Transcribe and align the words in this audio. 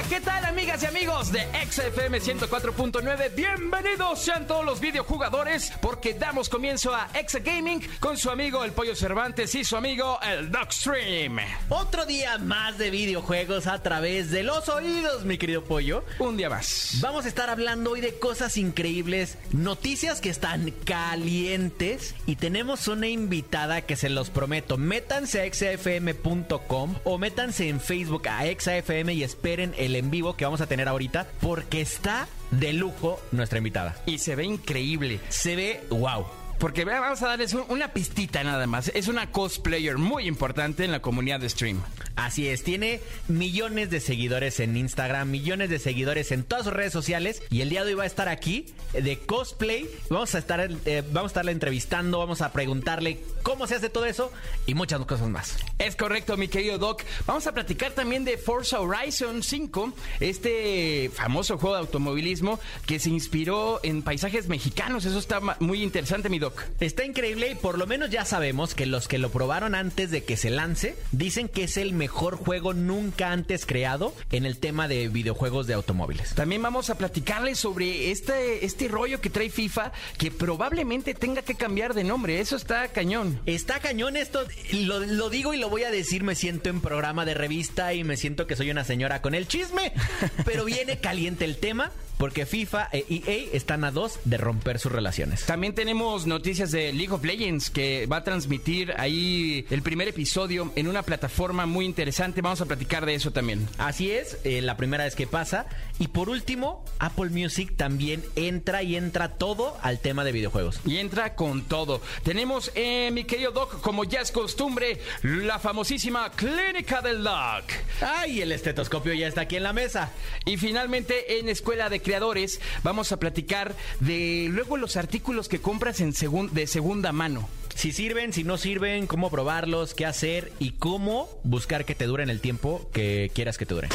hola, 0.00 0.08
¿qué 0.08 0.20
tal 0.20 0.44
amigas 0.44 0.82
y 0.82 0.86
amigos 0.86 1.32
de 1.32 1.40
XFM 1.68 2.20
104.9? 2.20 3.34
Bienvenidos 3.34 4.20
sean 4.20 4.46
todos 4.46 4.64
los 4.64 4.80
videojugadores 4.80 5.72
porque 5.80 6.14
damos 6.14 6.48
comienzo 6.48 6.94
a 6.94 7.08
Exa 7.14 7.40
Gaming 7.40 7.80
con 7.98 8.16
su 8.16 8.30
amigo 8.30 8.64
el 8.64 8.72
Pollo 8.72 8.94
Cervantes 8.94 9.54
y 9.54 9.64
su 9.64 9.76
amigo 9.76 10.18
el 10.22 10.50
Dogstream. 10.50 11.38
Otro 11.68 12.06
día 12.06 12.38
más 12.38 12.78
de 12.78 12.90
videojuegos 12.90 13.66
a 13.66 13.82
través 13.82 14.30
de 14.30 14.42
los 14.42 14.68
oídos, 14.68 15.24
mi 15.24 15.38
querido 15.38 15.64
pollo. 15.64 16.04
Un 16.18 16.36
día 16.36 16.48
más. 16.48 16.98
Vamos 17.00 17.24
a 17.24 17.28
estar 17.28 17.50
hablando 17.50 17.92
hoy 17.92 18.00
de 18.00 18.18
cosas 18.18 18.56
increíbles, 18.56 19.38
noticias 19.52 20.20
que 20.20 20.30
están 20.30 20.70
calientes 20.84 22.14
y 22.26 22.36
tenemos 22.36 22.88
una 22.88 23.08
invitada 23.08 23.82
que 23.82 23.96
se 23.96 24.08
los 24.08 24.30
prometo. 24.30 24.76
Métanse 24.76 25.42
a 25.42 25.52
xfm.com 25.52 26.96
o 27.04 27.18
métanse 27.18 27.68
en 27.68 27.80
Facebook 27.80 28.28
a 28.28 28.44
xfm 28.44 29.12
y 29.12 29.24
esperen 29.24 29.74
el 29.76 29.89
en 29.96 30.10
vivo 30.10 30.36
que 30.36 30.44
vamos 30.44 30.60
a 30.60 30.66
tener 30.66 30.88
ahorita 30.88 31.26
porque 31.40 31.80
está 31.80 32.26
de 32.50 32.72
lujo 32.72 33.20
nuestra 33.32 33.58
invitada. 33.58 33.96
Y 34.06 34.18
se 34.18 34.34
ve 34.36 34.44
increíble. 34.44 35.20
Se 35.28 35.56
ve 35.56 35.82
wow. 35.90 36.26
Porque 36.58 36.84
vamos 36.84 37.22
a 37.22 37.28
darles 37.28 37.54
un- 37.54 37.64
una 37.68 37.92
pistita 37.92 38.44
nada 38.44 38.66
más. 38.66 38.88
Es 38.94 39.08
una 39.08 39.30
cosplayer 39.32 39.96
muy 39.96 40.26
importante 40.26 40.84
en 40.84 40.92
la 40.92 41.00
comunidad 41.00 41.40
de 41.40 41.48
stream. 41.48 41.80
Así 42.16 42.48
es, 42.48 42.62
tiene 42.62 43.00
millones 43.28 43.90
de 43.90 44.00
seguidores 44.00 44.60
en 44.60 44.76
Instagram, 44.76 45.30
millones 45.30 45.70
de 45.70 45.78
seguidores 45.78 46.32
en 46.32 46.44
todas 46.44 46.64
sus 46.64 46.72
redes 46.74 46.92
sociales 46.92 47.42
y 47.50 47.62
el 47.62 47.70
día 47.70 47.84
de 47.84 47.90
hoy 47.90 47.94
va 47.94 48.02
a 48.04 48.06
estar 48.06 48.28
aquí 48.28 48.66
eh, 48.92 49.00
de 49.00 49.18
cosplay. 49.18 49.88
Vamos 50.10 50.34
a 50.34 50.38
estar, 50.38 50.68
eh, 50.84 51.02
vamos 51.12 51.30
a 51.30 51.32
estarla 51.32 51.50
entrevistando, 51.52 52.18
vamos 52.18 52.42
a 52.42 52.52
preguntarle 52.52 53.20
cómo 53.42 53.66
se 53.66 53.76
hace 53.76 53.88
todo 53.88 54.04
eso 54.04 54.30
y 54.66 54.74
muchas 54.74 55.00
cosas 55.06 55.28
más. 55.28 55.56
Es 55.78 55.96
correcto, 55.96 56.36
mi 56.36 56.48
querido 56.48 56.78
Doc. 56.78 57.02
Vamos 57.26 57.46
a 57.46 57.52
platicar 57.52 57.92
también 57.92 58.24
de 58.24 58.36
Forza 58.36 58.80
Horizon 58.80 59.42
5, 59.42 59.94
este 60.20 61.10
famoso 61.14 61.56
juego 61.58 61.76
de 61.76 61.80
automovilismo 61.80 62.60
que 62.86 62.98
se 62.98 63.08
inspiró 63.08 63.80
en 63.82 64.02
paisajes 64.02 64.48
mexicanos. 64.48 65.04
Eso 65.06 65.18
está 65.18 65.40
muy 65.60 65.82
interesante, 65.82 66.28
mi 66.28 66.38
Doc. 66.38 66.62
Está 66.80 67.04
increíble 67.04 67.50
y 67.50 67.54
por 67.54 67.78
lo 67.78 67.86
menos 67.86 68.10
ya 68.10 68.24
sabemos 68.24 68.74
que 68.74 68.84
los 68.84 69.08
que 69.08 69.18
lo 69.18 69.30
probaron 69.30 69.74
antes 69.74 70.10
de 70.10 70.24
que 70.24 70.36
se 70.36 70.50
lance 70.50 70.96
dicen 71.12 71.48
que 71.48 71.64
es 71.64 71.76
el 71.76 71.92
mejor 71.92 72.09
juego 72.10 72.74
nunca 72.74 73.32
antes 73.32 73.66
creado 73.66 74.14
en 74.30 74.44
el 74.44 74.58
tema 74.58 74.88
de 74.88 75.08
videojuegos 75.08 75.66
de 75.66 75.74
automóviles. 75.74 76.34
También 76.34 76.62
vamos 76.62 76.90
a 76.90 76.96
platicarles 76.96 77.58
sobre 77.58 78.10
este, 78.10 78.64
este 78.64 78.88
rollo 78.88 79.20
que 79.20 79.30
trae 79.30 79.50
FIFA 79.50 79.92
que 80.18 80.30
probablemente 80.30 81.14
tenga 81.14 81.42
que 81.42 81.54
cambiar 81.54 81.94
de 81.94 82.04
nombre. 82.04 82.40
Eso 82.40 82.56
está 82.56 82.88
cañón. 82.88 83.40
Está 83.46 83.80
cañón 83.80 84.16
esto, 84.16 84.44
lo, 84.72 85.00
lo 85.00 85.30
digo 85.30 85.54
y 85.54 85.58
lo 85.58 85.70
voy 85.70 85.84
a 85.84 85.90
decir, 85.90 86.22
me 86.22 86.34
siento 86.34 86.68
en 86.68 86.80
programa 86.80 87.24
de 87.24 87.34
revista 87.34 87.94
y 87.94 88.04
me 88.04 88.16
siento 88.16 88.46
que 88.46 88.56
soy 88.56 88.70
una 88.70 88.84
señora 88.84 89.22
con 89.22 89.34
el 89.34 89.48
chisme, 89.48 89.92
pero 90.44 90.64
viene 90.64 90.98
caliente 90.98 91.44
el 91.44 91.56
tema 91.56 91.92
porque 92.20 92.44
FIFA 92.44 92.90
e 92.92 93.06
EA 93.08 93.56
están 93.56 93.82
a 93.82 93.90
dos 93.90 94.20
de 94.26 94.36
romper 94.36 94.78
sus 94.78 94.92
relaciones. 94.92 95.46
También 95.46 95.74
tenemos 95.74 96.26
noticias 96.26 96.70
de 96.70 96.92
League 96.92 97.12
of 97.12 97.24
Legends 97.24 97.70
que 97.70 98.06
va 98.06 98.18
a 98.18 98.24
transmitir 98.24 98.92
ahí 98.98 99.64
el 99.70 99.80
primer 99.80 100.06
episodio 100.08 100.70
en 100.76 100.86
una 100.86 101.02
plataforma 101.02 101.64
muy 101.64 101.86
interesante. 101.86 102.42
Vamos 102.42 102.60
a 102.60 102.66
platicar 102.66 103.06
de 103.06 103.14
eso 103.14 103.30
también. 103.30 103.66
Así 103.78 104.10
es, 104.10 104.36
eh, 104.44 104.60
la 104.60 104.76
primera 104.76 105.04
vez 105.04 105.16
que 105.16 105.26
pasa. 105.26 105.64
Y 105.98 106.08
por 106.08 106.28
último, 106.28 106.84
Apple 106.98 107.30
Music 107.30 107.74
también 107.76 108.22
entra 108.36 108.82
y 108.82 108.96
entra 108.96 109.38
todo 109.38 109.78
al 109.80 109.98
tema 109.98 110.22
de 110.22 110.32
videojuegos. 110.32 110.80
Y 110.84 110.98
entra 110.98 111.34
con 111.34 111.62
todo. 111.62 112.02
Tenemos, 112.22 112.70
eh, 112.74 113.08
mi 113.12 113.24
querido 113.24 113.52
Doc, 113.52 113.80
como 113.80 114.04
ya 114.04 114.20
es 114.20 114.30
costumbre, 114.30 115.00
la 115.22 115.58
famosísima 115.58 116.30
Clínica 116.32 117.00
del 117.00 117.24
Doc. 117.24 117.64
¡Ay! 118.02 118.42
El 118.42 118.52
estetoscopio 118.52 119.14
ya 119.14 119.26
está 119.26 119.42
aquí 119.42 119.56
en 119.56 119.62
la 119.62 119.72
mesa. 119.72 120.10
Y 120.44 120.58
finalmente, 120.58 121.38
en 121.38 121.48
Escuela 121.48 121.88
de 121.88 122.00
Creadores, 122.14 122.60
vamos 122.82 123.12
a 123.12 123.18
platicar 123.20 123.72
de 124.00 124.48
luego 124.50 124.76
los 124.76 124.96
artículos 124.96 125.48
que 125.48 125.60
compras 125.60 126.00
en 126.00 126.12
segun- 126.12 126.50
de 126.50 126.66
segunda 126.66 127.12
mano. 127.12 127.48
Si 127.76 127.92
sirven, 127.92 128.32
si 128.32 128.42
no 128.42 128.58
sirven, 128.58 129.06
cómo 129.06 129.30
probarlos, 129.30 129.94
qué 129.94 130.06
hacer 130.06 130.50
y 130.58 130.72
cómo 130.72 131.28
buscar 131.44 131.84
que 131.84 131.94
te 131.94 132.06
duren 132.06 132.28
el 132.28 132.40
tiempo 132.40 132.90
que 132.92 133.30
quieras 133.32 133.58
que 133.58 133.64
te 133.64 133.74
duren. 133.74 133.90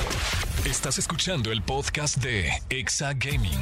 Estás 0.64 0.98
escuchando 0.98 1.52
el 1.52 1.62
podcast 1.62 2.16
de 2.20 2.52
Exa 2.70 3.12
Gaming. 3.16 3.60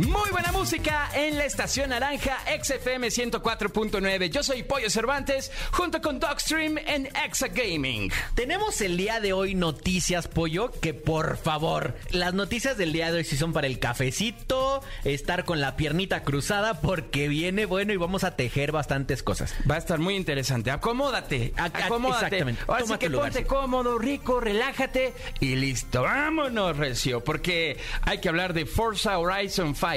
Muy 0.00 0.30
buena 0.30 0.50
música 0.50 1.10
en 1.14 1.36
la 1.36 1.44
estación 1.44 1.90
naranja 1.90 2.38
XFM 2.62 3.08
104.9. 3.08 4.30
Yo 4.30 4.42
soy 4.42 4.62
Pollo 4.62 4.88
Cervantes 4.88 5.52
junto 5.72 6.00
con 6.00 6.18
Dogstream 6.18 6.78
en 6.78 7.10
Exa 7.22 7.48
Gaming. 7.48 8.10
Tenemos 8.34 8.80
el 8.80 8.96
día 8.96 9.20
de 9.20 9.34
hoy 9.34 9.54
noticias, 9.54 10.26
pollo, 10.26 10.70
que 10.70 10.94
por 10.94 11.36
favor, 11.36 11.98
las 12.12 12.32
noticias 12.32 12.78
del 12.78 12.94
día 12.94 13.12
de 13.12 13.18
hoy 13.18 13.24
sí 13.24 13.36
son 13.36 13.52
para 13.52 13.66
el 13.66 13.78
cafecito, 13.78 14.82
estar 15.04 15.44
con 15.44 15.60
la 15.60 15.76
piernita 15.76 16.22
cruzada, 16.22 16.80
porque 16.80 17.28
viene 17.28 17.66
bueno 17.66 17.92
y 17.92 17.98
vamos 17.98 18.24
a 18.24 18.36
tejer 18.36 18.72
bastantes 18.72 19.22
cosas. 19.22 19.54
Va 19.70 19.74
a 19.74 19.78
estar 19.78 19.98
muy 19.98 20.16
interesante. 20.16 20.70
Acomódate. 20.70 21.52
Acomódate. 21.58 22.24
exactamente. 22.24 22.62
Ahora 22.68 22.86
sí 22.86 22.94
que 22.96 23.10
lugar, 23.10 23.26
ponte 23.26 23.40
sí. 23.40 23.44
cómodo, 23.44 23.98
rico, 23.98 24.40
relájate 24.40 25.12
y 25.40 25.56
listo. 25.56 26.04
Vámonos, 26.04 26.78
Recio. 26.78 27.22
Porque 27.22 27.76
hay 28.00 28.16
que 28.16 28.30
hablar 28.30 28.54
de 28.54 28.64
Forza 28.64 29.18
Horizon 29.18 29.74
5. 29.74 29.89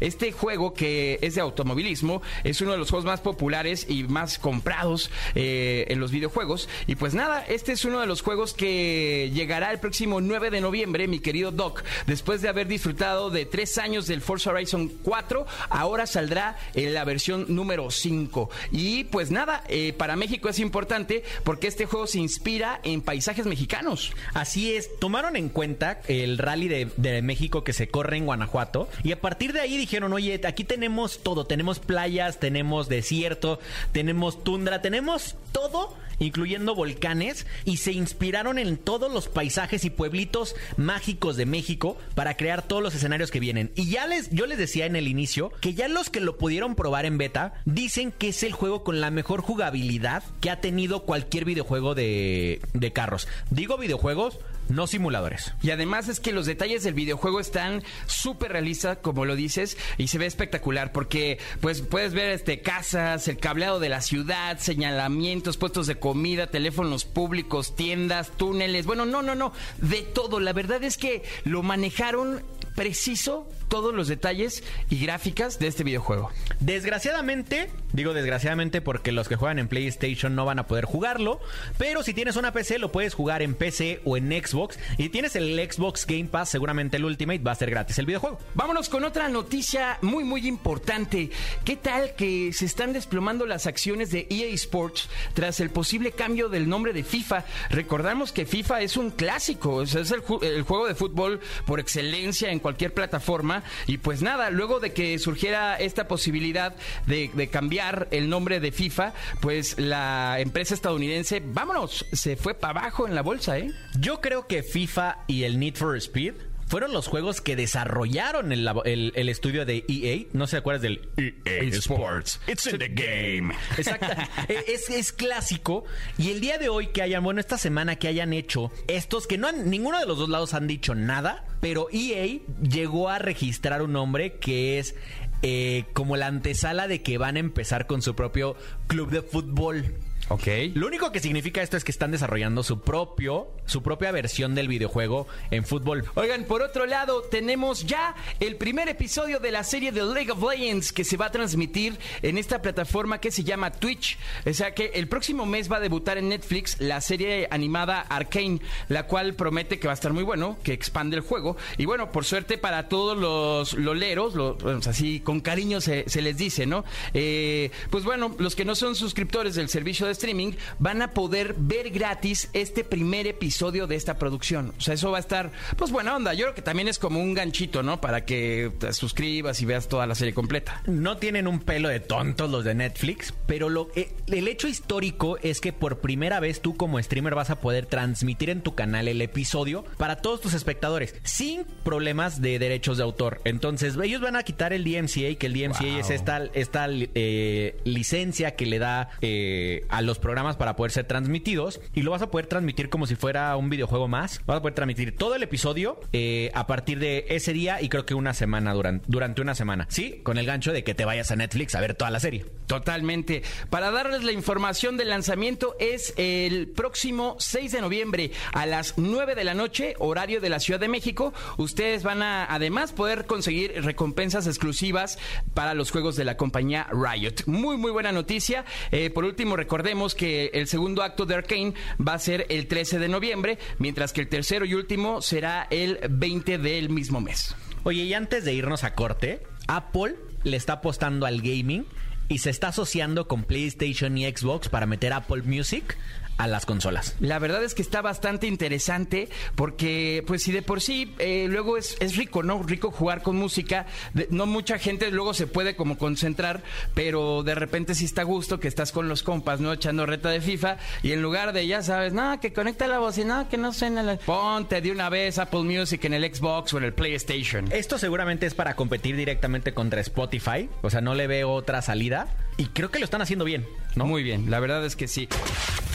Este 0.00 0.32
juego 0.32 0.74
que 0.74 1.18
es 1.22 1.34
de 1.34 1.40
automovilismo 1.40 2.22
es 2.44 2.60
uno 2.60 2.72
de 2.72 2.78
los 2.78 2.90
juegos 2.90 3.06
más 3.06 3.20
populares 3.20 3.86
y 3.88 4.04
más 4.04 4.38
comprados 4.38 5.10
eh, 5.34 5.86
en 5.88 6.00
los 6.00 6.10
videojuegos. 6.10 6.68
Y 6.86 6.96
pues 6.96 7.14
nada, 7.14 7.44
este 7.46 7.72
es 7.72 7.84
uno 7.84 8.00
de 8.00 8.06
los 8.06 8.22
juegos 8.22 8.54
que 8.54 9.30
llegará 9.32 9.70
el 9.70 9.78
próximo 9.78 10.20
9 10.20 10.50
de 10.50 10.60
noviembre, 10.60 11.08
mi 11.08 11.20
querido 11.20 11.50
Doc. 11.50 11.82
Después 12.06 12.42
de 12.42 12.48
haber 12.48 12.66
disfrutado 12.66 13.30
de 13.30 13.46
tres 13.46 13.78
años 13.78 14.06
del 14.06 14.20
Forza 14.20 14.50
Horizon 14.50 14.88
4, 15.02 15.46
ahora 15.70 16.06
saldrá 16.06 16.56
en 16.74 16.94
la 16.94 17.04
versión 17.04 17.46
número 17.48 17.90
5. 17.90 18.50
Y 18.72 19.04
pues 19.04 19.30
nada, 19.30 19.64
eh, 19.68 19.92
para 19.96 20.16
México 20.16 20.48
es 20.48 20.58
importante 20.58 21.24
porque 21.44 21.68
este 21.68 21.86
juego 21.86 22.06
se 22.06 22.18
inspira 22.18 22.80
en 22.82 23.02
paisajes 23.02 23.46
mexicanos. 23.46 24.12
Así 24.34 24.74
es, 24.74 24.98
tomaron 24.98 25.36
en 25.36 25.48
cuenta 25.48 26.00
el 26.08 26.38
rally 26.38 26.68
de, 26.68 26.88
de 26.96 27.22
México 27.22 27.64
que 27.64 27.72
se 27.72 27.88
corre 27.88 28.16
en 28.16 28.26
Guanajuato 28.26 28.88
y 29.02 29.12
a 29.12 29.20
partir 29.20 29.37
de 29.46 29.60
ahí 29.60 29.76
dijeron, 29.76 30.12
oye, 30.12 30.40
aquí 30.44 30.64
tenemos 30.64 31.22
todo, 31.22 31.46
tenemos 31.46 31.78
playas, 31.78 32.40
tenemos 32.40 32.88
desierto, 32.88 33.60
tenemos 33.92 34.42
tundra, 34.42 34.82
tenemos 34.82 35.36
todo, 35.52 35.96
incluyendo 36.18 36.74
volcanes, 36.74 37.46
y 37.64 37.76
se 37.76 37.92
inspiraron 37.92 38.58
en 38.58 38.76
todos 38.76 39.12
los 39.12 39.28
paisajes 39.28 39.84
y 39.84 39.90
pueblitos 39.90 40.56
mágicos 40.76 41.36
de 41.36 41.46
México 41.46 41.96
para 42.14 42.36
crear 42.36 42.62
todos 42.62 42.82
los 42.82 42.94
escenarios 42.94 43.30
que 43.30 43.40
vienen. 43.40 43.70
Y 43.76 43.90
ya 43.90 44.06
les, 44.06 44.30
yo 44.30 44.46
les 44.46 44.58
decía 44.58 44.86
en 44.86 44.96
el 44.96 45.08
inicio 45.08 45.52
que 45.60 45.74
ya 45.74 45.88
los 45.88 46.10
que 46.10 46.20
lo 46.20 46.36
pudieron 46.36 46.74
probar 46.74 47.06
en 47.06 47.18
beta 47.18 47.54
dicen 47.64 48.12
que 48.12 48.28
es 48.28 48.42
el 48.42 48.52
juego 48.52 48.82
con 48.82 49.00
la 49.00 49.10
mejor 49.10 49.40
jugabilidad 49.40 50.24
que 50.40 50.50
ha 50.50 50.60
tenido 50.60 51.04
cualquier 51.04 51.44
videojuego 51.44 51.94
de, 51.94 52.60
de 52.74 52.92
carros. 52.92 53.28
Digo 53.50 53.78
videojuegos, 53.78 54.38
no 54.68 54.86
simuladores. 54.86 55.52
Y 55.62 55.70
además 55.70 56.08
es 56.08 56.20
que 56.20 56.32
los 56.32 56.46
detalles 56.46 56.82
del 56.84 56.94
videojuego 56.94 57.40
están 57.40 57.82
súper 58.06 58.52
realistas, 58.52 58.98
como 59.02 59.24
lo 59.24 59.36
dices, 59.36 59.76
y 59.96 60.08
se 60.08 60.18
ve 60.18 60.26
espectacular 60.26 60.92
porque 60.92 61.38
pues 61.60 61.82
puedes 61.82 62.14
ver 62.14 62.30
este 62.30 62.60
casas, 62.60 63.28
el 63.28 63.38
cableado 63.38 63.80
de 63.80 63.88
la 63.88 64.00
ciudad, 64.00 64.58
señalamientos, 64.58 65.56
puestos 65.56 65.86
de 65.86 65.98
comida, 65.98 66.48
teléfonos 66.48 67.04
públicos, 67.04 67.76
tiendas, 67.76 68.30
túneles. 68.36 68.86
Bueno, 68.86 69.06
no, 69.06 69.22
no, 69.22 69.34
no, 69.34 69.52
de 69.78 70.02
todo. 70.02 70.40
La 70.40 70.52
verdad 70.52 70.82
es 70.84 70.96
que 70.96 71.22
lo 71.44 71.62
manejaron 71.62 72.42
preciso 72.74 73.48
todos 73.68 73.94
los 73.94 74.08
detalles 74.08 74.64
y 74.90 74.98
gráficas 74.98 75.58
de 75.58 75.68
este 75.68 75.84
videojuego. 75.84 76.30
Desgraciadamente, 76.60 77.70
digo 77.92 78.14
desgraciadamente 78.14 78.80
porque 78.80 79.12
los 79.12 79.28
que 79.28 79.36
juegan 79.36 79.58
en 79.58 79.68
PlayStation 79.68 80.34
no 80.34 80.44
van 80.44 80.58
a 80.58 80.66
poder 80.66 80.84
jugarlo, 80.84 81.40
pero 81.76 82.02
si 82.02 82.14
tienes 82.14 82.36
una 82.36 82.52
PC 82.52 82.78
lo 82.78 82.90
puedes 82.90 83.14
jugar 83.14 83.42
en 83.42 83.54
PC 83.54 84.00
o 84.04 84.16
en 84.16 84.30
Xbox 84.30 84.78
y 84.96 85.08
tienes 85.10 85.36
el 85.36 85.58
Xbox 85.58 86.06
Game 86.06 86.26
Pass, 86.26 86.50
seguramente 86.50 86.96
el 86.96 87.04
Ultimate 87.04 87.38
va 87.40 87.52
a 87.52 87.56
ser 87.56 87.70
gratis 87.70 87.98
el 87.98 88.06
videojuego. 88.06 88.38
Vámonos 88.54 88.88
con 88.88 89.04
otra 89.04 89.28
noticia 89.28 89.98
muy 90.02 90.24
muy 90.24 90.46
importante. 90.46 91.30
¿Qué 91.64 91.76
tal 91.76 92.14
que 92.14 92.52
se 92.52 92.64
están 92.64 92.92
desplomando 92.92 93.46
las 93.46 93.66
acciones 93.66 94.10
de 94.10 94.26
EA 94.30 94.48
Sports 94.54 95.08
tras 95.34 95.60
el 95.60 95.70
posible 95.70 96.12
cambio 96.12 96.48
del 96.48 96.68
nombre 96.68 96.92
de 96.92 97.04
FIFA? 97.04 97.44
Recordamos 97.70 98.32
que 98.32 98.46
FIFA 98.46 98.80
es 98.80 98.96
un 98.96 99.10
clásico, 99.10 99.82
es 99.82 99.94
el, 99.94 100.22
el 100.42 100.62
juego 100.62 100.86
de 100.86 100.94
fútbol 100.94 101.40
por 101.66 101.80
excelencia 101.80 102.50
en 102.50 102.58
cualquier 102.58 102.94
plataforma 102.94 103.57
y 103.86 103.98
pues 103.98 104.22
nada, 104.22 104.50
luego 104.50 104.80
de 104.80 104.92
que 104.92 105.18
surgiera 105.18 105.76
esta 105.76 106.08
posibilidad 106.08 106.74
de, 107.06 107.30
de 107.34 107.48
cambiar 107.48 108.08
el 108.10 108.28
nombre 108.28 108.60
de 108.60 108.72
FIFA, 108.72 109.12
pues 109.40 109.78
la 109.78 110.40
empresa 110.40 110.74
estadounidense, 110.74 111.42
vámonos, 111.44 112.06
se 112.12 112.36
fue 112.36 112.54
para 112.54 112.80
abajo 112.80 113.06
en 113.06 113.14
la 113.14 113.22
bolsa, 113.22 113.58
¿eh? 113.58 113.72
Yo 113.98 114.20
creo 114.20 114.46
que 114.46 114.62
FIFA 114.62 115.18
y 115.26 115.44
el 115.44 115.58
Need 115.58 115.76
for 115.76 115.96
Speed 115.96 116.34
fueron 116.68 116.92
los 116.92 117.06
juegos 117.08 117.40
que 117.40 117.56
desarrollaron 117.56 118.52
el, 118.52 118.68
el- 118.84 119.12
el 119.14 119.28
estudio 119.28 119.64
de 119.64 119.84
EA. 119.88 120.26
No 120.32 120.46
se 120.46 120.56
acuerdas 120.58 120.82
del 120.82 121.08
EA 121.16 121.62
Sports. 121.78 122.40
It's 122.46 122.66
in 122.66 122.78
the 122.78 122.88
game. 122.88 123.54
Exacto. 123.76 124.06
Eh, 124.48 124.64
es, 124.68 124.88
es 124.90 125.12
clásico. 125.12 125.84
Y 126.16 126.30
el 126.30 126.40
día 126.40 126.58
de 126.58 126.68
hoy 126.68 126.88
que 126.88 127.02
hayan, 127.02 127.22
bueno, 127.24 127.40
esta 127.40 127.58
semana 127.58 127.96
que 127.96 128.08
hayan 128.08 128.32
hecho 128.32 128.70
estos, 128.86 129.26
que 129.26 129.36
no 129.38 129.48
han, 129.48 129.68
ninguno 129.68 129.98
de 129.98 130.06
los 130.06 130.18
dos 130.18 130.28
lados 130.28 130.54
han 130.54 130.66
dicho 130.66 130.94
nada, 130.94 131.44
pero 131.60 131.88
EA 131.92 132.38
llegó 132.62 133.08
a 133.08 133.18
registrar 133.18 133.82
un 133.82 133.92
nombre 133.92 134.34
que 134.38 134.78
es 134.78 134.94
eh, 135.42 135.84
como 135.92 136.16
la 136.16 136.26
antesala 136.26 136.88
de 136.88 137.02
que 137.02 137.18
van 137.18 137.36
a 137.36 137.40
empezar 137.40 137.86
con 137.86 138.00
su 138.02 138.14
propio 138.14 138.56
club 138.86 139.10
de 139.10 139.22
fútbol. 139.22 139.94
Ok. 140.28 140.46
Lo 140.74 140.86
único 140.86 141.10
que 141.10 141.20
significa 141.20 141.62
esto 141.62 141.76
es 141.76 141.84
que 141.84 141.90
están 141.90 142.10
desarrollando 142.10 142.62
su 142.62 142.80
propio, 142.80 143.48
su 143.64 143.82
propia 143.82 144.12
versión 144.12 144.54
del 144.54 144.68
videojuego 144.68 145.26
en 145.50 145.64
fútbol. 145.64 146.04
Oigan, 146.16 146.44
por 146.44 146.60
otro 146.60 146.84
lado, 146.84 147.22
tenemos 147.22 147.86
ya 147.86 148.14
el 148.38 148.56
primer 148.56 148.88
episodio 148.88 149.40
de 149.40 149.50
la 149.50 149.64
serie 149.64 149.90
de 149.90 150.04
League 150.04 150.30
of 150.30 150.42
Legends 150.42 150.92
que 150.92 151.04
se 151.04 151.16
va 151.16 151.26
a 151.26 151.30
transmitir 151.30 151.98
en 152.20 152.36
esta 152.36 152.60
plataforma 152.60 153.20
que 153.20 153.30
se 153.30 153.42
llama 153.42 153.70
Twitch. 153.70 154.18
O 154.44 154.52
sea 154.52 154.74
que 154.74 154.90
el 154.94 155.08
próximo 155.08 155.46
mes 155.46 155.72
va 155.72 155.78
a 155.78 155.80
debutar 155.80 156.18
en 156.18 156.28
Netflix 156.28 156.78
la 156.78 157.00
serie 157.00 157.48
animada 157.50 158.00
Arcane, 158.00 158.60
la 158.88 159.04
cual 159.06 159.34
promete 159.34 159.78
que 159.78 159.88
va 159.88 159.92
a 159.92 159.94
estar 159.94 160.12
muy 160.12 160.24
bueno, 160.24 160.58
que 160.62 160.74
expande 160.74 161.16
el 161.16 161.22
juego. 161.22 161.56
Y 161.78 161.86
bueno, 161.86 162.12
por 162.12 162.26
suerte 162.26 162.58
para 162.58 162.88
todos 162.88 163.16
los 163.16 163.72
loleros, 163.72 164.34
pues 164.58 164.86
así 164.86 165.20
con 165.20 165.40
cariño 165.40 165.80
se, 165.80 166.08
se 166.08 166.20
les 166.20 166.36
dice, 166.36 166.66
¿no? 166.66 166.84
Eh, 167.14 167.70
pues 167.88 168.04
bueno, 168.04 168.34
los 168.38 168.54
que 168.54 168.66
no 168.66 168.74
son 168.74 168.94
suscriptores 168.94 169.54
del 169.54 169.70
servicio 169.70 170.06
de 170.06 170.17
streaming 170.18 170.52
van 170.78 171.02
a 171.02 171.12
poder 171.12 171.54
ver 171.56 171.90
gratis 171.90 172.50
este 172.52 172.84
primer 172.84 173.26
episodio 173.26 173.86
de 173.86 173.96
esta 173.96 174.18
producción. 174.18 174.74
O 174.76 174.80
sea, 174.80 174.94
eso 174.94 175.10
va 175.10 175.18
a 175.18 175.20
estar, 175.20 175.52
pues 175.76 175.90
buena 175.90 176.16
onda. 176.16 176.34
Yo 176.34 176.44
creo 176.46 176.54
que 176.54 176.62
también 176.62 176.88
es 176.88 176.98
como 176.98 177.20
un 177.20 177.34
ganchito, 177.34 177.82
¿no? 177.82 178.00
Para 178.00 178.24
que 178.24 178.72
te 178.78 178.92
suscribas 178.92 179.60
y 179.62 179.64
veas 179.64 179.88
toda 179.88 180.06
la 180.06 180.14
serie 180.14 180.34
completa. 180.34 180.82
No 180.86 181.16
tienen 181.16 181.46
un 181.46 181.60
pelo 181.60 181.88
de 181.88 182.00
tontos 182.00 182.50
los 182.50 182.64
de 182.64 182.74
Netflix, 182.74 183.32
pero 183.46 183.68
lo, 183.68 183.88
eh, 183.94 184.12
el 184.26 184.48
hecho 184.48 184.68
histórico 184.68 185.38
es 185.42 185.60
que 185.60 185.72
por 185.72 185.98
primera 185.98 186.40
vez 186.40 186.60
tú 186.60 186.76
como 186.76 187.00
streamer 187.02 187.34
vas 187.34 187.50
a 187.50 187.60
poder 187.60 187.86
transmitir 187.86 188.50
en 188.50 188.62
tu 188.62 188.74
canal 188.74 189.08
el 189.08 189.20
episodio 189.22 189.84
para 189.96 190.16
todos 190.16 190.40
tus 190.40 190.54
espectadores 190.54 191.14
sin 191.22 191.64
problemas 191.84 192.40
de 192.40 192.58
derechos 192.58 192.98
de 192.98 193.04
autor. 193.04 193.40
Entonces 193.44 193.96
ellos 194.02 194.20
van 194.20 194.36
a 194.36 194.42
quitar 194.42 194.72
el 194.72 194.84
DMCA, 194.84 195.36
que 195.38 195.46
el 195.46 195.54
DMCA 195.54 195.98
es 195.98 196.10
esta, 196.10 196.44
esta 196.54 196.86
eh, 196.90 197.76
licencia 197.84 198.56
que 198.56 198.66
le 198.66 198.78
da 198.78 199.10
eh, 199.20 199.84
a 199.88 200.02
los 200.08 200.18
programas 200.18 200.56
para 200.56 200.74
poder 200.74 200.90
ser 200.90 201.06
transmitidos 201.06 201.80
y 201.94 202.02
lo 202.02 202.10
vas 202.10 202.22
a 202.22 202.30
poder 202.30 202.46
transmitir 202.46 202.88
como 202.88 203.06
si 203.06 203.14
fuera 203.14 203.56
un 203.56 203.70
videojuego 203.70 204.08
más. 204.08 204.40
Vas 204.46 204.56
a 204.56 204.60
poder 204.60 204.74
transmitir 204.74 205.14
todo 205.14 205.36
el 205.36 205.42
episodio 205.44 206.00
eh, 206.12 206.50
a 206.54 206.66
partir 206.66 206.98
de 206.98 207.26
ese 207.28 207.52
día 207.52 207.80
y 207.80 207.88
creo 207.88 208.04
que 208.06 208.14
una 208.14 208.34
semana 208.34 208.72
durante, 208.72 209.04
durante 209.06 209.42
una 209.42 209.54
semana. 209.54 209.86
Sí, 209.90 210.20
con 210.24 210.38
el 210.38 210.46
gancho 210.46 210.72
de 210.72 210.82
que 210.82 210.94
te 210.94 211.04
vayas 211.04 211.30
a 211.30 211.36
Netflix 211.36 211.74
a 211.74 211.80
ver 211.80 211.94
toda 211.94 212.10
la 212.10 212.20
serie. 212.20 212.46
Totalmente. 212.66 213.42
Para 213.70 213.90
darles 213.90 214.24
la 214.24 214.32
información 214.32 214.96
del 214.96 215.10
lanzamiento 215.10 215.76
es 215.78 216.14
el 216.16 216.68
próximo 216.68 217.36
6 217.38 217.72
de 217.72 217.80
noviembre 217.80 218.30
a 218.52 218.66
las 218.66 218.94
9 218.96 219.34
de 219.34 219.44
la 219.44 219.54
noche, 219.54 219.94
horario 219.98 220.40
de 220.40 220.48
la 220.48 220.60
Ciudad 220.60 220.80
de 220.80 220.88
México. 220.88 221.32
Ustedes 221.58 222.02
van 222.02 222.22
a 222.22 222.46
además 222.46 222.92
poder 222.92 223.26
conseguir 223.26 223.72
recompensas 223.84 224.46
exclusivas 224.46 225.18
para 225.54 225.74
los 225.74 225.90
juegos 225.90 226.16
de 226.16 226.24
la 226.24 226.36
compañía 226.36 226.88
Riot. 226.92 227.44
Muy, 227.46 227.76
muy 227.76 227.90
buena 227.90 228.12
noticia. 228.12 228.64
Eh, 228.90 229.10
por 229.10 229.24
último, 229.24 229.56
recordemos 229.56 229.97
que 230.14 230.50
el 230.54 230.66
segundo 230.66 231.02
acto 231.02 231.26
de 231.26 231.34
Arkane 231.34 231.74
va 232.00 232.14
a 232.14 232.18
ser 232.18 232.46
el 232.48 232.66
13 232.66 232.98
de 232.98 233.08
noviembre, 233.08 233.58
mientras 233.78 234.12
que 234.12 234.20
el 234.20 234.28
tercero 234.28 234.64
y 234.64 234.74
último 234.74 235.20
será 235.22 235.66
el 235.70 235.98
20 236.08 236.58
del 236.58 236.90
mismo 236.90 237.20
mes. 237.20 237.54
Oye, 237.84 238.04
y 238.04 238.14
antes 238.14 238.44
de 238.44 238.54
irnos 238.54 238.84
a 238.84 238.94
corte, 238.94 239.42
Apple 239.66 240.16
le 240.44 240.56
está 240.56 240.74
apostando 240.74 241.26
al 241.26 241.40
gaming 241.40 241.86
y 242.28 242.38
se 242.38 242.50
está 242.50 242.68
asociando 242.68 243.26
con 243.26 243.44
PlayStation 243.44 244.16
y 244.16 244.24
Xbox 244.30 244.68
para 244.68 244.86
meter 244.86 245.12
Apple 245.12 245.42
Music 245.42 245.96
a 246.38 246.46
las 246.46 246.64
consolas. 246.66 247.16
La 247.20 247.38
verdad 247.38 247.62
es 247.62 247.74
que 247.74 247.82
está 247.82 248.00
bastante 248.00 248.46
interesante 248.46 249.28
porque, 249.56 250.24
pues, 250.26 250.42
si 250.42 250.52
de 250.52 250.62
por 250.62 250.80
sí 250.80 251.14
eh, 251.18 251.46
luego 251.50 251.76
es, 251.76 251.96
es 252.00 252.16
rico, 252.16 252.42
¿no? 252.42 252.62
Rico 252.62 252.90
jugar 252.90 253.22
con 253.22 253.36
música. 253.36 253.86
De- 254.14 254.28
no 254.30 254.46
mucha 254.46 254.78
gente 254.78 255.10
luego 255.10 255.34
se 255.34 255.46
puede 255.46 255.76
como 255.76 255.98
concentrar, 255.98 256.62
pero 256.94 257.42
de 257.42 257.54
repente 257.54 257.94
sí 257.94 258.04
está 258.04 258.22
a 258.22 258.24
gusto 258.24 258.60
que 258.60 258.68
estás 258.68 258.92
con 258.92 259.08
los 259.08 259.22
compas, 259.22 259.60
¿no? 259.60 259.72
Echando 259.72 260.06
reta 260.06 260.30
de 260.30 260.40
FIFA 260.40 260.78
y 261.02 261.12
en 261.12 261.22
lugar 261.22 261.52
de, 261.52 261.66
ya 261.66 261.82
sabes, 261.82 262.12
no, 262.12 262.38
que 262.40 262.52
conecta 262.52 262.86
la 262.86 262.98
bocina, 262.98 263.48
que 263.50 263.56
no 263.56 263.72
suena 263.72 264.02
la... 264.02 264.16
Ponte 264.18 264.80
de 264.80 264.90
una 264.92 265.08
vez 265.08 265.38
Apple 265.38 265.62
Music 265.64 266.04
en 266.04 266.14
el 266.14 266.34
Xbox 266.34 266.72
o 266.74 266.78
en 266.78 266.84
el 266.84 266.92
PlayStation. 266.94 267.70
Esto 267.72 267.98
seguramente 267.98 268.46
es 268.46 268.54
para 268.54 268.76
competir 268.76 269.16
directamente 269.16 269.74
contra 269.74 270.00
Spotify, 270.00 270.68
o 270.82 270.90
sea, 270.90 271.00
no 271.00 271.14
le 271.14 271.26
veo 271.26 271.50
otra 271.52 271.82
salida 271.82 272.28
y 272.56 272.66
creo 272.66 272.90
que 272.90 272.98
lo 273.00 273.04
están 273.04 273.22
haciendo 273.22 273.44
bien, 273.44 273.66
¿no? 273.96 274.06
Muy 274.06 274.22
bien, 274.22 274.50
la 274.50 274.60
verdad 274.60 274.84
es 274.84 274.94
que 274.96 275.08
sí. 275.08 275.28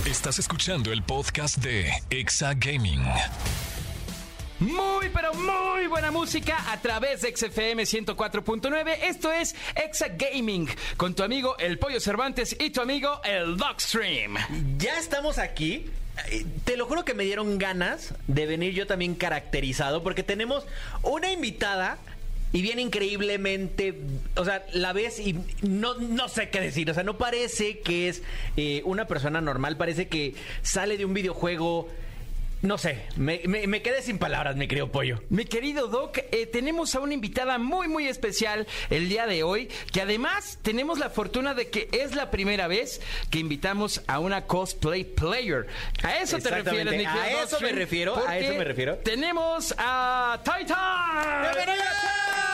Estás 0.05 0.37
escuchando 0.37 0.91
el 0.91 1.01
podcast 1.01 1.57
de 1.59 1.89
Exa 2.09 2.53
Gaming. 2.55 3.01
Muy, 4.59 5.09
pero 5.13 5.33
muy 5.33 5.87
buena 5.87 6.11
música 6.11 6.71
a 6.73 6.81
través 6.81 7.21
de 7.21 7.33
XFM 7.33 7.83
104.9. 7.83 8.97
Esto 9.03 9.31
es 9.31 9.55
Exa 9.75 10.07
Gaming 10.09 10.67
con 10.97 11.15
tu 11.15 11.23
amigo 11.23 11.57
El 11.57 11.79
Pollo 11.79 12.01
Cervantes 12.01 12.53
y 12.59 12.69
tu 12.71 12.81
amigo 12.81 13.21
El 13.23 13.55
Dogstream. 13.55 14.35
Ya 14.77 14.99
estamos 14.99 15.37
aquí. 15.37 15.89
Eh, 16.31 16.45
Te 16.65 16.75
lo 16.75 16.85
juro 16.85 17.05
que 17.05 17.13
me 17.13 17.23
dieron 17.23 17.57
ganas 17.57 18.13
de 18.27 18.45
venir 18.45 18.73
yo 18.73 18.85
también 18.85 19.15
caracterizado 19.15 20.03
porque 20.03 20.21
tenemos 20.23 20.65
una 21.01 21.31
invitada 21.31 21.97
y 22.53 22.61
viene 22.61 22.83
increíblemente, 22.83 23.99
o 24.35 24.45
sea, 24.45 24.63
la 24.73 24.93
ves 24.93 25.19
y 25.19 25.39
no, 25.63 25.95
no 25.95 26.29
sé 26.29 26.49
qué 26.49 26.61
decir, 26.61 26.89
o 26.89 26.93
sea, 26.93 27.01
no 27.03 27.17
parece 27.17 27.79
que 27.79 28.07
es 28.07 28.21
eh, 28.55 28.83
una 28.85 29.07
persona 29.07 29.41
normal, 29.41 29.75
parece 29.75 30.07
que 30.07 30.35
sale 30.61 30.97
de 30.97 31.05
un 31.05 31.15
videojuego, 31.15 31.89
no 32.63 32.77
sé, 32.77 33.05
me, 33.17 33.41
me- 33.45 33.67
me 33.67 33.81
quedé 33.81 34.01
sin 34.01 34.17
palabras, 34.17 34.55
mi 34.55 34.67
querido 34.67 34.91
pollo. 34.91 35.21
Mi 35.29 35.45
querido 35.45 35.87
Doc, 35.87 36.17
eh, 36.31 36.47
tenemos 36.47 36.95
a 36.95 36.99
una 37.01 37.13
invitada 37.13 37.57
muy, 37.59 37.87
muy 37.87 38.07
especial 38.07 38.65
el 38.89 39.09
día 39.09 39.27
de 39.27 39.43
hoy, 39.43 39.69
que 39.91 40.01
además 40.01 40.57
tenemos 40.61 40.97
la 40.97 41.09
fortuna 41.09 41.53
de 41.53 41.69
que 41.69 41.89
es 41.91 42.15
la 42.15 42.31
primera 42.31 42.67
vez 42.67 43.01
que 43.29 43.39
invitamos 43.39 44.01
a 44.07 44.19
una 44.19 44.45
cosplay 44.47 45.03
player. 45.03 45.67
A 46.03 46.17
eso 46.17 46.39
te 46.39 46.49
refieres, 46.49 46.93
mi 46.97 47.05
a 47.05 47.13
querido 47.13 47.43
eso 47.43 47.59
me 47.59 47.71
refiero, 47.73 48.27
a 48.27 48.37
eso 48.39 48.53
me 48.57 48.63
refiero. 48.63 48.95
Tenemos 48.97 49.73
a 49.77 50.41
Titan. 50.43 52.52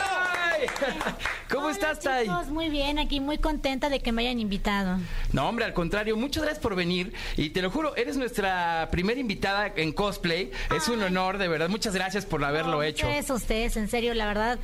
¿Cómo 1.50 1.64
Hola, 1.66 1.72
estás, 1.72 2.00
Tai? 2.00 2.24
chicos, 2.26 2.48
muy 2.48 2.68
bien, 2.68 2.98
aquí 2.98 3.20
muy 3.20 3.38
contenta 3.38 3.88
de 3.88 4.00
que 4.00 4.12
me 4.12 4.22
hayan 4.22 4.40
invitado. 4.40 4.98
No, 5.32 5.48
hombre, 5.48 5.64
al 5.64 5.72
contrario, 5.74 6.16
muchas 6.16 6.42
gracias 6.42 6.62
por 6.62 6.74
venir. 6.74 7.12
Y 7.36 7.50
te 7.50 7.62
lo 7.62 7.70
juro, 7.70 7.96
eres 7.96 8.16
nuestra 8.16 8.88
primera 8.90 9.20
invitada 9.20 9.72
en 9.76 9.92
cosplay. 9.92 10.50
Es 10.76 10.88
un 10.88 11.02
honor, 11.02 11.38
de 11.38 11.48
verdad. 11.48 11.68
Muchas 11.68 11.94
gracias 11.94 12.26
por 12.26 12.44
haberlo 12.44 12.72
No, 12.72 12.82
hecho. 12.82 13.06
Ustedes, 13.06 13.30
ustedes, 13.30 13.76
en 13.76 13.88
serio, 13.88 14.14
la 14.14 14.26
verdad. 14.26 14.58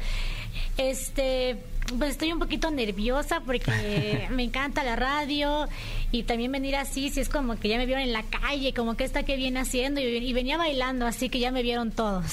Este, 0.77 1.59
Pues 1.99 2.11
estoy 2.11 2.33
un 2.33 2.39
poquito 2.39 2.71
nerviosa 2.71 3.41
porque 3.41 4.27
me 4.31 4.43
encanta 4.43 4.83
la 4.83 4.97
radio 4.97 5.69
y 6.13 6.25
también 6.25 6.53
venir 6.53 6.77
así, 6.77 7.11
si 7.11 7.21
es 7.21 7.29
como 7.29 7.59
que 7.59 7.69
ya 7.69 7.79
me 7.79 7.87
vieron 7.87 8.03
en 8.03 8.13
la 8.13 8.23
calle, 8.23 8.73
como 8.75 8.97
que 8.97 9.05
esta 9.05 9.25
que 9.25 9.37
viene 9.37 9.61
haciendo 9.61 10.01
y, 10.01 10.05
y 10.05 10.33
venía 10.33 10.57
bailando, 10.57 11.07
así 11.07 11.29
que 11.29 11.39
ya 11.39 11.51
me 11.51 11.63
vieron 11.63 11.91
todos. 11.91 12.25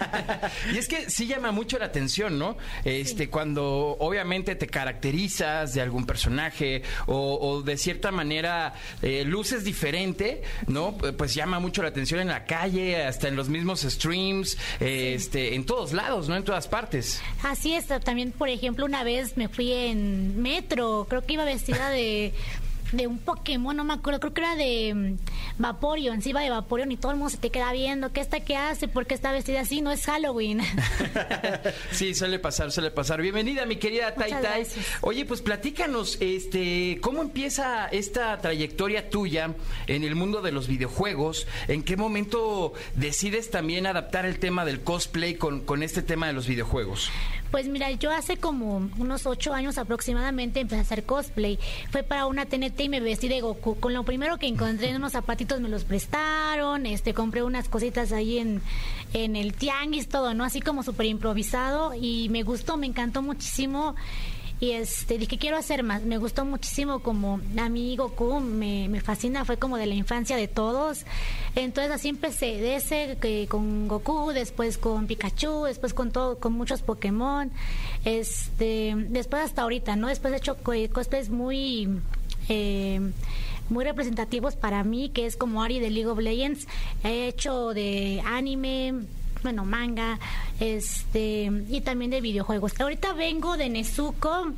y 0.74 0.78
es 0.78 0.88
que 0.88 1.10
sí 1.10 1.26
llama 1.26 1.52
mucho 1.52 1.78
la 1.78 1.86
atención, 1.86 2.38
¿no? 2.38 2.56
Este, 2.84 3.28
cuando 3.30 3.96
obviamente 4.00 4.54
te 4.54 4.66
caracterizas 4.66 5.74
de 5.74 5.80
algún 5.80 6.06
personaje 6.06 6.82
o, 7.06 7.38
o 7.40 7.62
de 7.62 7.76
cierta 7.76 8.10
manera 8.10 8.74
eh, 9.02 9.24
luces 9.24 9.64
diferente, 9.64 10.42
¿no? 10.66 10.96
Pues 10.96 11.34
llama 11.34 11.58
mucho 11.58 11.82
la 11.82 11.88
atención 11.88 12.20
en 12.20 12.28
la 12.28 12.44
calle, 12.44 13.04
hasta 13.04 13.28
en 13.28 13.36
los 13.36 13.48
mismos 13.48 13.82
streams, 13.82 14.56
eh, 14.80 15.14
este, 15.14 15.54
en 15.54 15.64
todos 15.64 15.92
lados, 15.92 16.28
¿no? 16.28 16.36
En 16.36 16.44
todas 16.44 16.68
partes. 16.68 17.20
Así 17.42 17.74
es, 17.74 17.86
también, 18.02 18.32
por 18.32 18.48
ejemplo, 18.48 18.73
una 18.82 19.04
vez 19.04 19.36
me 19.36 19.48
fui 19.48 19.72
en 19.72 20.40
metro, 20.40 21.06
creo 21.08 21.24
que 21.24 21.34
iba 21.34 21.44
vestida 21.44 21.90
de 21.90 22.32
de 22.96 23.06
un 23.06 23.18
Pokémon, 23.18 23.76
no 23.76 23.84
me 23.84 23.94
acuerdo, 23.94 24.20
creo 24.20 24.34
que 24.34 24.40
era 24.40 24.56
de 24.56 24.94
mm, 24.94 25.16
Vaporeon, 25.58 26.22
sí 26.22 26.30
iba 26.30 26.40
de 26.42 26.50
Vaporeon 26.50 26.92
y 26.92 26.96
todo 26.96 27.12
el 27.12 27.18
mundo 27.18 27.30
se 27.30 27.38
te 27.38 27.50
queda 27.50 27.72
viendo, 27.72 28.12
¿qué 28.12 28.20
está 28.20 28.40
que 28.40 28.56
hace? 28.56 28.88
¿Por 28.88 29.06
qué 29.06 29.14
está 29.14 29.32
vestida 29.32 29.60
así? 29.60 29.80
No 29.80 29.90
es 29.90 30.04
Halloween. 30.04 30.60
sí, 31.90 32.14
suele 32.14 32.38
pasar, 32.38 32.72
suele 32.72 32.90
pasar. 32.90 33.20
Bienvenida, 33.20 33.66
mi 33.66 33.76
querida 33.76 34.14
Tai 34.14 34.30
Tai. 34.30 34.66
Oye, 35.00 35.24
pues 35.24 35.42
platícanos, 35.42 36.18
este, 36.20 36.98
¿cómo 37.00 37.22
empieza 37.22 37.86
esta 37.88 38.38
trayectoria 38.38 39.10
tuya 39.10 39.54
en 39.86 40.04
el 40.04 40.14
mundo 40.14 40.42
de 40.42 40.52
los 40.52 40.68
videojuegos? 40.68 41.46
¿En 41.68 41.82
qué 41.82 41.96
momento 41.96 42.72
decides 42.94 43.50
también 43.50 43.86
adaptar 43.86 44.26
el 44.26 44.38
tema 44.38 44.64
del 44.64 44.82
cosplay 44.82 45.34
con, 45.34 45.60
con 45.60 45.82
este 45.82 46.02
tema 46.02 46.26
de 46.26 46.32
los 46.32 46.46
videojuegos? 46.46 47.10
Pues 47.54 47.68
mira, 47.68 47.88
yo 47.92 48.10
hace 48.10 48.36
como 48.36 48.90
unos 48.98 49.26
ocho 49.26 49.54
años 49.54 49.78
aproximadamente 49.78 50.58
empecé 50.58 50.80
a 50.80 50.82
hacer 50.82 51.04
cosplay. 51.04 51.56
Fue 51.92 52.02
para 52.02 52.26
una 52.26 52.46
TNT 52.46 52.80
y 52.80 52.88
me 52.88 52.98
vestí 52.98 53.28
de 53.28 53.42
Goku. 53.42 53.78
Con 53.78 53.94
lo 53.94 54.02
primero 54.02 54.38
que 54.38 54.48
encontré, 54.48 54.88
en 54.88 54.96
unos 54.96 55.12
zapatitos 55.12 55.60
me 55.60 55.68
los 55.68 55.84
prestaron, 55.84 56.84
este, 56.84 57.14
compré 57.14 57.44
unas 57.44 57.68
cositas 57.68 58.10
ahí 58.10 58.38
en, 58.38 58.60
en 59.12 59.36
el 59.36 59.54
tianguis, 59.54 60.08
todo, 60.08 60.34
¿no? 60.34 60.42
Así 60.42 60.60
como 60.60 60.82
súper 60.82 61.06
improvisado 61.06 61.94
y 61.94 62.28
me 62.28 62.42
gustó, 62.42 62.76
me 62.76 62.88
encantó 62.88 63.22
muchísimo 63.22 63.94
y 64.64 64.72
este 64.72 65.18
dije 65.18 65.36
quiero 65.36 65.58
hacer 65.58 65.82
más 65.82 66.04
me 66.04 66.16
gustó 66.16 66.46
muchísimo 66.46 67.00
como 67.00 67.38
a 67.58 67.68
mí 67.68 67.96
Goku 67.96 68.40
me, 68.40 68.88
me 68.88 69.00
fascina 69.02 69.44
fue 69.44 69.58
como 69.58 69.76
de 69.76 69.84
la 69.84 69.94
infancia 69.94 70.36
de 70.36 70.48
todos. 70.48 71.04
Entonces 71.54 71.92
así 71.92 72.08
empecé 72.08 72.46
de 72.46 72.76
ese 72.76 73.18
que 73.20 73.46
con 73.46 73.88
Goku 73.88 74.30
después 74.32 74.78
con 74.78 75.06
Pikachu 75.06 75.64
después 75.64 75.92
con 75.92 76.12
todo 76.12 76.38
con 76.38 76.54
muchos 76.54 76.80
Pokémon. 76.80 77.50
Este 78.06 78.94
después 78.96 79.42
hasta 79.42 79.62
ahorita 79.62 79.96
no 79.96 80.08
después 80.08 80.32
he 80.32 80.38
hecho 80.38 80.56
cosplays 80.92 81.28
muy 81.28 82.00
eh, 82.48 83.00
muy 83.68 83.84
representativos 83.84 84.56
para 84.56 84.84
mí, 84.84 85.10
que 85.10 85.26
es 85.26 85.36
como 85.36 85.62
Ari 85.62 85.78
de 85.80 85.90
League 85.90 86.08
of 86.08 86.18
Legends. 86.18 86.66
He 87.02 87.28
hecho 87.28 87.72
de 87.72 88.22
anime, 88.24 88.94
bueno, 89.44 89.64
manga, 89.64 90.18
este, 90.58 91.52
y 91.68 91.82
también 91.82 92.10
de 92.10 92.20
videojuegos. 92.20 92.72
Ahorita 92.80 93.12
vengo 93.12 93.56
de 93.56 93.68
Nezuko, 93.68 94.52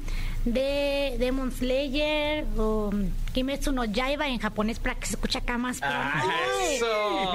de 0.47 1.17
Demon 1.19 1.51
Slayer 1.51 2.47
o 2.57 2.93
Kimetsu 3.35 3.73
no 3.73 3.85
Yaiba 3.85 4.29
en 4.29 4.39
japonés 4.39 4.79
para 4.79 4.95
que 4.95 5.07
se 5.07 5.15
escuche 5.15 5.39
acá 5.39 5.59
más 5.59 5.81
ah, 5.83 6.23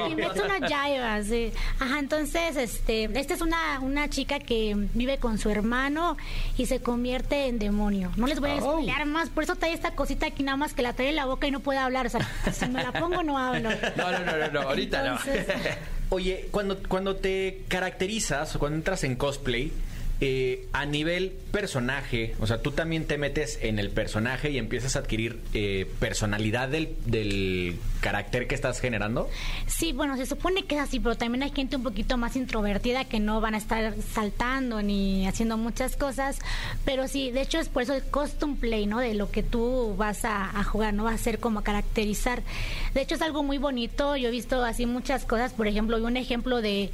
Kimetsu 0.07 0.47
no 0.47 0.65
Yaiba, 0.65 1.21
sí. 1.23 1.51
Ajá, 1.79 1.99
entonces, 1.99 2.55
este, 2.55 3.03
esta 3.19 3.33
es 3.33 3.41
una, 3.41 3.81
una 3.81 4.09
chica 4.09 4.39
que 4.39 4.73
vive 4.93 5.17
con 5.17 5.37
su 5.37 5.49
hermano 5.49 6.15
y 6.57 6.67
se 6.67 6.81
convierte 6.81 7.47
en 7.47 7.59
demonio. 7.59 8.11
No 8.15 8.27
les 8.27 8.39
voy 8.39 8.51
a 8.51 8.55
oh. 8.55 8.77
explicar 8.77 9.05
más, 9.05 9.29
por 9.29 9.43
eso 9.43 9.57
trae 9.57 9.73
esta 9.73 9.91
cosita 9.91 10.27
aquí 10.27 10.43
nada 10.43 10.55
más 10.55 10.73
que 10.73 10.81
la 10.81 10.93
trae 10.93 11.09
en 11.09 11.17
la 11.17 11.25
boca 11.25 11.47
y 11.47 11.51
no 11.51 11.59
puede 11.59 11.79
hablar. 11.79 12.07
O 12.07 12.09
sea, 12.09 12.25
si 12.53 12.65
me 12.67 12.81
la 12.81 12.93
pongo 12.93 13.23
no 13.23 13.37
hablo. 13.37 13.69
No, 13.97 14.09
no, 14.09 14.19
no, 14.19 14.47
no, 14.51 14.61
ahorita 14.61 15.03
no. 15.03 15.19
Oye, 16.13 16.49
cuando, 16.51 16.77
cuando 16.89 17.15
te 17.15 17.61
caracterizas, 17.69 18.57
cuando 18.57 18.75
entras 18.75 19.05
en 19.05 19.15
cosplay, 19.15 19.71
eh, 20.23 20.67
a 20.71 20.85
nivel 20.85 21.31
personaje, 21.51 22.35
o 22.39 22.45
sea, 22.45 22.61
tú 22.61 22.69
también 22.69 23.05
te 23.07 23.17
metes 23.17 23.57
en 23.63 23.79
el 23.79 23.89
personaje 23.89 24.51
y 24.51 24.59
empiezas 24.59 24.95
a 24.95 24.99
adquirir 24.99 25.39
eh, 25.55 25.89
personalidad 25.99 26.69
del, 26.69 26.95
del, 27.07 27.75
carácter 28.01 28.47
que 28.47 28.53
estás 28.53 28.79
generando. 28.79 29.29
Sí, 29.65 29.93
bueno, 29.93 30.17
se 30.17 30.27
supone 30.27 30.65
que 30.65 30.75
es 30.75 30.81
así, 30.81 30.99
pero 30.99 31.17
también 31.17 31.41
hay 31.41 31.49
gente 31.49 31.75
un 31.75 31.81
poquito 31.81 32.17
más 32.17 32.35
introvertida 32.35 33.05
que 33.05 33.19
no 33.19 33.41
van 33.41 33.55
a 33.55 33.57
estar 33.57 33.95
saltando 34.13 34.83
ni 34.83 35.25
haciendo 35.27 35.57
muchas 35.57 35.95
cosas, 35.95 36.37
pero 36.85 37.07
sí, 37.07 37.31
de 37.31 37.41
hecho 37.41 37.59
es 37.59 37.69
por 37.69 37.81
eso 37.81 37.95
el 37.95 38.03
custom 38.03 38.57
play, 38.57 38.85
¿no? 38.85 38.99
De 38.99 39.15
lo 39.15 39.31
que 39.31 39.41
tú 39.41 39.95
vas 39.97 40.23
a, 40.23 40.55
a 40.55 40.63
jugar, 40.63 40.93
no 40.93 41.05
va 41.05 41.13
a 41.13 41.17
ser 41.17 41.39
como 41.39 41.63
caracterizar. 41.63 42.43
De 42.93 43.01
hecho 43.01 43.15
es 43.15 43.23
algo 43.23 43.41
muy 43.41 43.57
bonito, 43.57 44.15
yo 44.17 44.27
he 44.27 44.31
visto 44.31 44.63
así 44.63 44.85
muchas 44.85 45.25
cosas, 45.25 45.53
por 45.53 45.65
ejemplo, 45.65 45.97
un 45.97 46.17
ejemplo 46.17 46.61
de, 46.61 46.91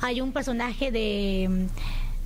hay 0.00 0.22
un 0.22 0.32
personaje 0.32 0.90
de 0.90 1.68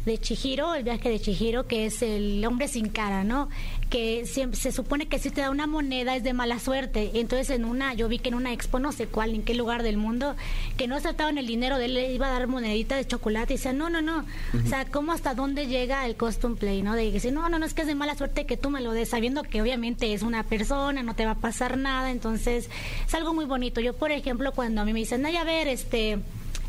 de 0.05 0.19
Chihiro, 0.19 0.75
el 0.75 0.85
viaje 0.85 1.09
de 1.09 1.19
Chihiro, 1.19 1.67
que 1.67 1.87
es 1.87 2.03
el 2.03 2.45
hombre 2.45 2.69
sin 2.69 2.89
cara, 2.89 3.25
¿no? 3.25 3.49
Que 3.89 4.27
siempre, 4.27 4.61
se 4.61 4.71
supone 4.71 5.07
que 5.07 5.19
si 5.19 5.31
te 5.31 5.41
da 5.41 5.51
una 5.51 5.67
moneda 5.67 6.15
es 6.15 6.23
de 6.23 6.33
mala 6.35 6.59
suerte. 6.59 7.13
Entonces 7.15 7.51
en 7.51 7.65
una, 7.65 7.95
yo 7.95 8.09
vi 8.09 8.19
que 8.19 8.29
en 8.29 8.35
una 8.35 8.53
expo, 8.53 8.79
no 8.79 8.93
sé 8.93 9.07
cuál, 9.07 9.35
en 9.35 9.43
qué 9.43 9.55
lugar 9.55 9.83
del 9.83 9.97
mundo, 9.97 10.37
que 10.77 10.89
no 10.89 11.01
trataban 11.01 11.39
el 11.39 11.47
dinero 11.47 11.79
de 11.79 11.87
él, 11.87 11.95
le 11.95 12.13
iba 12.13 12.27
a 12.27 12.33
dar 12.33 12.47
monedita 12.49 12.97
de 12.97 13.07
chocolate 13.07 13.55
y 13.55 13.57
decía, 13.57 13.73
no, 13.73 13.89
no, 13.89 14.03
no. 14.03 14.25
O 14.65 14.69
sea, 14.69 14.85
¿cómo 14.85 15.13
hasta 15.13 15.35
dónde 15.35 15.67
llega 15.67 16.05
el 16.07 16.17
custom 16.17 16.57
play, 16.57 16.83
no? 16.83 16.95
De 16.95 17.11
decir, 17.11 17.33
no, 17.33 17.49
no, 17.49 17.59
no, 17.59 17.65
es 17.65 17.73
que 17.73 17.83
es 17.83 17.87
de 17.87 17.95
mala 17.95 18.15
suerte 18.15 18.47
que 18.47 18.57
tú 18.57 18.71
me 18.71 18.81
lo 18.81 18.93
des, 18.93 19.09
sabiendo 19.09 19.43
que 19.43 19.63
obviamente 19.63 20.13
es 20.13 20.23
una 20.23 20.43
persona, 20.43 21.03
no 21.03 21.15
te 21.15 21.25
va 21.25 21.33
a 21.33 21.37
pasar 21.37 21.79
nada. 21.79 22.11
Entonces, 22.11 22.69
es 23.07 23.15
algo 23.15 23.33
muy 23.33 23.47
bonito. 23.47 23.81
Yo, 23.81 23.95
por 23.95 24.13
ejemplo, 24.13 24.53
cuando 24.53 24.83
a 24.83 24.85
mí 24.85 24.93
me 24.93 25.01
dicen, 25.01 25.25
ay, 25.25 25.37
a 25.37 25.45
ver, 25.45 25.69
este, 25.69 26.19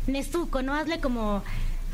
Nezuko, 0.06 0.62
¿no? 0.62 0.74
Hazle 0.74 1.00
como 1.00 1.42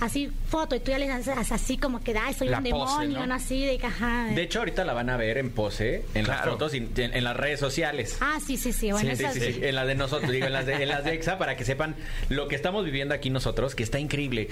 así 0.04 0.30
foto 0.48 0.74
y 0.74 0.80
tú 0.80 0.90
ya 0.90 0.98
le 0.98 1.10
haces 1.10 1.52
así 1.52 1.76
como 1.76 2.02
que, 2.02 2.16
ay, 2.16 2.34
soy 2.34 2.48
un 2.48 2.62
demonio, 2.62 3.26
¿no? 3.26 3.34
Así 3.34 3.64
de 3.64 3.78
caja. 3.78 4.26
De 4.34 4.42
hecho, 4.42 4.60
ahorita 4.60 4.84
la 4.84 4.92
van 4.92 5.10
a 5.10 5.16
ver 5.16 5.38
en 5.38 5.50
pose, 5.50 6.04
en 6.14 6.26
las 6.26 6.44
fotos, 6.44 6.74
en, 6.74 6.90
en, 6.96 7.24
las 7.24 7.36
redes 7.36 7.60
sociales. 7.60 8.16
Ah, 8.20 8.38
sí, 8.44 8.56
sí, 8.56 8.72
sí. 8.72 8.90
Bueno, 8.92 9.14
sí, 9.16 9.24
sí, 9.32 9.40
sí, 9.40 9.60
En 9.62 9.74
las 9.74 9.86
de 9.86 9.94
nosotros, 9.94 10.30
digo, 10.30 10.46
en 10.46 10.52
las 10.52 10.66
de, 10.66 10.82
en 10.82 10.88
las 10.88 11.04
de 11.04 11.14
EXA, 11.14 11.38
para 11.38 11.56
que 11.56 11.64
sepan 11.64 11.94
lo 12.28 12.48
que 12.48 12.56
estamos 12.56 12.84
viviendo 12.84 13.14
aquí 13.14 13.30
nosotros, 13.30 13.74
que 13.74 13.82
está 13.82 13.98
increíble. 13.98 14.48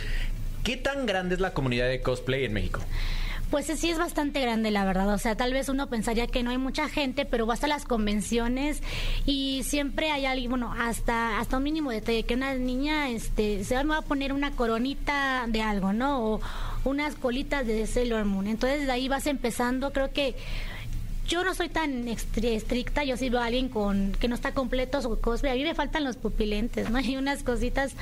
¿Qué 0.64 0.76
tan 0.76 1.07
grande 1.07 1.35
es 1.35 1.40
la 1.40 1.52
comunidad 1.52 1.88
de 1.88 2.00
cosplay 2.00 2.45
en 2.45 2.52
México? 2.52 2.80
Pues 3.50 3.66
sí 3.66 3.90
es 3.90 3.99
bastante 3.99 4.40
grande, 4.40 4.71
la 4.71 4.85
verdad. 4.85 5.12
O 5.12 5.19
sea, 5.19 5.35
tal 5.35 5.52
vez 5.52 5.69
uno 5.69 5.88
pensaría 5.88 6.28
que 6.28 6.45
no 6.45 6.50
hay 6.50 6.59
mucha 6.59 6.88
gente, 6.88 7.25
pero 7.25 7.47
vas 7.47 7.64
a 7.64 7.66
las 7.66 7.85
convenciones 7.85 8.80
y 9.26 9.62
siempre 9.64 10.12
hay 10.12 10.25
alguien, 10.25 10.50
bueno, 10.50 10.73
hasta 10.78 11.40
hasta 11.40 11.57
un 11.57 11.64
mínimo 11.64 11.90
detalle, 11.90 12.23
que 12.23 12.35
una 12.35 12.54
niña 12.54 13.09
este, 13.09 13.64
se 13.64 13.83
va 13.83 13.99
a 13.99 14.02
poner 14.02 14.33
una 14.33 14.52
coronita 14.52 15.47
de 15.49 15.62
algo, 15.62 15.92
¿no? 15.92 16.35
O 16.35 16.40
unas 16.85 17.16
colitas 17.16 17.66
de 17.66 17.87
Sailor 17.88 18.25
Moon. 18.25 18.47
Entonces 18.47 18.87
de 18.87 18.92
ahí 18.92 19.09
vas 19.09 19.26
empezando, 19.26 19.92
creo 19.92 20.12
que 20.12 20.37
yo 21.30 21.44
no 21.44 21.54
soy 21.54 21.68
tan 21.68 22.08
estricta, 22.08 23.04
yo 23.04 23.14
veo 23.16 23.38
a 23.38 23.44
alguien 23.44 23.68
con 23.68 24.10
que 24.18 24.26
no 24.26 24.34
está 24.34 24.52
completo 24.52 25.00
su 25.00 25.20
cosplay. 25.20 25.52
A 25.52 25.54
mí 25.54 25.62
me 25.62 25.76
faltan 25.76 26.02
los 26.02 26.16
pupilentes, 26.16 26.90
¿no? 26.90 26.99
Hay 26.99 27.16
unas 27.16 27.44
cositas, 27.44 27.92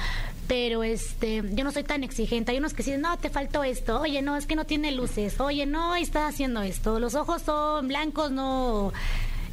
pero 0.48 0.82
este, 0.82 1.44
yo 1.52 1.62
no 1.62 1.70
soy 1.70 1.84
tan 1.84 2.02
exigente. 2.04 2.52
Hay 2.52 2.58
unos 2.58 2.72
que 2.72 2.82
dicen, 2.82 3.02
no, 3.02 3.18
te 3.18 3.28
faltó 3.28 3.62
esto. 3.64 4.00
Oye, 4.00 4.22
no, 4.22 4.34
es 4.34 4.46
que 4.46 4.56
no 4.56 4.64
tiene 4.64 4.92
luces. 4.92 5.38
Oye, 5.40 5.66
no, 5.66 5.94
está 5.94 6.26
haciendo 6.26 6.62
esto. 6.62 6.98
Los 6.98 7.14
ojos 7.14 7.42
son 7.42 7.86
blancos, 7.86 8.30
no. 8.30 8.94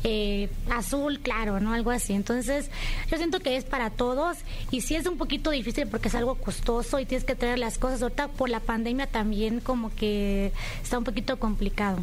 Eh, 0.05 0.49
azul, 0.69 1.19
claro, 1.19 1.59
¿no? 1.59 1.73
Algo 1.73 1.91
así. 1.91 2.13
Entonces, 2.13 2.69
yo 3.11 3.17
siento 3.17 3.41
que 3.41 3.57
es 3.57 3.65
para 3.65 3.89
todos 3.89 4.37
y 4.71 4.81
sí 4.81 4.95
es 4.95 5.05
un 5.05 5.17
poquito 5.17 5.49
difícil 5.49 5.87
porque 5.87 6.07
es 6.07 6.15
algo 6.15 6.35
costoso 6.35 6.99
y 6.99 7.05
tienes 7.05 7.25
que 7.25 7.35
traer 7.35 7.59
las 7.59 7.77
cosas. 7.77 8.01
Ahorita 8.01 8.29
por 8.29 8.49
la 8.49 8.61
pandemia 8.61 9.07
también 9.07 9.59
como 9.59 9.93
que 9.93 10.53
está 10.81 10.97
un 10.97 11.03
poquito 11.03 11.37
complicado. 11.39 11.97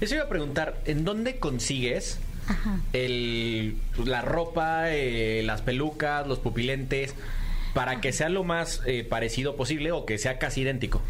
Eso 0.00 0.14
iba 0.14 0.24
a 0.24 0.28
preguntar, 0.28 0.80
¿en 0.84 1.04
dónde 1.04 1.38
consigues 1.38 2.18
El, 2.92 3.76
la 4.04 4.22
ropa, 4.22 4.90
eh, 4.90 5.42
las 5.44 5.62
pelucas, 5.62 6.26
los 6.26 6.38
pupilentes, 6.38 7.14
para 7.74 8.00
que 8.00 8.12
sea 8.12 8.28
lo 8.28 8.44
más 8.44 8.82
eh, 8.86 9.04
parecido 9.04 9.56
posible 9.56 9.92
o 9.92 10.06
que 10.06 10.18
sea 10.18 10.38
casi 10.38 10.62
idéntico? 10.62 11.02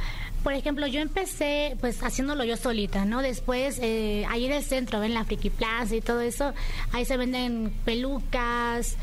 Por 0.42 0.52
ejemplo, 0.52 0.86
yo 0.86 1.00
empecé 1.00 1.76
pues 1.80 2.02
haciéndolo 2.02 2.44
yo 2.44 2.56
solita, 2.56 3.04
¿no? 3.04 3.20
Después, 3.20 3.78
eh, 3.82 4.24
ahí 4.28 4.48
del 4.48 4.62
centro, 4.62 5.00
ven 5.00 5.12
la 5.12 5.24
Friki 5.24 5.50
Plaza 5.50 5.96
y 5.96 6.00
todo 6.00 6.20
eso, 6.20 6.54
ahí 6.92 7.04
se 7.04 7.16
venden 7.16 7.72
pelucas, 7.84 8.96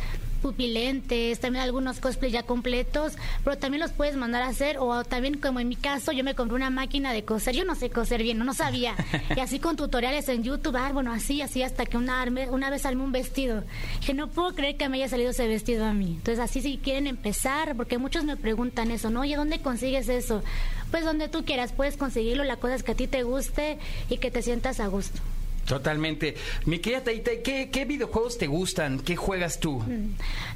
pupilentes, 0.44 1.40
también 1.40 1.64
algunos 1.64 2.00
cosplays 2.00 2.34
ya 2.34 2.44
completos, 2.44 3.14
pero 3.44 3.58
también 3.58 3.82
los 3.82 3.92
puedes 3.92 4.16
mandar 4.16 4.44
a 4.44 4.50
hacer 4.50 4.78
o 4.78 5.04
también 5.04 5.40
como 5.40 5.60
en 5.60 5.68
mi 5.70 5.76
caso 5.76 6.12
yo 6.12 6.24
me 6.24 6.36
compré 6.36 6.56
una 6.56 6.70
máquina 6.70 7.12
de 7.14 7.24
coser, 7.26 7.56
yo 7.56 7.66
no 7.66 7.74
sé 7.76 7.90
coser 7.90 8.22
bien, 8.22 8.38
no, 8.38 8.44
no 8.46 8.54
sabía, 8.54 8.96
y 9.36 9.40
así 9.40 9.60
con 9.60 9.76
tutoriales 9.76 10.30
en 10.30 10.44
YouTube, 10.44 10.76
ah, 10.76 10.92
bueno, 10.94 11.12
así, 11.12 11.42
así 11.42 11.64
hasta 11.64 11.86
que 11.86 11.98
una, 11.98 12.24
arme- 12.24 12.50
una 12.50 12.70
vez 12.70 12.86
armé 12.86 13.04
un 13.04 13.12
vestido, 13.12 13.64
que 14.06 14.14
no 14.14 14.28
puedo 14.28 14.54
creer 14.54 14.78
que 14.78 14.90
me 14.90 14.98
haya 14.98 15.10
salido 15.10 15.32
ese 15.32 15.48
vestido 15.48 15.86
a 15.86 15.94
mí. 15.94 16.16
Entonces 16.18 16.40
así 16.40 16.62
si 16.62 16.78
quieren 16.78 17.08
empezar, 17.08 17.76
porque 17.76 17.98
muchos 17.98 18.24
me 18.26 18.36
preguntan 18.38 18.92
eso, 18.92 19.10
¿no? 19.10 19.22
Oye, 19.22 19.36
¿dónde 19.36 19.60
consigues 19.62 20.10
eso? 20.10 20.44
Pues 20.92 21.06
donde 21.06 21.30
tú 21.30 21.44
quieras, 21.46 21.72
puedes 21.72 21.98
conseguirlo, 21.98 22.44
la 22.44 22.58
cosa 22.58 22.76
es 22.76 22.84
que 22.84 22.92
a 22.92 22.96
ti 22.96 23.08
te 23.08 23.24
guste 23.24 23.78
y 24.10 24.18
que 24.18 24.30
te 24.30 24.42
sientas 24.42 24.80
a 24.80 24.88
gusto. 24.88 25.20
Totalmente. 25.66 26.36
Mi 26.66 26.80
querida 26.80 27.04
Taita, 27.04 27.32
¿qué, 27.44 27.70
¿qué 27.72 27.86
videojuegos 27.86 28.38
te 28.38 28.48
gustan? 28.48 29.00
¿Qué 29.00 29.16
juegas 29.16 29.60
tú? 29.60 29.82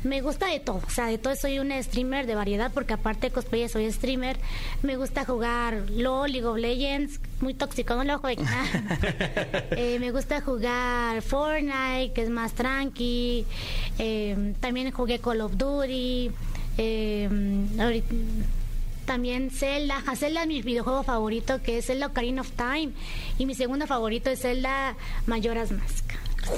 Me 0.03 0.21
gusta 0.21 0.47
de 0.47 0.59
todo, 0.59 0.81
o 0.85 0.89
sea, 0.89 1.07
de 1.07 1.17
todo 1.17 1.35
soy 1.35 1.59
una 1.59 1.81
streamer 1.81 2.25
de 2.25 2.35
variedad 2.35 2.71
porque 2.73 2.93
aparte 2.93 3.27
de 3.27 3.33
cosplay 3.33 3.67
soy 3.69 3.89
streamer. 3.91 4.37
Me 4.83 4.97
gusta 4.97 5.23
jugar 5.25 5.85
LOL, 5.91 6.31
League 6.31 6.45
of 6.45 6.57
Legends, 6.57 7.19
muy 7.39 7.53
tóxico, 7.53 7.95
no 7.95 8.03
lo 8.03 8.19
juego. 8.19 8.43
Eh, 9.71 9.97
me 9.99 10.11
gusta 10.11 10.41
jugar 10.41 11.21
Fortnite, 11.21 12.11
que 12.13 12.23
es 12.23 12.29
más 12.29 12.53
tranqui. 12.53 13.45
Eh, 13.99 14.53
también 14.59 14.91
jugué 14.91 15.19
Call 15.19 15.41
of 15.41 15.55
Duty. 15.57 16.31
Eh, 16.77 17.29
ahorita- 17.79 18.15
también 19.07 19.49
Zelda, 19.49 20.03
Zelda 20.15 20.41
es 20.41 20.47
mi 20.47 20.61
videojuego 20.61 21.01
favorito, 21.01 21.63
que 21.63 21.79
es 21.79 21.87
Zelda 21.87 22.07
Ocarina 22.07 22.41
of 22.41 22.51
Time. 22.51 22.91
Y 23.39 23.47
mi 23.47 23.55
segundo 23.55 23.87
favorito 23.87 24.29
es 24.29 24.41
Zelda 24.41 24.95
Majora's 25.25 25.71
Mask. 25.71 26.11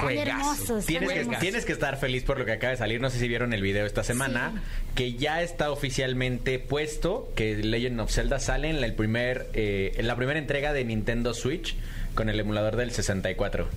Hermosos. 0.09 0.85
Tienes 0.85 1.09
que, 1.09 1.19
hermosos. 1.19 1.39
tienes 1.39 1.65
que 1.65 1.71
estar 1.71 1.97
feliz 1.97 2.23
por 2.23 2.37
lo 2.37 2.45
que 2.45 2.51
acaba 2.51 2.71
de 2.71 2.77
salir. 2.77 2.99
No 3.01 3.09
sé 3.09 3.19
si 3.19 3.27
vieron 3.27 3.53
el 3.53 3.61
video 3.61 3.85
esta 3.85 4.03
semana. 4.03 4.61
Que 4.95 5.13
ya 5.13 5.41
está 5.41 5.71
oficialmente 5.71 6.59
puesto 6.59 7.31
que 7.35 7.55
Legend 7.55 8.01
of 8.01 8.11
Zelda 8.11 8.39
sale 8.39 8.69
en 8.69 8.81
la, 8.81 8.87
el 8.87 8.93
primer, 8.93 9.49
eh, 9.53 9.93
en 9.97 10.07
la 10.07 10.15
primera 10.15 10.37
entrega 10.37 10.73
de 10.73 10.83
Nintendo 10.83 11.33
Switch 11.33 11.75
con 12.13 12.29
el 12.29 12.39
emulador 12.39 12.75
del 12.75 12.91
64. 12.91 13.67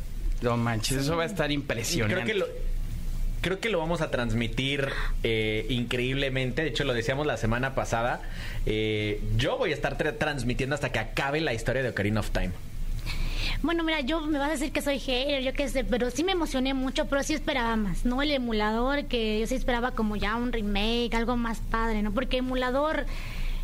No 0.43 0.57
manches, 0.57 0.99
eso 0.99 1.17
va 1.17 1.23
a 1.23 1.27
estar 1.27 1.53
impresionante. 1.53 2.15
creo 2.15 2.27
que 2.27 2.35
lo, 2.35 2.47
creo 3.43 3.61
que 3.61 3.69
lo 3.69 3.79
vamos 3.79 4.01
a 4.01 4.11
transmitir 4.11 4.89
eh, 5.23 5.67
increíblemente. 5.69 6.63
De 6.63 6.69
hecho, 6.69 6.85
lo 6.85 6.95
decíamos 6.95 7.27
la 7.27 7.37
semana 7.37 7.75
pasada. 7.75 8.23
Eh, 8.65 9.21
yo 9.37 9.59
voy 9.59 9.73
a 9.73 9.75
estar 9.75 9.99
tra- 9.99 10.17
transmitiendo 10.17 10.75
hasta 10.75 10.91
que 10.91 10.99
acabe 11.01 11.41
la 11.43 11.53
historia 11.53 11.83
de 11.83 11.91
Ocarina 11.91 12.21
of 12.21 12.31
Time. 12.31 12.53
Bueno, 13.63 13.85
mira, 13.85 14.01
yo 14.01 14.21
me 14.23 14.39
vas 14.39 14.49
a 14.49 14.53
decir 14.53 14.73
que 14.73 14.83
soy 14.83 14.99
hater, 14.99 15.43
yo 15.43 15.53
qué 15.53 15.69
sé, 15.69 15.85
pero 15.85 16.11
sí 16.11 16.25
me 16.25 16.33
emocioné 16.33 16.75
mucho, 16.75 17.07
pero 17.07 17.23
sí 17.23 17.35
esperaba 17.35 17.77
más, 17.77 18.05
¿no? 18.05 18.21
El 18.23 18.31
emulador, 18.33 19.05
que 19.05 19.39
yo 19.41 19.47
sí 19.47 19.55
esperaba 19.55 19.93
como 19.93 20.17
ya 20.17 20.35
un 20.35 20.53
remake, 20.53 21.15
algo 21.15 21.37
más 21.37 21.61
padre, 21.61 22.03
¿no? 22.03 22.13
Porque 22.13 22.39
emulador, 22.39 23.07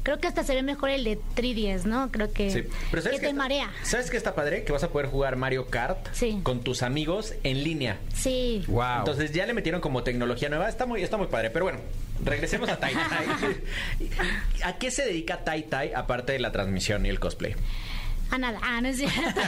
creo 0.08 0.20
que 0.20 0.26
hasta 0.26 0.42
se 0.42 0.54
ve 0.54 0.62
mejor 0.62 0.88
el 0.88 1.04
de 1.04 1.18
3DS, 1.36 1.84
¿no? 1.84 2.10
Creo 2.10 2.32
que, 2.32 2.50
Sí. 2.50 2.62
Pero 2.90 3.02
que 3.02 3.08
¿sabes 3.10 3.20
te 3.20 3.34
marea. 3.34 3.70
¿Sabes 3.82 4.10
qué 4.10 4.16
está 4.16 4.34
padre? 4.34 4.64
Que 4.64 4.72
vas 4.72 4.82
a 4.82 4.88
poder 4.88 5.10
jugar 5.10 5.36
Mario 5.36 5.66
Kart 5.66 5.98
Sí. 6.14 6.40
con 6.42 6.60
tus 6.60 6.82
amigos 6.82 7.34
en 7.44 7.62
línea. 7.62 7.98
Sí. 8.14 8.64
Wow. 8.68 9.00
Entonces 9.00 9.32
ya 9.32 9.44
le 9.44 9.52
metieron 9.52 9.82
como 9.82 10.04
tecnología 10.04 10.48
nueva. 10.48 10.66
Está 10.66 10.86
muy, 10.86 11.02
está 11.02 11.18
muy 11.18 11.26
padre. 11.26 11.50
Pero 11.50 11.66
bueno, 11.66 11.80
regresemos 12.24 12.70
a 12.70 12.78
Tai 12.78 12.94
Tai. 12.94 14.06
¿A 14.64 14.78
qué 14.78 14.90
se 14.90 15.04
dedica 15.04 15.44
Tai 15.44 15.64
Tai 15.64 15.92
aparte 15.92 16.32
de 16.32 16.38
la 16.38 16.52
transmisión 16.52 17.04
y 17.04 17.10
el 17.10 17.20
cosplay? 17.20 17.54
A 18.30 18.38
nada, 18.38 18.60
ah, 18.62 18.80
no 18.80 18.88
es 18.88 18.96
cierto. 18.96 19.20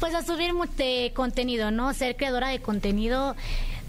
pues 0.00 0.14
a 0.14 0.22
subir 0.22 0.52
contenido, 1.12 1.70
¿no? 1.70 1.92
Ser 1.92 2.16
creadora 2.16 2.48
de 2.48 2.62
contenido 2.62 3.36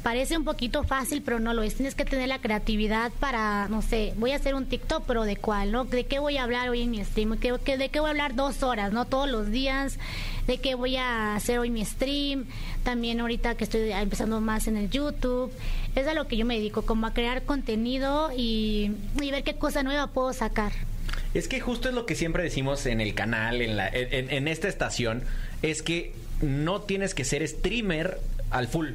parece 0.03 0.37
un 0.37 0.43
poquito 0.43 0.83
fácil, 0.83 1.21
pero 1.21 1.39
no 1.39 1.53
lo 1.53 1.63
es. 1.63 1.75
Tienes 1.75 1.95
que 1.95 2.05
tener 2.05 2.27
la 2.27 2.39
creatividad 2.39 3.11
para, 3.19 3.67
no 3.69 3.81
sé, 3.81 4.13
voy 4.17 4.31
a 4.31 4.35
hacer 4.35 4.55
un 4.55 4.65
TikTok, 4.65 5.03
pero 5.07 5.23
¿de 5.23 5.35
cuál, 5.37 5.71
no? 5.71 5.85
¿De 5.85 6.05
qué 6.05 6.19
voy 6.19 6.37
a 6.37 6.43
hablar 6.43 6.69
hoy 6.69 6.81
en 6.81 6.91
mi 6.91 7.03
stream? 7.03 7.37
¿Qué, 7.37 7.53
qué- 7.63 7.77
¿De 7.77 7.89
qué 7.89 7.99
voy 7.99 8.07
a 8.07 8.11
hablar 8.11 8.35
dos 8.35 8.63
horas, 8.63 8.91
no? 8.93 9.05
Todos 9.05 9.29
los 9.29 9.49
días. 9.51 9.97
¿De 10.47 10.57
qué 10.57 10.75
voy 10.75 10.95
a 10.97 11.35
hacer 11.35 11.59
hoy 11.59 11.69
mi 11.69 11.85
stream? 11.85 12.45
También 12.83 13.19
ahorita 13.19 13.55
que 13.55 13.63
estoy 13.63 13.91
empezando 13.91 14.41
más 14.41 14.67
en 14.67 14.75
el 14.77 14.89
YouTube. 14.89 15.51
Es 15.95 16.07
a 16.07 16.13
lo 16.13 16.27
que 16.27 16.37
yo 16.37 16.45
me 16.45 16.55
dedico, 16.55 16.81
como 16.83 17.05
a 17.07 17.13
crear 17.13 17.43
contenido 17.43 18.31
y, 18.35 18.91
y 19.21 19.31
ver 19.31 19.43
qué 19.43 19.55
cosa 19.55 19.83
nueva 19.83 20.07
puedo 20.07 20.33
sacar. 20.33 20.71
Es 21.33 21.47
que 21.47 21.59
justo 21.59 21.89
es 21.89 21.95
lo 21.95 22.05
que 22.05 22.15
siempre 22.15 22.43
decimos 22.43 22.85
en 22.85 23.01
el 23.01 23.13
canal, 23.13 23.61
en, 23.61 23.77
la, 23.77 23.87
en, 23.87 24.31
en 24.31 24.47
esta 24.47 24.67
estación, 24.67 25.23
es 25.61 25.81
que 25.81 26.13
no 26.41 26.81
tienes 26.81 27.13
que 27.13 27.23
ser 27.23 27.47
streamer 27.47 28.19
al 28.49 28.67
full. 28.67 28.89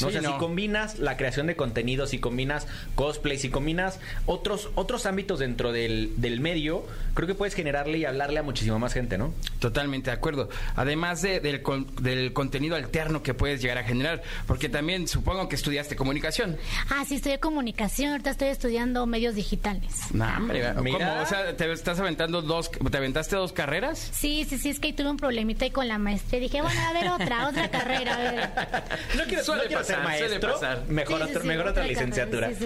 ¿No? 0.00 0.10
Sí, 0.10 0.16
o 0.16 0.20
sea, 0.20 0.20
no. 0.22 0.32
si 0.32 0.38
combinas 0.38 0.98
la 0.98 1.16
creación 1.16 1.46
de 1.46 1.56
contenido, 1.56 2.06
si 2.06 2.18
combinas 2.18 2.66
cosplay, 2.94 3.38
si 3.38 3.48
combinas 3.50 3.98
otros, 4.26 4.70
otros 4.74 5.06
ámbitos 5.06 5.38
dentro 5.38 5.72
del, 5.72 6.12
del 6.16 6.40
medio, 6.40 6.84
creo 7.14 7.26
que 7.26 7.34
puedes 7.34 7.54
generarle 7.54 7.98
y 7.98 8.04
hablarle 8.04 8.38
a 8.38 8.42
muchísima 8.42 8.78
más 8.78 8.92
gente, 8.92 9.18
¿no? 9.18 9.32
Totalmente 9.58 10.10
de 10.10 10.16
acuerdo. 10.16 10.48
Además 10.74 11.22
de- 11.22 11.40
del, 11.40 11.62
con- 11.62 11.86
del 12.02 12.32
contenido 12.32 12.76
alterno 12.76 13.22
que 13.22 13.34
puedes 13.34 13.60
llegar 13.62 13.78
a 13.78 13.84
generar, 13.84 14.22
porque 14.46 14.68
también 14.68 15.08
supongo 15.08 15.48
que 15.48 15.56
estudiaste 15.56 15.96
comunicación. 15.96 16.56
Ah, 16.90 17.04
sí, 17.06 17.16
estudié 17.16 17.38
comunicación, 17.40 18.10
ahorita 18.12 18.30
estoy 18.30 18.48
estudiando 18.48 19.06
medios 19.06 19.34
digitales. 19.34 19.92
No, 20.12 20.26
hombre, 20.36 20.62
¿cómo? 20.74 20.82
Mira. 20.82 21.22
O 21.22 21.26
sea, 21.26 21.56
¿te 21.56 21.72
estás 21.72 21.98
aventando 22.00 22.42
dos, 22.42 22.70
te 22.70 22.96
aventaste 22.96 23.36
dos 23.36 23.52
carreras? 23.52 23.98
Sí, 24.12 24.46
sí, 24.48 24.58
sí, 24.58 24.68
es 24.70 24.78
que 24.80 24.88
ahí 24.88 24.92
tuve 24.92 25.10
un 25.10 25.16
problemita 25.16 25.64
ahí 25.64 25.70
con 25.70 25.88
la 25.88 25.98
maestra. 25.98 26.38
y 26.38 26.40
Dije, 26.42 26.60
bueno, 26.62 26.80
a 26.80 26.92
ver, 26.92 27.08
otra, 27.08 27.48
otra 27.48 27.70
carrera, 27.70 28.14
a 28.14 28.18
ver. 28.32 28.50
No 29.16 29.24
quiero, 29.24 29.44
Suele 29.44 29.62
no 29.62 29.68
quiero 29.68 29.82
ser 29.86 29.98
maestro, 30.04 30.84
mejor, 30.88 31.22
otro- 31.22 31.40
sí, 31.42 31.46
mejor 31.48 31.68
otra 31.68 31.84
licenciatura. 31.86 32.50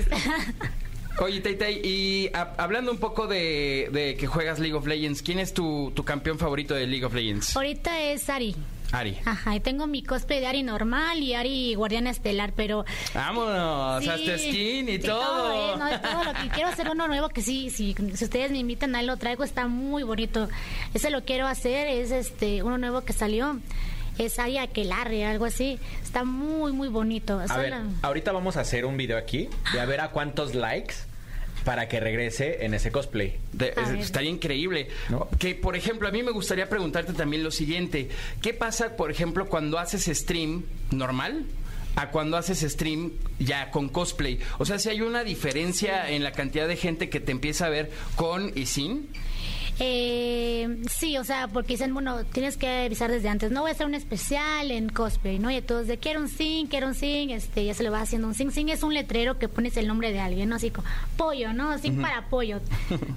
Oye, 1.18 1.40
Taitay, 1.40 1.80
y 1.84 2.30
a- 2.32 2.54
hablando 2.56 2.90
un 2.90 2.98
poco 2.98 3.26
de, 3.26 3.90
de 3.92 4.16
que 4.16 4.26
juegas 4.26 4.58
League 4.58 4.74
of 4.74 4.86
Legends, 4.86 5.20
¿quién 5.22 5.38
es 5.38 5.52
tu, 5.52 5.92
tu 5.94 6.02
campeón 6.04 6.38
favorito 6.38 6.72
de 6.74 6.86
League 6.86 7.04
of 7.04 7.12
Legends? 7.12 7.54
Ahorita 7.56 8.00
es 8.00 8.30
Ari. 8.30 8.56
Ari. 8.92 9.18
Ajá, 9.26 9.54
y 9.54 9.60
tengo 9.60 9.86
mi 9.86 10.02
cosplay 10.02 10.40
de 10.40 10.46
Ari 10.46 10.62
normal 10.62 11.18
y 11.18 11.34
Ari 11.34 11.74
guardiana 11.74 12.08
estelar, 12.10 12.52
pero... 12.56 12.86
Vámonos, 13.12 14.02
Sí, 14.02 14.08
hasta 14.08 14.38
skin 14.38 14.88
y 14.88 14.92
sí, 14.92 14.98
todo. 15.00 15.74
eh, 15.74 15.78
no, 15.78 15.86
de 15.86 15.98
todo 15.98 16.24
lo 16.24 16.32
que 16.32 16.48
quiero 16.54 16.68
hacer 16.70 16.88
uno 16.88 17.06
nuevo 17.06 17.28
que 17.28 17.42
sí, 17.42 17.68
sí, 17.70 17.94
si 18.14 18.24
ustedes 18.24 18.50
me 18.50 18.58
invitan 18.58 18.94
ahí 18.96 19.04
lo 19.04 19.16
traigo, 19.18 19.44
está 19.44 19.66
muy 19.68 20.02
bonito. 20.04 20.48
Ese 20.94 21.10
lo 21.10 21.22
quiero 21.24 21.46
hacer, 21.46 21.86
es 21.88 22.12
este 22.12 22.62
uno 22.62 22.78
nuevo 22.78 23.02
que 23.02 23.12
salió. 23.12 23.58
Es 24.20 24.38
Ari 24.38 24.58
Aquelarre, 24.58 25.24
algo 25.24 25.46
así. 25.46 25.78
Está 26.02 26.24
muy, 26.24 26.72
muy 26.72 26.88
bonito. 26.88 27.40
A 27.48 27.56
ver, 27.56 27.74
ahorita 28.02 28.32
vamos 28.32 28.58
a 28.58 28.60
hacer 28.60 28.84
un 28.84 28.98
video 28.98 29.16
aquí 29.16 29.48
de 29.72 29.80
a 29.80 29.86
ver 29.86 30.00
a 30.00 30.10
cuántos 30.10 30.54
likes 30.54 30.94
para 31.64 31.88
que 31.88 32.00
regrese 32.00 32.66
en 32.66 32.74
ese 32.74 32.92
cosplay. 32.92 33.38
De- 33.52 33.72
estaría 33.98 34.28
increíble. 34.30 34.88
¿No? 35.08 35.26
Que, 35.38 35.54
por 35.54 35.74
ejemplo, 35.74 36.06
a 36.06 36.10
mí 36.10 36.22
me 36.22 36.32
gustaría 36.32 36.68
preguntarte 36.68 37.14
también 37.14 37.42
lo 37.42 37.50
siguiente. 37.50 38.10
¿Qué 38.42 38.52
pasa, 38.52 38.94
por 38.96 39.10
ejemplo, 39.10 39.46
cuando 39.48 39.78
haces 39.78 40.04
stream 40.14 40.64
normal? 40.90 41.46
A 41.96 42.10
cuando 42.10 42.36
haces 42.36 42.60
stream 42.60 43.12
ya 43.38 43.70
con 43.70 43.88
cosplay. 43.88 44.38
O 44.58 44.66
sea, 44.66 44.78
si 44.78 44.90
hay 44.90 45.00
una 45.00 45.24
diferencia 45.24 46.10
en 46.10 46.22
la 46.24 46.32
cantidad 46.32 46.68
de 46.68 46.76
gente 46.76 47.08
que 47.08 47.20
te 47.20 47.32
empieza 47.32 47.66
a 47.66 47.68
ver 47.70 47.90
con 48.16 48.52
y 48.54 48.66
sin. 48.66 49.08
Eh, 49.82 50.82
sí, 50.90 51.16
o 51.16 51.24
sea, 51.24 51.48
porque 51.48 51.72
dicen, 51.72 51.94
bueno, 51.94 52.22
tienes 52.26 52.58
que 52.58 52.84
avisar 52.84 53.10
desde 53.10 53.30
antes. 53.30 53.50
No 53.50 53.62
voy 53.62 53.70
a 53.70 53.72
hacer 53.72 53.86
un 53.86 53.94
especial 53.94 54.70
en 54.70 54.90
cosplay, 54.90 55.38
¿no? 55.38 55.50
Y 55.50 55.62
todos 55.62 55.86
de 55.86 55.96
quiero 55.96 56.20
un 56.20 56.28
sing, 56.28 56.66
quiero 56.66 56.86
un 56.86 56.94
sing, 56.94 57.30
este, 57.30 57.64
ya 57.64 57.72
se 57.72 57.82
le 57.82 57.88
va 57.88 58.02
haciendo 58.02 58.28
un 58.28 58.34
sing. 58.34 58.50
Sing 58.50 58.68
es 58.68 58.82
un 58.82 58.92
letrero 58.92 59.38
que 59.38 59.48
pones 59.48 59.78
el 59.78 59.86
nombre 59.86 60.12
de 60.12 60.20
alguien, 60.20 60.50
¿no? 60.50 60.56
Así 60.56 60.70
como 60.70 60.86
pollo, 61.16 61.54
¿no? 61.54 61.78
Sing 61.78 61.98
para 62.02 62.28
pollo. 62.28 62.60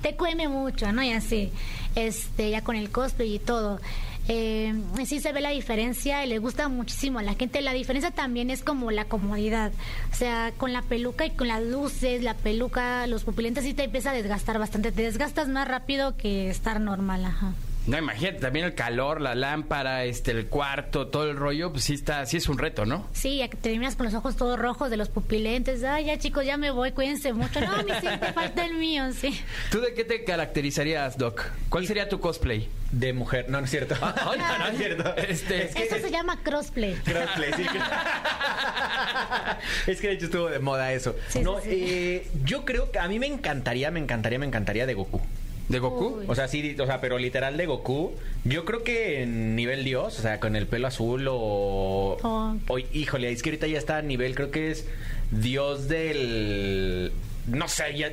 Te 0.02 0.16
cueme 0.16 0.48
mucho, 0.48 0.90
¿no? 0.94 1.04
Y 1.04 1.12
así, 1.12 1.52
este, 1.96 2.50
ya 2.50 2.64
con 2.64 2.78
el 2.78 2.90
cosplay 2.92 3.36
y 3.36 3.40
todo. 3.40 3.82
Eh, 4.30 4.74
sí 5.06 5.20
se 5.20 5.34
ve 5.34 5.42
la 5.42 5.50
diferencia 5.50 6.26
y 6.26 6.30
le 6.30 6.40
gusta 6.40 6.70
muchísimo 6.70 7.20
a 7.20 7.24
la 7.24 7.34
gente. 7.34 7.62
La 7.62 7.74
diferencia 7.74 8.12
también 8.12 8.50
es 8.50 8.64
como 8.64 8.92
la 8.92 9.06
comodidad. 9.06 9.72
O 10.12 10.16
sea, 10.16 10.54
con 10.58 10.72
la 10.74 10.82
peluca 10.82 11.26
y 11.26 11.32
con 11.32 11.48
las 11.48 11.62
luces, 11.64 12.24
la 12.24 12.34
peluca, 12.34 13.06
los 13.08 13.24
pupilentes 13.24 13.64
sí 13.64 13.74
te 13.74 13.84
empieza 13.84 14.12
a 14.12 14.14
desgastar 14.14 14.60
bastante. 14.60 14.92
Te 14.92 15.02
desgastas 15.02 15.48
más 15.48 15.68
rápido 15.68 16.16
que 16.16 16.50
estar 16.50 16.80
normal, 16.80 17.26
ajá. 17.26 17.54
No, 17.86 17.98
imagínate, 17.98 18.40
también 18.40 18.66
el 18.66 18.76
calor, 18.76 19.20
la 19.20 19.36
lámpara, 19.36 20.06
este, 20.06 20.32
el 20.32 20.48
cuarto, 20.48 21.08
todo 21.08 21.30
el 21.30 21.36
rollo, 21.36 21.72
pues 21.72 21.84
sí 21.84 21.94
está, 21.94 22.26
sí 22.26 22.38
es 22.38 22.48
un 22.48 22.58
reto, 22.58 22.86
¿no? 22.86 23.08
Sí, 23.12 23.40
ya 23.40 23.50
que 23.50 23.58
terminas 23.58 23.98
con 23.98 24.06
los 24.06 24.16
ojos 24.16 24.38
todos 24.38 24.58
rojos 24.58 24.90
de 24.90 24.96
los 24.96 25.10
pupilentes. 25.10 25.84
Ay, 25.84 26.06
ya 26.06 26.18
chicos, 26.18 26.46
ya 26.46 26.56
me 26.56 26.72
voy, 26.72 26.94
cuídense 26.94 27.34
mucho. 27.34 27.60
No, 27.60 27.84
mi 27.84 27.92
sí, 28.00 28.08
te 28.20 28.32
falta 28.32 28.66
el 28.66 28.76
mío, 28.76 29.12
sí. 29.12 29.38
¿Tú 29.70 29.82
de 29.82 29.94
qué 29.94 30.06
te 30.06 30.24
caracterizarías, 30.24 31.18
Doc? 31.18 31.44
¿Cuál 31.68 31.86
sería 31.86 32.08
tu 32.08 32.22
cosplay? 32.22 32.70
De 32.92 33.12
mujer, 33.12 33.48
no, 33.50 33.60
no 33.60 33.66
es 33.66 33.72
cierto. 33.72 33.96
Ay, 34.02 34.14
no, 34.40 34.58
no 34.60 34.68
es 34.68 34.78
cierto. 34.78 35.16
Este, 35.34 35.66
es 35.66 35.76
que, 35.76 35.84
Eso 35.84 35.98
se 35.98 36.12
llama 36.12 36.40
crossplay. 36.42 36.94
Crossplay, 36.96 37.52
sí. 37.54 37.66
es 39.88 40.00
que 40.00 40.08
de 40.08 40.14
hecho 40.14 40.26
estuvo 40.26 40.50
de 40.50 40.60
moda 40.60 40.94
eso. 40.94 41.16
Sí, 41.28 41.40
no, 41.40 41.60
sí, 41.60 41.70
sí. 41.70 41.86
eh, 41.90 42.28
yo 42.46 42.66
creo 42.66 42.92
que 42.92 43.00
a 43.00 43.08
mí 43.08 43.20
me 43.20 43.28
encantaría, 43.28 43.92
me 43.92 44.00
encantaría, 44.00 44.40
me 44.40 44.46
encantaría 44.46 44.86
de 44.86 44.94
Goku. 44.94 45.22
¿De 45.70 45.80
Goku? 45.80 46.20
Uy. 46.20 46.26
O 46.28 46.36
sea, 46.36 46.48
sí, 46.48 46.76
o 46.80 46.86
sea, 46.86 47.00
pero 47.00 47.18
literal 47.18 47.56
de 47.58 47.66
Goku. 47.66 48.12
Yo 48.44 48.66
creo 48.66 48.84
que 48.84 49.24
en 49.24 49.56
nivel 49.56 49.84
Dios, 49.84 50.20
o 50.20 50.22
sea, 50.22 50.40
con 50.40 50.56
el 50.56 50.68
pelo 50.68 50.88
azul 50.88 51.28
o. 51.30 52.18
Oh. 52.22 52.56
o- 52.68 52.80
híjole, 52.80 53.32
es 53.32 53.42
que 53.42 53.50
ahorita 53.50 53.68
ya 53.68 53.78
está 53.78 53.98
a 53.98 54.02
nivel, 54.02 54.36
creo 54.36 54.52
que 54.52 54.72
es 54.72 54.86
dios 55.32 55.88
del. 55.88 57.12
No 57.48 57.68
sé, 57.68 57.98
ya. 57.98 58.12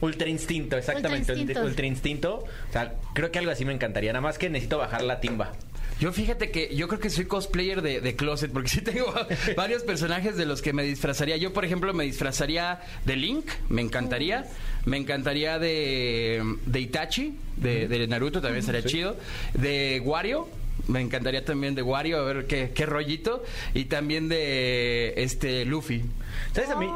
Ultra 0.00 0.28
instinto, 0.28 0.76
exactamente. 0.76 1.32
Ultra 1.32 1.36
instinto. 1.42 1.64
Ultra 1.64 1.86
instinto. 1.86 2.34
O 2.68 2.72
sea, 2.72 2.94
creo 3.14 3.30
que 3.30 3.38
algo 3.38 3.52
así 3.52 3.64
me 3.64 3.72
encantaría. 3.72 4.12
Nada 4.12 4.20
más 4.20 4.36
que 4.38 4.50
necesito 4.50 4.76
bajar 4.78 5.02
la 5.02 5.20
timba. 5.20 5.52
Yo 6.00 6.12
fíjate 6.12 6.50
que 6.50 6.74
yo 6.74 6.88
creo 6.88 7.00
que 7.00 7.10
soy 7.10 7.26
cosplayer 7.26 7.80
de, 7.82 8.00
de 8.00 8.16
closet 8.16 8.50
porque 8.52 8.68
sí 8.70 8.80
tengo 8.80 9.12
varios 9.56 9.82
personajes 9.82 10.36
de 10.36 10.46
los 10.46 10.62
que 10.62 10.72
me 10.72 10.82
disfrazaría. 10.82 11.36
Yo, 11.36 11.52
por 11.52 11.64
ejemplo, 11.64 11.92
me 11.94 12.04
disfrazaría 12.04 12.80
de 13.04 13.16
Link, 13.16 13.46
me 13.68 13.82
encantaría. 13.82 14.46
Me 14.84 14.98
encantaría 14.98 15.58
de, 15.58 16.42
de 16.66 16.80
Itachi, 16.80 17.34
de, 17.56 17.88
de 17.88 18.06
Naruto, 18.06 18.42
también 18.42 18.60
estaría 18.60 18.82
chido. 18.84 19.16
De 19.54 20.02
Wario. 20.04 20.48
Me 20.88 21.00
encantaría 21.00 21.44
también 21.44 21.74
de 21.74 21.82
Wario, 21.82 22.18
a 22.18 22.24
ver 22.24 22.46
qué, 22.46 22.72
qué 22.74 22.86
rollito. 22.86 23.42
Y 23.72 23.86
también 23.86 24.28
de 24.28 25.14
este 25.16 25.64
Luffy. 25.64 26.04
¿Sabes 26.52 26.70
a 26.70 26.76
mí? 26.76 26.86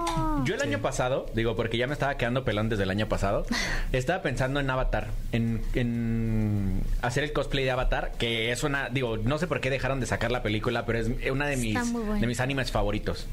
Yo 0.44 0.54
el 0.54 0.62
año 0.62 0.80
pasado, 0.80 1.26
digo, 1.34 1.56
porque 1.56 1.78
ya 1.78 1.86
me 1.86 1.92
estaba 1.92 2.16
quedando 2.16 2.44
pelón 2.44 2.68
desde 2.68 2.82
el 2.84 2.90
año 2.90 3.08
pasado, 3.08 3.46
estaba 3.92 4.22
pensando 4.22 4.60
en 4.60 4.68
Avatar, 4.70 5.08
en, 5.32 5.62
en 5.74 6.82
hacer 7.02 7.24
el 7.24 7.32
cosplay 7.32 7.64
de 7.64 7.70
Avatar, 7.70 8.12
que 8.18 8.52
es 8.52 8.62
una, 8.62 8.88
digo, 8.88 9.16
no 9.16 9.38
sé 9.38 9.46
por 9.46 9.60
qué 9.60 9.70
dejaron 9.70 10.00
de 10.00 10.06
sacar 10.06 10.30
la 10.30 10.42
película, 10.42 10.84
pero 10.86 10.98
es 10.98 11.10
una 11.30 11.46
de 11.46 11.56
mis, 11.56 11.78
de 12.20 12.26
mis 12.26 12.40
animes 12.40 12.70
favoritos. 12.70 13.26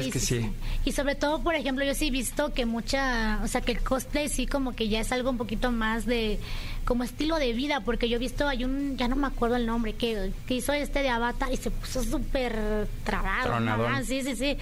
Es 0.00 0.12
que 0.12 0.18
sí. 0.20 0.50
Y 0.84 0.92
sobre 0.92 1.14
todo, 1.14 1.42
por 1.42 1.54
ejemplo, 1.54 1.84
yo 1.84 1.94
sí 1.94 2.08
he 2.08 2.10
visto 2.10 2.52
que 2.52 2.66
mucha, 2.66 3.40
o 3.42 3.48
sea, 3.48 3.60
que 3.60 3.72
el 3.72 3.80
cosplay 3.80 4.28
sí 4.28 4.46
como 4.46 4.74
que 4.74 4.88
ya 4.88 5.00
es 5.00 5.12
algo 5.12 5.30
un 5.30 5.38
poquito 5.38 5.72
más 5.72 6.06
de, 6.06 6.38
como 6.84 7.04
estilo 7.04 7.36
de 7.36 7.52
vida, 7.52 7.80
porque 7.80 8.08
yo 8.08 8.16
he 8.16 8.20
visto, 8.20 8.46
hay 8.46 8.64
un, 8.64 8.96
ya 8.96 9.08
no 9.08 9.16
me 9.16 9.26
acuerdo 9.26 9.56
el 9.56 9.66
nombre, 9.66 9.94
que, 9.94 10.32
que 10.46 10.54
hizo 10.54 10.72
este 10.72 11.00
de 11.00 11.08
Avatar 11.08 11.52
y 11.52 11.56
se 11.56 11.70
puso 11.70 12.02
súper 12.02 12.88
trabado. 13.04 13.60
¿no? 13.60 13.72
Ah, 13.84 14.02
Sí, 14.04 14.22
sí, 14.22 14.36
sí. 14.36 14.56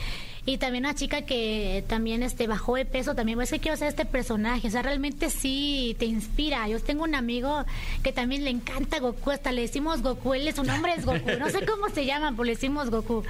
Y 0.44 0.58
también 0.58 0.84
una 0.84 0.94
chica 0.94 1.22
que 1.22 1.84
también 1.86 2.24
este 2.24 2.48
bajó 2.48 2.74
de 2.74 2.84
peso, 2.84 3.14
también 3.14 3.40
es 3.40 3.50
que 3.50 3.60
quiero 3.60 3.76
ser 3.76 3.86
este 3.88 4.04
personaje, 4.04 4.66
o 4.66 4.70
sea, 4.72 4.82
realmente 4.82 5.30
sí 5.30 5.94
te 6.00 6.04
inspira. 6.04 6.66
Yo 6.66 6.80
tengo 6.80 7.04
un 7.04 7.14
amigo 7.14 7.64
que 8.02 8.12
también 8.12 8.42
le 8.42 8.50
encanta 8.50 8.98
Goku, 8.98 9.30
hasta 9.30 9.52
le 9.52 9.62
decimos 9.62 10.02
Goku, 10.02 10.34
él 10.34 10.52
su 10.52 10.64
nombre 10.64 10.94
es 10.96 11.04
Goku, 11.04 11.30
no 11.38 11.48
sé 11.48 11.64
cómo 11.64 11.90
se 11.90 12.06
llama, 12.06 12.32
pero 12.32 12.44
le 12.44 12.52
decimos 12.54 12.90
Goku. 12.90 13.22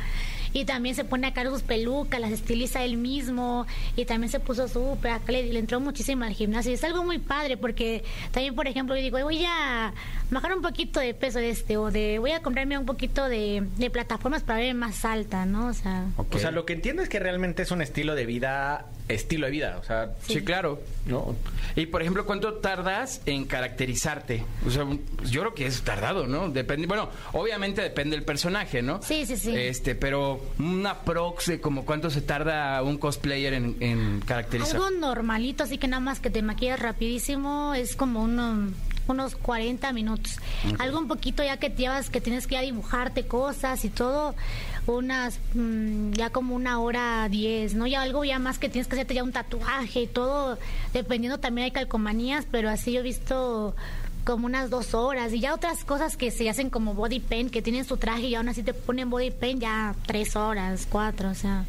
Y 0.52 0.64
también 0.64 0.94
se 0.94 1.04
pone 1.04 1.26
acá 1.26 1.48
sus 1.48 1.62
pelucas, 1.62 2.20
las 2.20 2.30
estiliza 2.30 2.84
él 2.84 2.96
mismo. 2.96 3.66
Y 3.96 4.04
también 4.04 4.30
se 4.30 4.40
puso 4.40 4.68
súper 4.68 5.12
le, 5.28 5.52
le 5.52 5.58
entró 5.58 5.80
muchísimo 5.80 6.24
al 6.24 6.32
gimnasio. 6.32 6.70
Y 6.70 6.74
es 6.74 6.84
algo 6.84 7.04
muy 7.04 7.18
padre 7.18 7.56
porque 7.56 8.04
también, 8.30 8.54
por 8.54 8.66
ejemplo, 8.66 8.96
yo 8.96 9.02
digo, 9.02 9.18
voy 9.22 9.44
a 9.44 9.92
bajar 10.30 10.54
un 10.54 10.62
poquito 10.62 11.00
de 11.00 11.14
peso 11.14 11.38
de 11.38 11.50
este 11.50 11.76
o 11.76 11.90
de 11.90 12.18
voy 12.18 12.32
a 12.32 12.40
comprarme 12.40 12.78
un 12.78 12.86
poquito 12.86 13.28
de, 13.28 13.62
de 13.76 13.90
plataformas 13.90 14.42
para 14.42 14.58
verme 14.60 14.74
más 14.74 15.04
alta, 15.04 15.46
¿no? 15.46 15.68
O 15.68 15.74
sea, 15.74 16.06
O 16.16 16.38
sea, 16.38 16.50
lo 16.50 16.64
que 16.64 16.72
entiendo 16.72 17.02
es 17.02 17.08
que 17.08 17.18
realmente 17.18 17.62
es 17.62 17.70
un 17.70 17.82
estilo 17.82 18.14
de 18.14 18.26
vida, 18.26 18.86
estilo 19.08 19.46
de 19.46 19.52
vida, 19.52 19.78
o 19.80 19.84
sea, 19.84 20.10
Sí, 20.26 20.42
claro. 20.42 20.80
¿no? 21.06 21.34
Y 21.76 21.86
por 21.86 22.00
ejemplo, 22.02 22.24
¿cuánto 22.24 22.54
tardas 22.54 23.20
en 23.26 23.44
caracterizarte? 23.44 24.44
O 24.66 24.70
sea, 24.70 24.86
yo 25.24 25.40
creo 25.40 25.54
que 25.54 25.66
es 25.66 25.82
tardado, 25.82 26.26
¿no? 26.26 26.48
Depende, 26.50 26.86
bueno, 26.86 27.08
obviamente 27.32 27.82
depende 27.82 28.16
del 28.16 28.24
personaje, 28.24 28.82
¿no? 28.82 29.00
Sí, 29.02 29.26
sí, 29.26 29.36
sí. 29.36 29.54
Este, 29.56 29.94
pero 29.94 30.40
una 30.58 31.00
prox 31.00 31.46
de 31.46 31.60
como 31.60 31.84
cuánto 31.84 32.10
se 32.10 32.20
tarda 32.22 32.82
un 32.82 32.98
cosplayer 32.98 33.54
en, 33.54 33.76
en 33.80 34.20
caracterizar. 34.20 34.76
Algo 34.76 34.90
normalito, 34.90 35.64
así 35.64 35.78
que 35.78 35.88
nada 35.88 36.00
más 36.00 36.20
que 36.20 36.30
te 36.30 36.42
maquillas 36.42 36.78
rapidísimo, 36.80 37.74
es 37.74 37.96
como 37.96 38.22
uno- 38.22 38.70
unos 39.08 39.34
40 39.34 39.92
minutos. 39.92 40.36
Algo 40.78 40.98
un 41.00 41.08
poquito 41.08 41.42
ya 41.42 41.56
que 41.56 41.68
te 41.70 41.82
llevas, 41.82 42.08
que 42.08 42.20
tienes 42.20 42.46
que 42.46 42.60
dibujarte 42.60 43.26
cosas 43.26 43.84
y 43.84 43.88
todo, 43.88 44.36
unas, 44.86 45.38
mm, 45.54 46.12
ya 46.12 46.30
como 46.30 46.54
una 46.54 46.80
hora 46.80 47.28
10, 47.28 47.74
¿no? 47.74 47.86
Ya 47.86 48.02
algo 48.02 48.24
ya 48.24 48.38
más 48.38 48.58
que 48.58 48.68
tienes 48.68 48.88
que 48.88 48.96
hacerte 48.96 49.14
ya 49.14 49.22
un 49.22 49.32
tatuaje 49.32 50.02
y 50.02 50.06
todo, 50.06 50.58
dependiendo 50.92 51.38
también 51.38 51.66
hay 51.66 51.70
calcomanías, 51.70 52.46
pero 52.50 52.68
así 52.68 52.92
yo 52.92 53.00
he 53.00 53.02
visto 53.02 53.74
como 54.24 54.46
unas 54.46 54.70
dos 54.70 54.94
horas 54.94 55.32
y 55.32 55.40
ya 55.40 55.54
otras 55.54 55.84
cosas 55.84 56.16
que 56.16 56.30
se 56.30 56.48
hacen 56.48 56.70
como 56.70 56.94
body 56.94 57.20
paint, 57.20 57.50
que 57.50 57.62
tienen 57.62 57.84
su 57.84 57.96
traje 57.96 58.26
y 58.26 58.34
aún 58.34 58.48
así 58.48 58.62
te 58.62 58.74
ponen 58.74 59.10
body 59.10 59.30
paint 59.30 59.62
ya 59.62 59.94
tres 60.06 60.36
horas, 60.36 60.86
cuatro, 60.88 61.30
o 61.30 61.34
sea... 61.34 61.64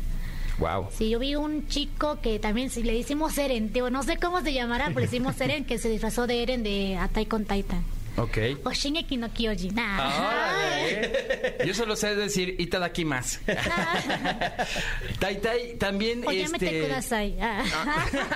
Wow. 0.60 0.88
Sí, 0.96 1.10
yo 1.10 1.18
vi 1.18 1.36
un 1.36 1.68
chico 1.68 2.20
que 2.22 2.38
también 2.38 2.70
si 2.70 2.84
le 2.84 2.96
hicimos 2.96 3.36
Eren, 3.40 3.74
digo, 3.74 3.90
no 3.90 4.04
sé 4.04 4.18
cómo 4.18 4.42
se 4.42 4.54
llamará, 4.54 4.88
pero 4.90 5.00
le 5.00 5.06
hicimos 5.08 5.40
Eren 5.42 5.66
que 5.66 5.80
se 5.80 5.90
disfrazó 5.90 6.28
de 6.28 6.44
Eren 6.44 6.62
de 6.62 6.96
Attack 6.96 7.34
on 7.34 7.46
Titan. 7.46 7.84
Ok. 8.16 8.38
O 8.64 8.72
Shingeki 8.72 9.18
no 9.18 9.32
Kyojin. 9.34 9.78
Órale. 9.80 11.58
Yo 11.66 11.74
solo 11.74 11.96
sé 11.96 12.16
decir 12.16 12.56
itadakimasu. 12.60 13.40
Tai 15.20 15.36
Tai 15.42 15.76
también 15.80 16.24
O 16.26 16.32
llámete 16.32 16.66
este 16.66 16.82
Kudasai. 16.82 17.38
Ah. 17.42 17.64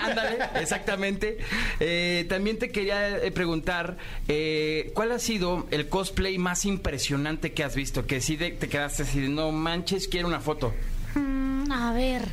Ándale, 0.04 0.40
exactamente. 0.62 1.38
Eh, 1.80 2.26
también 2.28 2.58
te 2.58 2.70
quería 2.72 3.18
eh, 3.18 3.32
preguntar, 3.32 3.98
eh, 4.28 4.92
¿cuál 4.96 5.12
ha 5.12 5.20
sido 5.20 5.68
el 5.72 5.88
cosplay 5.90 6.38
más 6.38 6.66
impresionante 6.66 7.54
que 7.54 7.64
has 7.64 7.76
visto? 7.76 8.06
Que 8.08 8.20
sí 8.22 8.36
de- 8.36 8.52
te 8.52 8.68
quedaste 8.70 9.04
así, 9.04 9.20
no 9.30 9.52
manches, 9.52 10.08
quiero 10.08 10.28
una 10.28 10.40
foto. 10.40 10.74
Mm, 11.16 11.72
a 11.72 11.94
ver. 11.94 12.24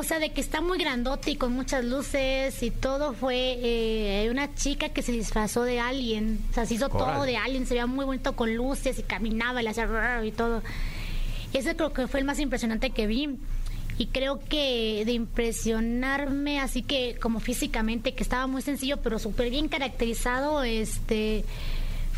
O 0.00 0.04
sea, 0.04 0.20
de 0.20 0.30
que 0.30 0.40
está 0.40 0.60
muy 0.60 0.78
grandote 0.78 1.32
y 1.32 1.34
con 1.34 1.52
muchas 1.52 1.84
luces 1.84 2.62
y 2.62 2.70
todo 2.70 3.14
fue 3.14 3.58
eh, 3.60 4.30
una 4.30 4.54
chica 4.54 4.90
que 4.90 5.02
se 5.02 5.10
disfrazó 5.10 5.64
de 5.64 5.80
alien. 5.80 6.38
O 6.52 6.54
sea, 6.54 6.66
se 6.66 6.74
hizo 6.74 6.88
todo 6.88 7.24
de 7.24 7.36
alien, 7.36 7.66
se 7.66 7.74
veía 7.74 7.86
muy 7.86 8.04
bonito 8.04 8.36
con 8.36 8.54
luces 8.54 9.00
y 9.00 9.02
caminaba 9.02 9.60
y 9.60 9.64
le 9.64 9.70
hacía 9.70 10.24
y 10.24 10.30
todo. 10.30 10.62
Ese 11.52 11.74
creo 11.74 11.92
que 11.92 12.06
fue 12.06 12.20
el 12.20 12.26
más 12.26 12.38
impresionante 12.38 12.90
que 12.90 13.08
vi. 13.08 13.40
Y 13.98 14.06
creo 14.06 14.38
que 14.38 15.02
de 15.04 15.10
impresionarme, 15.10 16.60
así 16.60 16.82
que 16.82 17.16
como 17.20 17.40
físicamente, 17.40 18.14
que 18.14 18.22
estaba 18.22 18.46
muy 18.46 18.62
sencillo, 18.62 18.98
pero 18.98 19.18
súper 19.18 19.50
bien 19.50 19.66
caracterizado, 19.66 20.62
este 20.62 21.44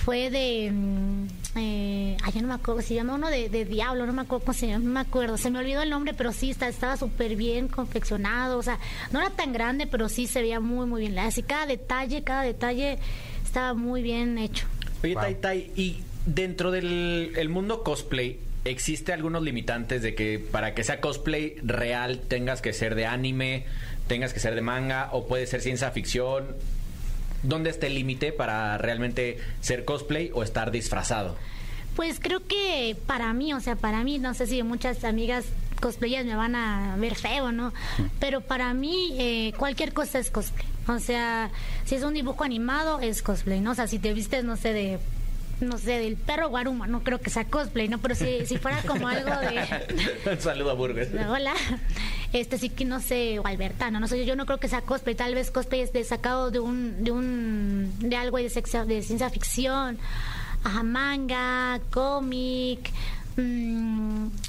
fue 0.04 0.30
de 0.30 0.70
mm, 0.72 1.26
eh, 1.56 2.16
ay, 2.22 2.32
ya 2.32 2.42
no 2.42 2.48
me 2.48 2.54
acuerdo 2.54 2.80
se 2.82 2.94
llama 2.94 3.14
uno 3.14 3.28
de, 3.28 3.48
de 3.48 3.64
diablo 3.64 4.06
no 4.06 4.12
me 4.12 4.22
acuerdo 4.22 4.44
cómo 4.44 4.54
se 4.54 4.68
llama 4.68 4.84
no 4.84 4.90
me 4.90 5.00
acuerdo 5.00 5.36
se 5.36 5.50
me 5.50 5.58
olvidó 5.58 5.82
el 5.82 5.90
nombre 5.90 6.14
pero 6.14 6.32
sí 6.32 6.50
está, 6.50 6.68
estaba 6.68 6.96
súper 6.96 7.36
bien 7.36 7.68
confeccionado 7.68 8.58
o 8.58 8.62
sea 8.62 8.78
no 9.12 9.20
era 9.20 9.30
tan 9.30 9.52
grande 9.52 9.86
pero 9.86 10.08
sí 10.08 10.26
se 10.26 10.40
veía 10.42 10.60
muy 10.60 10.86
muy 10.86 11.02
bien. 11.02 11.18
Así 11.18 11.42
cada 11.42 11.66
detalle 11.66 12.22
cada 12.22 12.42
detalle 12.42 12.98
estaba 13.44 13.74
muy 13.74 14.02
bien 14.02 14.38
hecho. 14.38 14.66
Oye, 15.02 15.14
Tai 15.14 15.34
Tai, 15.36 15.72
y 15.76 16.02
dentro 16.26 16.70
del 16.70 17.32
el 17.36 17.48
mundo 17.48 17.82
cosplay, 17.82 18.38
¿existe 18.64 19.12
algunos 19.12 19.42
limitantes 19.42 20.02
de 20.02 20.14
que 20.14 20.38
para 20.38 20.74
que 20.74 20.84
sea 20.84 21.00
cosplay 21.00 21.56
real 21.62 22.20
tengas 22.20 22.60
que 22.60 22.72
ser 22.72 22.94
de 22.94 23.06
anime, 23.06 23.64
tengas 24.06 24.32
que 24.32 24.40
ser 24.40 24.54
de 24.54 24.60
manga 24.60 25.08
o 25.12 25.26
puede 25.26 25.46
ser 25.46 25.60
ciencia 25.60 25.90
ficción? 25.90 26.56
¿Dónde 27.42 27.70
está 27.70 27.86
el 27.86 27.94
límite 27.94 28.32
para 28.32 28.76
realmente 28.78 29.38
ser 29.60 29.84
cosplay 29.84 30.30
o 30.34 30.42
estar 30.42 30.70
disfrazado? 30.70 31.36
Pues 31.96 32.20
creo 32.20 32.46
que 32.46 32.96
para 33.06 33.32
mí, 33.32 33.52
o 33.52 33.60
sea, 33.60 33.76
para 33.76 34.04
mí, 34.04 34.18
no 34.18 34.34
sé 34.34 34.46
si 34.46 34.62
muchas 34.62 35.04
amigas 35.04 35.46
cosplayers 35.80 36.26
me 36.26 36.36
van 36.36 36.54
a 36.54 36.96
ver 36.98 37.14
feo, 37.14 37.52
¿no? 37.52 37.72
Pero 38.20 38.42
para 38.42 38.72
mí 38.74 39.14
eh, 39.18 39.52
cualquier 39.56 39.92
cosa 39.92 40.18
es 40.18 40.30
cosplay. 40.30 40.66
O 40.86 40.98
sea, 40.98 41.50
si 41.84 41.94
es 41.94 42.02
un 42.02 42.14
dibujo 42.14 42.44
animado, 42.44 43.00
es 43.00 43.22
cosplay, 43.22 43.60
¿no? 43.60 43.72
O 43.72 43.74
sea, 43.74 43.86
si 43.86 43.98
te 43.98 44.12
vistes, 44.12 44.44
no 44.44 44.56
sé, 44.56 44.72
de 44.72 44.98
no 45.60 45.78
sé, 45.78 45.98
del 45.98 46.16
perro 46.16 46.48
guaruma, 46.48 46.86
no 46.86 47.02
creo 47.02 47.20
que 47.20 47.30
sea 47.30 47.44
cosplay, 47.44 47.88
¿no? 47.88 47.98
Pero 47.98 48.14
si, 48.14 48.46
si 48.46 48.56
fuera 48.58 48.82
como 48.82 49.08
algo 49.08 49.30
de... 49.40 50.36
Saludo 50.40 50.70
a 50.70 50.74
Burgos. 50.74 51.08
Hola. 51.28 51.54
Este 52.32 52.58
sí 52.58 52.68
que 52.70 52.84
no 52.84 53.00
sé, 53.00 53.38
o 53.40 53.46
Albertano, 53.46 53.98
no 54.00 54.06
sé, 54.06 54.24
yo 54.24 54.36
no 54.36 54.46
creo 54.46 54.58
que 54.58 54.68
sea 54.68 54.82
cosplay, 54.82 55.14
tal 55.16 55.34
vez 55.34 55.50
cosplay 55.50 55.80
es 55.80 55.92
de 55.92 56.04
sacado 56.04 56.50
de 56.52 56.60
un, 56.60 57.02
de 57.02 57.10
un, 57.10 57.92
de 57.98 58.16
algo 58.16 58.36
de, 58.38 58.46
sexo- 58.50 58.84
de 58.86 59.02
ciencia 59.02 59.28
ficción, 59.30 59.98
ajá, 60.62 60.82
manga, 60.84 61.80
cómic, 61.90 62.92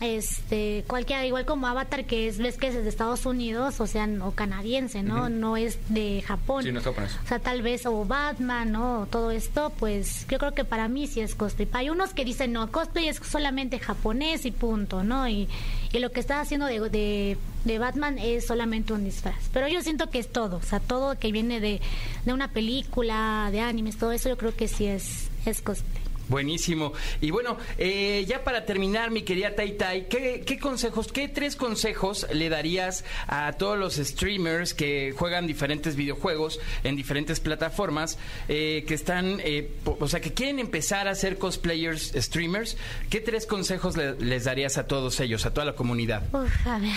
este, 0.01 0.83
cualquiera, 0.87 1.25
igual 1.25 1.45
como 1.45 1.67
Avatar 1.67 2.05
que 2.05 2.27
es, 2.27 2.37
ves 2.37 2.57
que 2.57 2.67
es 2.67 2.73
de 2.75 2.87
Estados 2.87 3.25
Unidos, 3.25 3.79
o 3.79 3.87
sea, 3.87 4.07
o 4.21 4.31
canadiense, 4.31 5.03
¿no? 5.03 5.29
No 5.29 5.57
es 5.57 5.77
de 5.89 6.23
Japón. 6.25 6.63
Sí, 6.63 6.71
no 6.71 6.79
es 6.79 6.85
japonés. 6.85 7.17
O 7.23 7.27
sea, 7.27 7.39
tal 7.39 7.61
vez, 7.61 7.85
o 7.85 8.05
Batman, 8.05 8.71
¿no? 8.71 9.07
Todo 9.09 9.31
esto, 9.31 9.71
pues 9.77 10.25
yo 10.29 10.39
creo 10.39 10.53
que 10.53 10.65
para 10.65 10.87
mí 10.87 11.07
sí 11.07 11.21
es 11.21 11.35
cosplay. 11.35 11.67
Hay 11.73 11.89
unos 11.89 12.13
que 12.13 12.25
dicen, 12.25 12.51
no, 12.53 12.71
cosplay 12.71 13.07
es 13.07 13.17
solamente 13.17 13.79
japonés 13.79 14.45
y 14.45 14.51
punto, 14.51 15.03
¿no? 15.03 15.27
Y, 15.27 15.47
y 15.93 15.99
lo 15.99 16.11
que 16.11 16.19
está 16.19 16.39
haciendo 16.41 16.65
de, 16.65 16.79
de, 16.89 17.37
de 17.65 17.79
Batman 17.79 18.17
es 18.17 18.47
solamente 18.47 18.93
un 18.93 19.03
disfraz. 19.03 19.49
Pero 19.53 19.67
yo 19.67 19.81
siento 19.81 20.09
que 20.09 20.19
es 20.19 20.31
todo, 20.31 20.57
o 20.57 20.63
sea, 20.63 20.79
todo 20.79 21.17
que 21.17 21.31
viene 21.31 21.59
de, 21.59 21.81
de 22.25 22.33
una 22.33 22.49
película, 22.49 23.49
de 23.51 23.61
animes, 23.61 23.97
todo 23.97 24.11
eso 24.11 24.29
yo 24.29 24.37
creo 24.37 24.55
que 24.55 24.67
sí 24.67 24.85
es, 24.85 25.29
es 25.45 25.61
cosplay. 25.61 26.10
Buenísimo. 26.31 26.93
Y 27.19 27.29
bueno, 27.31 27.57
eh, 27.77 28.23
ya 28.25 28.43
para 28.45 28.65
terminar, 28.65 29.11
mi 29.11 29.23
querida 29.23 29.53
Tai 29.53 29.73
Tai, 29.73 30.07
¿qué, 30.07 30.43
qué 30.45 30.57
consejos, 30.59 31.11
qué 31.11 31.27
tres 31.27 31.57
consejos 31.57 32.25
le 32.33 32.47
darías 32.47 33.03
a 33.27 33.51
todos 33.51 33.77
los 33.77 33.95
streamers 33.97 34.73
que 34.73 35.13
juegan 35.15 35.45
diferentes 35.45 35.97
videojuegos 35.97 36.59
en 36.85 36.95
diferentes 36.95 37.41
plataformas, 37.41 38.17
eh, 38.47 38.85
que 38.87 38.93
están, 38.93 39.41
eh, 39.43 39.71
o 39.85 40.07
sea, 40.07 40.21
que 40.21 40.33
quieren 40.33 40.59
empezar 40.59 41.09
a 41.09 41.15
ser 41.15 41.37
cosplayers, 41.37 42.13
streamers? 42.15 42.77
¿Qué 43.09 43.19
tres 43.19 43.45
consejos 43.45 43.97
le- 43.97 44.15
les 44.21 44.45
darías 44.45 44.77
a 44.77 44.87
todos 44.87 45.19
ellos, 45.19 45.45
a 45.45 45.53
toda 45.53 45.65
la 45.65 45.73
comunidad? 45.75 46.23
A 46.65 46.79
ver, 46.79 46.91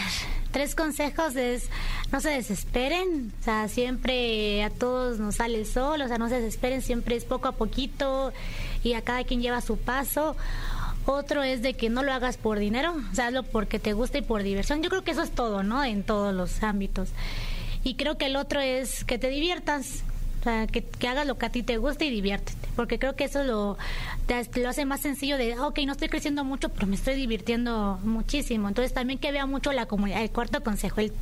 tres 0.53 0.77
consejos 0.77 1.35
es 1.35 1.69
no 2.13 2.21
se 2.21 2.31
desesperen, 2.31 3.33
o 3.41 3.43
sea, 3.43 3.67
siempre 3.67 4.63
a 4.63 4.71
todos 4.71 5.19
nos 5.19 5.35
sale 5.35 5.59
el 5.59 5.67
sol, 5.67 6.01
o 6.03 6.07
sea, 6.07 6.19
no 6.19 6.29
se 6.29 6.37
desesperen, 6.41 6.83
siempre 6.83 7.17
es 7.17 7.25
poco 7.25 7.49
a 7.49 7.53
poquito 7.53 8.33
y 8.85 8.93
a 8.95 9.03
cada 9.03 9.25
quien 9.25 9.43
lleva 9.43 9.61
su 9.61 9.77
paso. 9.79 10.37
Otro 11.07 11.43
es 11.43 11.61
de 11.63 11.75
que 11.75 11.91
no 11.91 12.03
lo 12.03 12.13
hagas 12.13 12.37
por 12.39 12.59
dinero, 12.59 12.95
o 13.11 13.15
sea, 13.15 13.27
hazlo 13.27 13.43
porque 13.43 13.79
te 13.79 13.93
gusta 13.93 14.19
y 14.19 14.23
por 14.23 14.43
diversión. 14.43 14.83
Yo 14.83 14.89
creo 14.89 15.03
que 15.05 15.11
eso 15.11 15.23
es 15.23 15.31
todo, 15.33 15.63
¿no? 15.63 15.85
En 15.85 16.03
todos 16.03 16.33
los 16.35 16.63
ámbitos. 16.63 17.11
Y 17.83 17.97
creo 17.97 18.17
que 18.17 18.27
el 18.27 18.37
otro 18.37 18.61
es 18.61 19.05
que 19.05 19.19
te 19.19 19.29
diviertas. 19.29 20.03
O 20.41 20.45
sea, 20.45 20.67
que, 20.67 20.83
que 20.83 21.09
hagas 21.09 21.27
lo 21.27 21.37
que 21.39 21.47
a 21.47 21.51
ti 21.51 21.63
te 21.63 21.77
guste 21.79 22.05
y 22.07 22.11
diviértete. 22.11 22.69
Porque 22.77 22.99
creo 22.99 23.17
que 23.17 23.25
eso 23.25 23.43
lo, 23.45 23.77
te- 24.27 24.61
lo 24.61 24.69
hace 24.69 24.85
más 24.85 25.01
sencillo 25.01 25.37
de, 25.39 25.55
"Ah, 25.55 25.67
ok, 25.67 25.79
no 25.87 25.93
estoy 25.93 26.09
creciendo 26.09 26.45
mucho, 26.45 26.69
pero 26.71 26.87
me 26.87 26.97
estoy 26.97 27.15
divirtiendo 27.15 27.99
muchísimo. 28.03 28.69
Entonces 28.69 28.93
también 28.95 29.19
que 29.19 29.31
vea 29.33 29.45
mucho 29.47 29.73
la 29.73 29.87
comunidad. 29.87 30.23
El 30.23 30.31
cuarto 30.31 30.63
consejo, 30.63 31.01
el, 31.01 31.13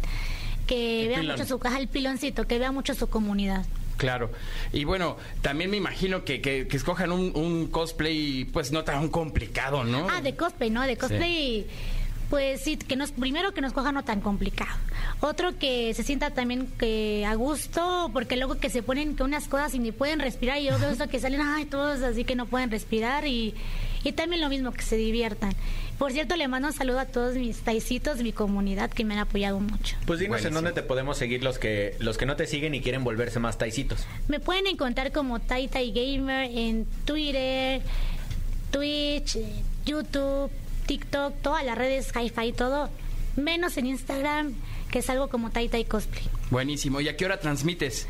que 0.67 1.07
vea 1.09 1.21
pilón. 1.21 1.37
mucho 1.37 1.49
su 1.49 1.59
caja, 1.59 1.79
el 1.79 1.89
piloncito, 1.89 2.47
que 2.47 2.59
vea 2.59 2.71
mucho 2.73 2.95
su 2.95 3.09
comunidad. 3.09 3.65
Claro. 4.03 4.31
Y 4.73 4.83
bueno, 4.85 5.17
también 5.43 5.71
me 5.71 5.77
imagino 5.77 6.25
que, 6.25 6.41
que- 6.41 6.67
que 6.67 6.77
escojan 6.77 7.13
un, 7.13 7.31
un 7.37 7.69
cosplay, 7.69 8.45
pues 8.47 8.73
no 8.73 8.83
tan 8.83 9.09
complicado, 9.09 9.85
¿no? 9.85 10.09
Ah, 10.11 10.21
de 10.21 10.35
cosplay, 10.35 10.71
¿no? 10.71 10.83
De 10.83 10.97
cosplay, 10.97 11.67
pues 12.29 12.61
sí, 12.63 12.77
que 12.77 12.97
nos, 12.97 13.13
primero 13.13 13.55
que 13.55 13.61
nos 13.61 13.73
coja 13.73 13.93
no 13.93 14.03
tan 14.03 14.21
complicado. 14.21 14.77
Otro 15.21 15.57
que 15.57 15.95
se 15.95 16.03
sienta 16.03 16.31
también 16.31 16.67
que 16.79 17.25
a 17.25 17.35
gusto, 17.37 18.11
porque 18.13 18.37
luego 18.37 18.57
que 18.59 18.71
se 18.71 18.83
ponen 18.83 19.15
que 19.15 19.23
unas 19.23 19.47
cosas 19.47 19.73
y 19.75 19.79
ni 19.79 19.93
pueden 19.93 20.19
respirar, 20.19 20.59
y 20.59 20.65
yo 20.65 20.79
veo 20.81 20.91
eso 20.97 21.09
que 21.09 21.21
salen, 21.21 21.41
ay, 21.41 21.67
todos 21.67 22.03
así 22.03 22.25
que 22.25 22.35
no 22.35 22.47
pueden 22.47 22.71
respirar, 22.73 23.25
y, 23.27 23.55
y 24.05 24.13
también 24.13 24.41
lo 24.41 24.49
mismo, 24.49 24.73
que 24.73 24.83
se 24.83 24.97
diviertan. 24.97 25.55
Por 25.99 26.13
cierto, 26.13 26.37
le 26.37 26.49
mando 26.49 26.69
un 26.69 26.75
saludo 26.75 26.99
a 26.99 27.07
todos 27.07 27.37
mis 27.37 27.59
taicitos, 27.61 28.19
mi 28.19 28.33
comunidad, 28.33 28.91
que 28.91 29.05
me 29.05 29.15
han 29.15 29.21
apoyado 29.21 29.61
mucho. 29.61 29.97
Pues 30.07 30.19
dinos 30.19 30.45
en 30.45 30.55
dónde 30.55 30.73
te 30.73 30.83
podemos 30.83 31.17
seguir 31.17 31.45
los 31.45 31.59
que 31.59 31.97
los 32.01 32.19
que 32.19 32.27
no 32.27 32.35
te 32.35 32.47
siguen 32.47 32.75
y 32.75 32.81
quieren 32.81 33.05
volverse 33.05 33.39
más 33.39 33.59
taicitos. 33.59 34.05
Me 34.27 34.41
pueden 34.41 34.67
encontrar 34.67 35.13
como 35.13 35.39
Tai 35.41 35.69
Tai 35.69 35.93
Gamer 35.93 36.51
en 36.51 36.87
Twitter, 37.05 37.83
Twitch, 38.73 39.39
YouTube, 39.85 40.51
TikTok, 40.87 41.35
todas 41.43 41.65
las 41.65 41.79
redes 41.79 42.11
hi-fi, 42.15 42.53
todo, 42.53 42.91
menos 43.37 43.77
en 43.77 43.87
Instagram, 43.87 44.55
que 44.91 45.01
es 45.01 45.11
algo 45.11 45.29
como 45.29 45.51
Tai 45.51 45.69
Tai 45.69 45.85
Cosplay. 45.85 46.25
Buenísimo. 46.51 47.01
¿Y 47.01 47.09
a 47.09 47.17
qué 47.17 47.25
hora 47.27 47.39
transmites? 47.39 48.09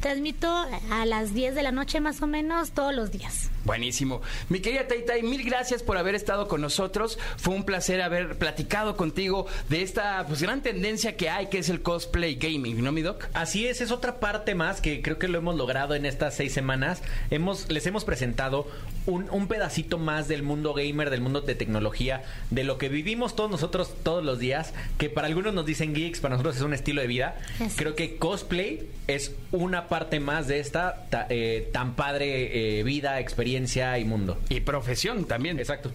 Transmito 0.00 0.48
a 0.90 1.04
las 1.04 1.34
10 1.34 1.54
de 1.54 1.62
la 1.62 1.72
noche 1.72 2.00
más 2.00 2.22
o 2.22 2.26
menos 2.26 2.72
todos 2.72 2.94
los 2.94 3.10
días. 3.12 3.50
Buenísimo. 3.64 4.22
Mi 4.48 4.60
querida 4.60 4.88
Taitai, 4.88 5.22
mil 5.22 5.44
gracias 5.44 5.82
por 5.82 5.98
haber 5.98 6.14
estado 6.14 6.48
con 6.48 6.62
nosotros. 6.62 7.18
Fue 7.36 7.54
un 7.54 7.64
placer 7.64 8.00
haber 8.00 8.38
platicado 8.38 8.96
contigo 8.96 9.46
de 9.68 9.82
esta 9.82 10.24
pues, 10.26 10.40
gran 10.42 10.62
tendencia 10.62 11.16
que 11.16 11.28
hay, 11.28 11.48
que 11.48 11.58
es 11.58 11.68
el 11.68 11.82
cosplay 11.82 12.36
gaming, 12.36 12.82
¿no, 12.82 12.90
mi 12.90 13.02
doc? 13.02 13.26
Así 13.34 13.66
es, 13.66 13.82
es 13.82 13.90
otra 13.90 14.18
parte 14.18 14.54
más 14.54 14.80
que 14.80 15.02
creo 15.02 15.18
que 15.18 15.28
lo 15.28 15.36
hemos 15.38 15.56
logrado 15.56 15.94
en 15.94 16.06
estas 16.06 16.34
seis 16.34 16.54
semanas. 16.54 17.02
Hemos, 17.30 17.70
les 17.70 17.86
hemos 17.86 18.06
presentado 18.06 18.66
un, 19.04 19.28
un 19.30 19.46
pedacito 19.46 19.98
más 19.98 20.26
del 20.26 20.42
mundo 20.42 20.72
gamer, 20.72 21.10
del 21.10 21.20
mundo 21.20 21.42
de 21.42 21.54
tecnología, 21.54 22.22
de 22.48 22.64
lo 22.64 22.78
que 22.78 22.88
vivimos 22.88 23.36
todos 23.36 23.50
nosotros 23.50 23.92
todos 24.02 24.24
los 24.24 24.38
días, 24.38 24.72
que 24.96 25.10
para 25.10 25.26
algunos 25.26 25.52
nos 25.52 25.66
dicen 25.66 25.92
geeks, 25.94 26.20
para 26.20 26.32
nosotros 26.36 26.56
es 26.56 26.62
un 26.62 26.72
estilo 26.72 27.02
de 27.02 27.06
vida. 27.08 27.36
Creo 27.76 27.94
que 27.94 28.16
cosplay 28.16 28.88
es 29.06 29.32
una 29.52 29.88
parte 29.88 30.18
más 30.18 30.46
de 30.48 30.60
esta 30.60 31.06
ta- 31.10 31.26
eh, 31.28 31.68
tan 31.72 31.94
padre 31.94 32.78
eh, 32.78 32.82
vida, 32.84 33.20
experiencia 33.20 33.50
y 33.98 34.04
mundo. 34.04 34.38
Y 34.48 34.60
profesión 34.60 35.24
también. 35.24 35.58
Exacto. 35.58 35.92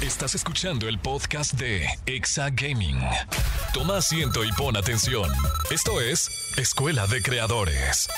Estás 0.00 0.34
escuchando 0.34 0.88
el 0.88 0.98
podcast 0.98 1.54
de 1.54 1.86
Exa 2.06 2.50
Gaming. 2.50 2.98
Toma 3.72 3.98
asiento 3.98 4.44
y 4.44 4.52
pon 4.52 4.76
atención. 4.76 5.30
Esto 5.70 6.00
es 6.00 6.30
Escuela 6.56 7.06
de 7.06 7.20
Creadores. 7.22 8.08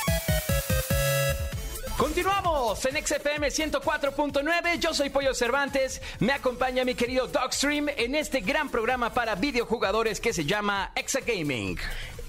Continuamos 1.97 2.85
en 2.85 3.07
XFM 3.07 3.49
104.9. 3.49 4.79
Yo 4.79 4.93
soy 4.93 5.09
Pollo 5.09 5.33
Cervantes. 5.33 6.03
Me 6.21 6.33
acompaña 6.33 6.85
mi 6.85 6.95
querido 6.95 7.29
Dogstream 7.29 7.89
en 7.89 8.15
este 8.15 8.41
gran 8.41 8.69
programa 8.69 9.15
para 9.15 9.35
videojugadores 9.35 10.21
que 10.21 10.35
se 10.35 10.45
llama 10.45 10.93
Exa 10.95 11.21
Gaming. 11.21 11.79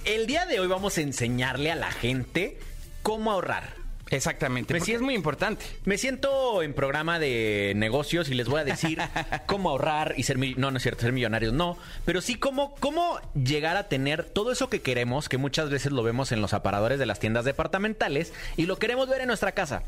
El 0.06 0.26
día 0.28 0.46
de 0.46 0.62
hoy 0.62 0.68
vamos 0.68 0.98
a 0.98 1.02
enseñarle 1.02 1.72
a 1.72 1.76
la 1.76 1.92
gente 1.92 2.58
cómo 3.04 3.32
ahorrar. 3.32 3.87
Exactamente, 4.10 4.74
Me 4.74 4.80
porque 4.80 4.86
siento- 4.92 5.02
es 5.04 5.06
muy 5.06 5.16
importante. 5.16 5.66
Me 5.86 5.98
siento 5.98 6.64
en 6.64 6.74
programa 6.74 7.20
de 7.20 7.74
negocios 7.76 8.30
y 8.30 8.34
les 8.36 8.48
voy 8.48 8.62
a 8.62 8.64
decir 8.64 9.00
cómo 9.48 9.70
ahorrar 9.70 10.14
y 10.18 10.24
ser 10.24 10.38
no, 10.58 10.72
no 10.72 10.78
es 10.78 10.84
cierto, 10.84 11.02
ser 11.02 11.12
millonarios, 11.12 11.54
no, 11.54 11.78
pero 12.06 12.22
sí 12.22 12.36
cómo, 12.36 12.74
cómo 12.76 13.20
llegar 13.34 13.76
a 13.78 13.90
tener 13.90 14.24
todo 14.24 14.52
eso 14.52 14.70
que 14.70 14.82
queremos, 14.82 15.28
que 15.30 15.38
muchas 15.38 15.70
veces 15.70 15.92
lo 15.92 16.04
vemos 16.04 16.32
en 16.32 16.42
los 16.42 16.54
aparadores 16.54 17.00
de 17.00 17.06
las 17.06 17.20
tiendas 17.20 17.44
departamentales 17.46 18.34
y 18.56 18.66
lo 18.66 18.78
queremos 18.78 19.10
ver 19.10 19.22
en 19.22 19.28
nuestra 19.28 19.52
casa. 19.52 19.84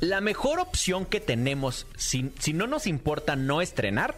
La 0.00 0.20
mejor 0.20 0.58
opción 0.58 1.04
que 1.06 1.20
tenemos, 1.20 1.86
si, 1.96 2.32
si 2.38 2.52
no 2.52 2.66
nos 2.66 2.86
importa 2.86 3.36
no 3.36 3.60
estrenar, 3.60 4.16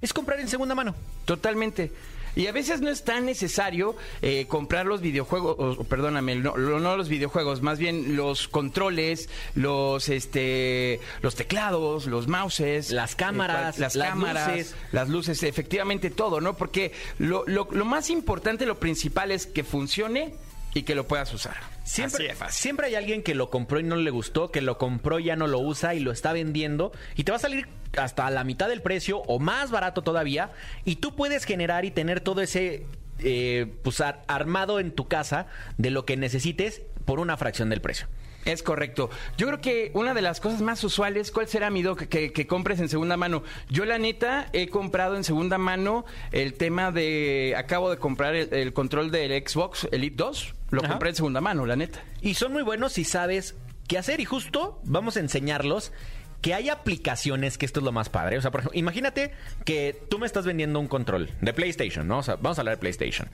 es 0.00 0.12
comprar 0.12 0.40
en 0.40 0.48
segunda 0.48 0.74
mano. 0.74 0.94
Totalmente. 1.26 1.92
Y 2.36 2.46
a 2.46 2.52
veces 2.52 2.80
no 2.80 2.90
es 2.90 3.02
tan 3.04 3.26
necesario 3.26 3.96
eh, 4.22 4.46
comprar 4.48 4.86
los 4.86 5.00
videojuegos, 5.00 5.78
o, 5.78 5.84
perdóname, 5.84 6.36
no, 6.36 6.56
lo- 6.56 6.80
no 6.80 6.96
los 6.96 7.08
videojuegos, 7.08 7.62
más 7.62 7.78
bien 7.78 8.16
los 8.16 8.48
controles, 8.48 9.28
los 9.54 10.08
este, 10.08 11.00
los 11.22 11.34
teclados, 11.34 12.06
los 12.06 12.28
mouses, 12.28 12.90
Las 12.90 13.14
cámaras, 13.16 13.78
las, 13.78 13.94
las 13.96 14.08
cámaras, 14.08 14.48
luces. 14.48 14.74
las 14.92 15.08
luces, 15.08 15.42
efectivamente 15.42 16.10
todo, 16.10 16.40
¿no? 16.40 16.56
Porque 16.56 16.92
lo, 17.18 17.44
lo- 17.46 17.68
lo 17.70 17.84
más 17.84 18.10
importante, 18.10 18.66
lo 18.66 18.78
principal 18.78 19.30
es 19.32 19.46
que 19.46 19.64
funcione 19.64 20.34
y 20.74 20.82
que 20.84 20.94
lo 20.94 21.06
puedas 21.06 21.32
usar. 21.34 21.56
Así 21.90 21.96
Siempre, 22.02 22.28
de 22.28 22.34
fácil. 22.34 22.54
siempre 22.62 22.86
hay 22.86 22.94
alguien 22.94 23.22
que 23.22 23.34
lo 23.34 23.50
compró 23.50 23.80
y 23.80 23.82
no 23.82 23.96
le 23.96 24.10
gustó, 24.10 24.50
que 24.52 24.60
lo 24.60 24.78
compró 24.78 25.18
y 25.18 25.24
ya 25.24 25.36
no 25.36 25.46
lo 25.48 25.58
usa 25.58 25.94
y 25.94 26.00
lo 26.00 26.12
está 26.12 26.32
vendiendo 26.32 26.92
y 27.16 27.24
te 27.24 27.32
va 27.32 27.36
a 27.36 27.40
salir 27.40 27.66
hasta 27.98 28.30
la 28.30 28.44
mitad 28.44 28.68
del 28.68 28.80
precio 28.82 29.18
o 29.26 29.38
más 29.40 29.70
barato 29.72 30.02
todavía 30.02 30.50
y 30.84 30.96
tú 30.96 31.16
puedes 31.16 31.44
generar 31.44 31.84
y 31.84 31.90
tener 31.90 32.20
todo 32.20 32.40
ese 32.42 32.86
eh, 33.18 33.66
pues, 33.82 34.00
ar- 34.00 34.22
armado 34.28 34.78
en 34.80 34.92
tu 34.92 35.08
casa 35.08 35.46
de 35.78 35.90
lo 35.90 36.04
que 36.06 36.16
necesites 36.16 36.82
por 37.04 37.18
una 37.18 37.36
fracción 37.36 37.68
del 37.70 37.80
precio. 37.80 38.06
Es 38.44 38.62
correcto. 38.62 39.10
Yo 39.36 39.46
creo 39.48 39.60
que 39.60 39.90
una 39.94 40.14
de 40.14 40.22
las 40.22 40.40
cosas 40.40 40.62
más 40.62 40.82
usuales, 40.82 41.30
¿cuál 41.30 41.46
será 41.46 41.68
mi 41.70 41.82
doc? 41.82 42.04
Que, 42.04 42.32
que 42.32 42.46
compres 42.46 42.80
en 42.80 42.88
segunda 42.88 43.16
mano. 43.16 43.42
Yo 43.68 43.84
la 43.84 43.98
neta 43.98 44.48
he 44.52 44.68
comprado 44.68 45.16
en 45.16 45.24
segunda 45.24 45.58
mano 45.58 46.04
el 46.32 46.54
tema 46.54 46.90
de, 46.90 47.54
acabo 47.56 47.90
de 47.90 47.98
comprar 47.98 48.34
el, 48.34 48.52
el 48.54 48.72
control 48.72 49.10
del 49.10 49.46
Xbox 49.46 49.88
Elite 49.92 50.16
2. 50.16 50.54
Lo 50.70 50.80
Ajá. 50.80 50.90
compré 50.90 51.10
en 51.10 51.16
segunda 51.16 51.40
mano, 51.40 51.66
la 51.66 51.76
neta. 51.76 52.02
Y 52.22 52.34
son 52.34 52.52
muy 52.52 52.62
buenos 52.62 52.92
si 52.94 53.04
sabes 53.04 53.56
qué 53.88 53.98
hacer. 53.98 54.20
Y 54.20 54.24
justo 54.24 54.80
vamos 54.84 55.16
a 55.16 55.20
enseñarlos 55.20 55.92
que 56.40 56.54
hay 56.54 56.70
aplicaciones, 56.70 57.58
que 57.58 57.66
esto 57.66 57.80
es 57.80 57.84
lo 57.84 57.92
más 57.92 58.08
padre. 58.08 58.38
O 58.38 58.40
sea, 58.40 58.50
por 58.50 58.60
ejemplo, 58.60 58.78
imagínate 58.78 59.32
que 59.66 60.00
tú 60.08 60.18
me 60.18 60.26
estás 60.26 60.46
vendiendo 60.46 60.80
un 60.80 60.88
control 60.88 61.30
de 61.42 61.52
PlayStation, 61.52 62.08
¿no? 62.08 62.18
O 62.18 62.22
sea, 62.22 62.36
vamos 62.36 62.58
a 62.58 62.62
hablar 62.62 62.76
de 62.76 62.80
PlayStation. 62.80 63.28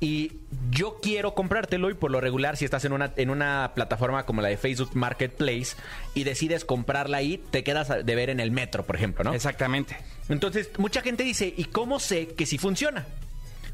Y 0.00 0.32
yo 0.70 0.98
quiero 1.02 1.34
comprártelo 1.34 1.90
y 1.90 1.94
por 1.94 2.10
lo 2.10 2.20
regular 2.20 2.56
si 2.56 2.64
estás 2.64 2.84
en 2.84 2.92
una, 2.92 3.12
en 3.16 3.30
una 3.30 3.72
plataforma 3.74 4.24
como 4.26 4.42
la 4.42 4.48
de 4.48 4.56
Facebook 4.56 4.90
Marketplace 4.94 5.76
y 6.14 6.22
decides 6.24 6.64
comprarla 6.64 7.16
ahí, 7.16 7.42
te 7.50 7.64
quedas 7.64 7.88
de 7.88 8.14
ver 8.14 8.30
en 8.30 8.38
el 8.38 8.52
metro, 8.52 8.84
por 8.84 8.94
ejemplo, 8.94 9.24
¿no? 9.24 9.34
Exactamente. 9.34 9.96
Entonces, 10.28 10.70
mucha 10.78 11.00
gente 11.02 11.24
dice, 11.24 11.52
¿y 11.56 11.64
cómo 11.64 11.98
sé 11.98 12.28
que 12.28 12.46
sí 12.46 12.58
funciona? 12.58 13.06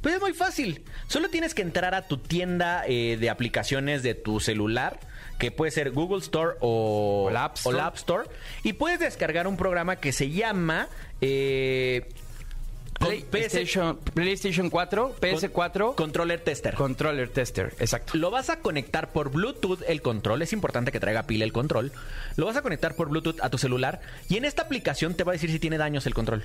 Pues 0.01 0.15
es 0.15 0.21
muy 0.21 0.33
fácil. 0.35 0.83
Solo 1.09 1.29
tienes 1.31 1.55
que 1.55 1.63
entrar 1.63 1.95
a 1.95 2.07
tu 2.07 2.19
tienda 2.19 2.85
eh, 2.87 3.17
de 3.19 3.31
aplicaciones 3.31 4.03
de 4.03 4.15
tu 4.15 4.39
celular, 4.39 5.01
que 5.39 5.51
puede 5.51 5.73
ser 5.73 5.91
Google 5.93 6.19
Store 6.19 6.57
o, 6.61 7.27
O 7.29 7.31
la 7.31 7.45
App 7.47 7.57
Store. 7.57 7.75
o 7.75 7.79
la 7.79 7.87
App 7.87 7.97
Store, 7.97 8.29
y 8.63 8.75
puedes 8.75 9.01
descargar 9.01 9.47
un 9.47 9.57
programa 9.57 9.97
que 9.97 10.13
se 10.13 10.31
llama 10.31 10.89
eh, 11.21 12.09
PlayStation, 13.31 13.97
PlayStation 14.15 14.71
4, 14.71 15.17
PS4, 15.21 15.95
Controller 15.95 16.41
tester. 16.41 16.75
Controller 16.75 17.29
Tester, 17.29 17.75
exacto. 17.79 18.17
Lo 18.17 18.31
vas 18.31 18.51
a 18.51 18.61
conectar 18.61 19.13
por 19.13 19.31
Bluetooth 19.31 19.81
el 19.87 20.03
control. 20.03 20.43
Es 20.43 20.53
importante 20.53 20.93
que 20.93 21.01
traiga 21.01 21.25
pila 21.25 21.45
el 21.45 21.53
control. 21.53 21.93
Lo 22.37 22.47
vas 22.47 22.57
a 22.57 22.63
conectar 22.63 22.95
por 22.95 23.09
Bluetooth 23.09 23.41
a 23.43 23.51
tu 23.51 23.59
celular. 23.59 24.01
Y 24.29 24.37
en 24.37 24.45
esta 24.45 24.63
aplicación 24.63 25.15
te 25.15 25.25
va 25.25 25.33
a 25.33 25.35
decir 25.35 25.51
si 25.51 25.59
tiene 25.59 25.79
daños 25.79 26.07
el 26.07 26.15
control. 26.15 26.45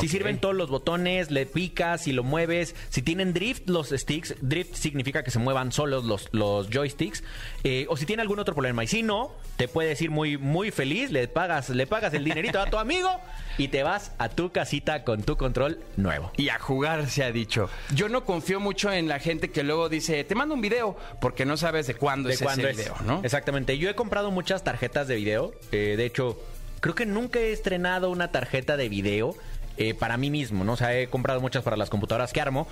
Si 0.00 0.08
sirven 0.08 0.38
todos 0.38 0.54
los 0.54 0.68
botones, 0.70 1.30
le 1.30 1.46
picas, 1.46 2.02
si 2.02 2.12
lo 2.12 2.22
mueves. 2.24 2.74
Si 2.90 3.02
tienen 3.02 3.32
drift 3.32 3.68
los 3.68 3.88
sticks. 3.90 4.34
Drift 4.40 4.74
significa 4.74 5.22
que 5.22 5.30
se 5.30 5.38
muevan 5.38 5.72
solos 5.72 6.04
los, 6.04 6.28
los 6.32 6.68
joysticks. 6.70 7.22
eh, 7.64 7.86
o 7.88 7.96
si 7.96 8.06
tiene 8.06 8.22
algún 8.22 8.38
otro 8.38 8.54
problema. 8.54 8.84
Y 8.84 8.86
si 8.86 9.02
no, 9.02 9.32
te 9.56 9.68
puede 9.68 9.88
decir 9.90 10.10
muy, 10.10 10.36
muy 10.38 10.70
feliz. 10.70 11.10
Le 11.10 11.28
pagas, 11.28 11.70
le 11.70 11.86
pagas 11.86 12.14
el 12.14 12.24
dinerito 12.24 12.60
a 12.60 12.70
tu 12.70 12.78
amigo. 12.78 13.08
Y 13.56 13.68
te 13.68 13.82
vas 13.82 14.12
a 14.18 14.28
tu 14.28 14.50
casita 14.50 15.02
con 15.04 15.22
tu 15.22 15.36
control 15.36 15.80
nuevo. 15.98 16.30
Y 16.36 16.48
a 16.48 16.58
jugar 16.58 17.08
se 17.10 17.24
ha 17.24 17.32
dicho. 17.32 17.68
Yo 17.94 18.08
no 18.08 18.24
confío 18.24 18.60
mucho 18.60 18.90
en 18.92 19.08
la 19.08 19.18
gente 19.18 19.50
que 19.50 19.62
luego 19.62 19.88
dice, 19.88 20.24
te 20.24 20.34
mando 20.34 20.54
un 20.54 20.60
video, 20.60 20.96
porque 21.20 21.44
no 21.44 21.56
sabes 21.56 21.86
de 21.86 21.94
cuándo 21.94 22.28
de 22.28 22.34
es 22.36 22.42
cuándo 22.42 22.66
ese 22.68 22.70
es. 22.70 22.76
video, 22.88 22.96
¿no? 23.04 23.20
Exactamente. 23.24 23.76
Yo 23.78 23.90
he 23.90 23.94
comprado 23.94 24.30
muchas 24.30 24.64
tarjetas 24.64 25.08
de 25.08 25.16
video. 25.16 25.52
eh, 25.72 25.94
de 25.96 26.04
hecho, 26.06 26.38
creo 26.80 26.94
que 26.94 27.06
nunca 27.06 27.38
he 27.40 27.52
estrenado 27.52 28.10
una 28.10 28.30
tarjeta 28.30 28.76
de 28.76 28.88
video 28.88 29.34
eh, 29.76 29.94
para 29.94 30.16
mí 30.16 30.30
mismo, 30.30 30.64
¿no? 30.64 30.72
O 30.72 30.76
sea, 30.76 30.98
he 30.98 31.08
comprado 31.08 31.40
muchas 31.40 31.62
para 31.62 31.76
las 31.76 31.90
computadoras 31.90 32.32
que 32.32 32.40
armo. 32.40 32.66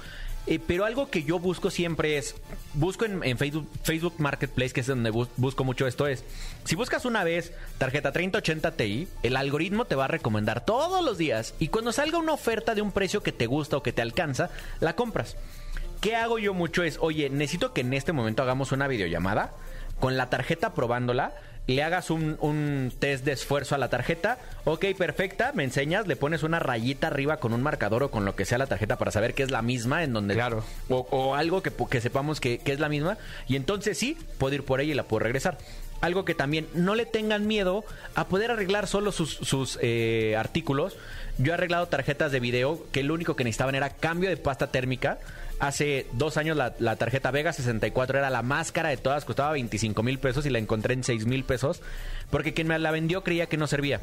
Eh, 0.46 0.61
pero 0.64 0.85
algo 0.85 1.11
que 1.11 1.22
yo 1.24 1.38
busco 1.38 1.70
siempre 1.70 2.18
es, 2.18 2.35
busco 2.74 3.04
en, 3.04 3.37
Facebook, 3.38 4.14
Marketplace, 4.18 4.72
que 4.72 4.80
es 4.80 4.87
donde 4.87 5.11
bus- 5.11 5.28
busco 5.37 5.64
mucho 5.64 5.87
esto, 5.87 6.06
es, 6.06 6.24
si 6.64 6.76
buscas 6.76 7.04
una 7.04 7.24
vez 7.24 7.52
tarjeta 7.78 8.12
3080 8.12 8.70
Ti, 8.72 9.09
el 9.22 9.37
algoritmo 9.37 9.85
te 9.85 9.94
va 9.94 10.04
a 10.04 10.09
recomendar 10.09 10.64
todos 10.64 11.04
los 11.04 11.18
días 11.18 11.54
y 11.59 11.68
cuando 11.68 11.92
salga 11.92 12.18
una 12.18 12.32
oferta 12.32 12.74
de 12.74 12.82
un 12.82 12.92
precio 12.92 13.22
que 13.22 13.32
te 13.32 13.46
gusta 13.46 13.76
o 13.76 13.82
que 13.82 13.92
te 13.92 14.02
alcanza, 14.02 14.50
la 14.80 14.94
compras. 14.94 15.37
¿Qué 16.00 16.14
hago 16.14 16.38
yo 16.38 16.54
mucho? 16.54 16.82
Es, 16.82 16.98
oye, 17.00 17.30
necesito 17.30 17.72
que 17.72 17.80
en 17.80 17.92
este 17.94 18.12
momento 18.12 18.42
hagamos 18.42 18.70
una 18.72 18.87
videollamada 18.87 19.52
con 19.98 20.16
la 20.16 20.28
tarjeta 20.30 20.74
probándola. 20.74 21.32
Le 21.66 21.83
hagas 21.83 22.11
un, 22.11 22.37
un 22.40 22.92
test 22.96 23.24
de 23.24 23.33
esfuerzo 23.33 23.74
a 23.74 23.79
la 23.79 23.88
tarjeta. 23.90 24.38
Ok, 24.64 24.85
perfecta. 24.96 25.50
Me 25.52 25.64
enseñas, 25.64 26.07
le 26.07 26.14
pones 26.14 26.44
una 26.44 26.61
rayita 26.61 27.09
arriba 27.09 27.38
con 27.38 27.52
un 27.52 27.62
marcador 27.62 28.05
o 28.05 28.11
con 28.11 28.24
lo 28.24 28.37
que 28.37 28.44
sea 28.44 28.59
la 28.59 28.68
tarjeta 28.68 28.96
para 28.98 29.11
saber 29.11 29.35
que 29.35 29.42
es 29.42 29.50
la 29.50 29.62
misma 29.62 30.05
en 30.05 30.12
donde. 30.12 30.35
Claro. 30.35 30.62
O, 30.88 31.09
o 31.11 31.35
algo 31.35 31.62
que, 31.62 31.72
que 31.90 32.00
sepamos 32.00 32.40
que, 32.40 32.59
que 32.59 32.72
es 32.72 32.79
la 32.79 32.88
misma. 32.88 33.18
Y 33.48 33.57
entonces 33.57 33.98
sí, 33.98 34.16
puedo 34.38 34.55
ir 34.55 34.62
por 34.62 34.81
ella 34.81 34.92
y 34.92 34.96
la 34.96 35.02
puedo 35.05 35.24
regresar. 35.24 35.59
Algo 36.02 36.24
que 36.24 36.35
también 36.35 36.68
no 36.74 36.94
le 36.94 37.07
tengan 37.07 37.46
miedo 37.46 37.85
a 38.14 38.29
poder 38.29 38.50
arreglar 38.50 38.87
solo 38.87 39.11
sus, 39.11 39.31
sus 39.35 39.79
eh, 39.83 40.37
artículos. 40.38 40.96
Yo 41.38 41.50
he 41.50 41.55
arreglado 41.55 41.87
tarjetas 41.88 42.31
de 42.31 42.38
video 42.38 42.87
que 42.92 43.02
lo 43.02 43.14
único 43.14 43.35
que 43.35 43.44
necesitaban 43.44 43.74
era 43.74 43.90
cambio 43.90 44.29
de 44.29 44.37
pasta 44.37 44.68
térmica. 44.68 45.18
Hace 45.58 46.06
dos 46.12 46.36
años 46.36 46.56
la, 46.56 46.96
tarjeta 46.96 47.30
Vega 47.30 47.52
64 47.52 48.18
era 48.18 48.28
la 48.28 48.42
más 48.42 48.72
cara 48.72 48.90
de 48.90 48.98
todas, 48.98 49.24
costaba 49.24 49.52
25 49.52 50.02
mil 50.02 50.18
pesos 50.18 50.44
y 50.44 50.50
la 50.50 50.58
encontré 50.58 50.92
en 50.92 51.02
6 51.02 51.26
mil 51.26 51.44
pesos 51.44 51.80
porque 52.30 52.52
quien 52.52 52.68
me 52.68 52.78
la 52.78 52.90
vendió 52.90 53.24
creía 53.24 53.46
que 53.46 53.56
no 53.56 53.66
servía. 53.66 54.00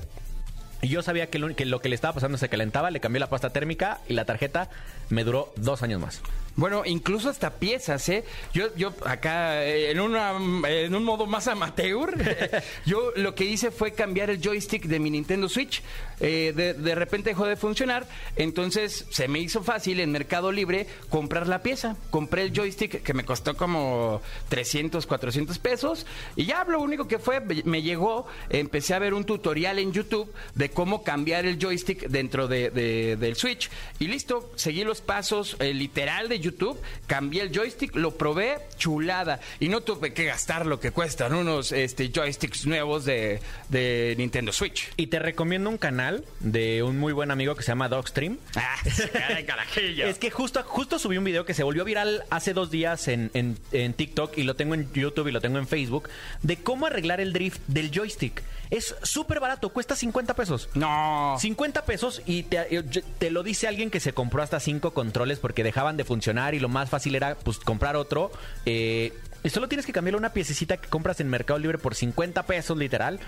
Y 0.82 0.90
yo 0.90 1.02
sabía 1.02 1.28
que 1.28 1.40
lo, 1.40 1.56
que 1.56 1.66
lo 1.66 1.80
que 1.80 1.90
le 1.90 1.96
estaba 1.96 2.16
pasando 2.16 2.38
se 2.38 2.50
calentaba, 2.50 2.92
le 2.92 3.00
cambié 3.00 3.20
la 3.20 3.30
pasta 3.30 3.52
térmica 3.52 4.00
y 4.08 4.14
la 4.14 4.26
tarjeta 4.26 4.70
me 5.10 5.24
duró 5.24 5.54
dos 5.56 5.84
años 5.84 6.02
más. 6.02 6.22
Bueno, 6.56 6.84
incluso 6.86 7.30
hasta 7.30 7.52
piezas, 7.56 8.08
¿eh? 8.10 8.24
Yo, 8.54 8.68
yo 8.76 8.94
acá, 9.06 9.64
eh, 9.66 9.90
en, 9.90 10.00
una, 10.00 10.34
en 10.70 10.94
un 10.94 11.04
modo 11.04 11.26
más 11.26 11.48
amateur, 11.48 12.14
yo 12.86 13.12
lo 13.16 13.34
que 13.34 13.46
hice 13.46 13.72
fue 13.72 13.94
cambiar 13.94 14.30
el 14.30 14.40
joystick 14.40 14.84
de 14.86 15.00
mi 15.00 15.10
Nintendo 15.10 15.50
Switch. 15.50 15.82
Eh, 16.20 16.54
de, 16.56 16.74
de 16.76 16.96
repente 16.96 17.32
dejó 17.32 17.46
de 17.48 17.56
funcionar, 17.58 18.08
entonces 18.36 19.06
se 19.10 19.28
me 19.28 19.40
hizo 19.40 19.64
fácil 19.64 20.00
en 20.00 20.12
Mercado 20.12 20.52
Libre 20.52 20.88
comprar 21.10 21.48
la 21.48 21.64
pieza. 21.64 21.98
Compré 22.12 22.44
el 22.44 22.54
joystick 22.54 23.02
que 23.02 23.14
me 23.14 23.26
costó 23.26 23.58
como 23.58 24.22
300, 24.50 25.06
400 25.08 25.58
pesos 25.60 26.06
y 26.36 26.46
ya 26.46 26.64
lo 26.66 26.80
único 26.82 27.08
que 27.08 27.18
fue, 27.20 27.42
me 27.66 27.82
llegó, 27.82 28.28
empecé 28.50 28.94
a 28.94 29.00
ver 29.00 29.14
un 29.16 29.26
tutorial 29.26 29.80
en 29.80 29.92
YouTube 29.92 30.32
de 30.56 30.70
cómo 30.70 31.04
cambiar 31.04 31.46
el 31.46 31.58
joystick 31.60 32.08
dentro 32.08 32.48
de, 32.48 32.70
de- 32.70 33.18
del 33.18 33.36
Switch 33.36 33.70
y 34.00 34.08
listo, 34.08 34.52
seguí 34.56 34.84
los 34.84 35.02
pasos 35.02 35.58
eh, 35.60 35.74
literal 35.74 36.30
de 36.30 36.40
YouTube, 36.44 36.80
cambié 37.08 37.42
el 37.42 37.52
joystick, 37.52 37.96
lo 37.96 38.12
probé, 38.16 38.60
chulada 38.78 39.40
y 39.60 39.70
no 39.70 39.82
tuve 39.82 40.14
que 40.14 40.26
gastar 40.26 40.66
lo 40.68 40.80
que 40.80 40.92
cuestan 40.92 41.34
unos 41.34 41.72
este, 41.72 42.10
joysticks 42.12 42.66
nuevos 42.68 43.06
de, 43.06 43.40
de 43.70 44.14
Nintendo 44.18 44.52
Switch. 44.52 44.92
Y 44.98 45.08
te 45.08 45.20
recomiendo 45.20 45.70
un 45.70 45.78
canal 45.78 46.24
de 46.42 46.84
un 46.84 47.00
muy 47.00 47.14
buen 47.14 47.32
amigo 47.32 47.56
que 47.56 47.64
se 47.64 47.70
llama 47.72 47.90
Dogstream. 47.90 48.38
Ah, 48.56 48.76
caray, 49.14 49.46
carajillo. 49.46 50.06
Es 50.14 50.20
que 50.20 50.30
justo, 50.30 50.62
justo 50.64 51.00
subí 51.00 51.18
un 51.18 51.24
video 51.24 51.46
que 51.46 51.54
se 51.54 51.64
volvió 51.64 51.86
viral 51.86 52.24
hace 52.30 52.54
dos 52.54 52.70
días 52.70 53.08
en, 53.08 53.32
en- 53.34 53.58
en 53.72 53.94
TikTok 53.94 54.38
y 54.38 54.44
lo 54.44 54.56
tengo 54.56 54.74
en 54.76 54.92
YouTube 54.94 55.30
y 55.30 55.32
lo 55.32 55.40
tengo 55.42 55.58
en 55.58 55.68
Facebook 55.68 56.10
de 56.42 56.58
cómo 56.58 56.86
arreglar 56.86 57.22
el 57.22 57.32
drift 57.34 57.62
del 57.68 57.90
joystick. 57.92 58.44
Es 58.70 58.96
súper 59.04 59.40
barato, 59.40 59.70
cuesta 59.70 59.96
50 59.96 60.34
pesos. 60.36 60.68
No. 60.74 61.36
50 61.40 61.86
pesos 61.86 62.22
y 62.26 62.44
te, 62.44 62.84
te 63.20 63.30
lo 63.30 63.44
dice 63.44 63.68
alguien 63.68 63.92
que 63.92 64.00
se 64.00 64.14
compró 64.14 64.42
hasta 64.42 64.60
cinco 64.60 64.94
controles 64.94 65.38
porque 65.40 65.64
dejaban 65.64 65.96
de 65.96 66.04
funcionar 66.04 66.33
y 66.54 66.60
lo 66.60 66.70
más 66.70 66.90
fácil 66.90 67.16
era 67.16 67.36
pues 67.36 67.60
comprar 67.60 67.96
otro. 67.96 68.32
Eh, 68.66 69.14
y 69.44 69.50
solo 69.50 69.68
tienes 69.68 69.86
que 69.86 69.92
cambiarle 69.92 70.18
una 70.18 70.32
piececita 70.32 70.78
que 70.78 70.88
compras 70.88 71.20
en 71.20 71.30
Mercado 71.30 71.60
Libre 71.60 71.78
por 71.78 71.96
50 71.96 72.44
pesos 72.44 72.78
literal, 72.78 73.20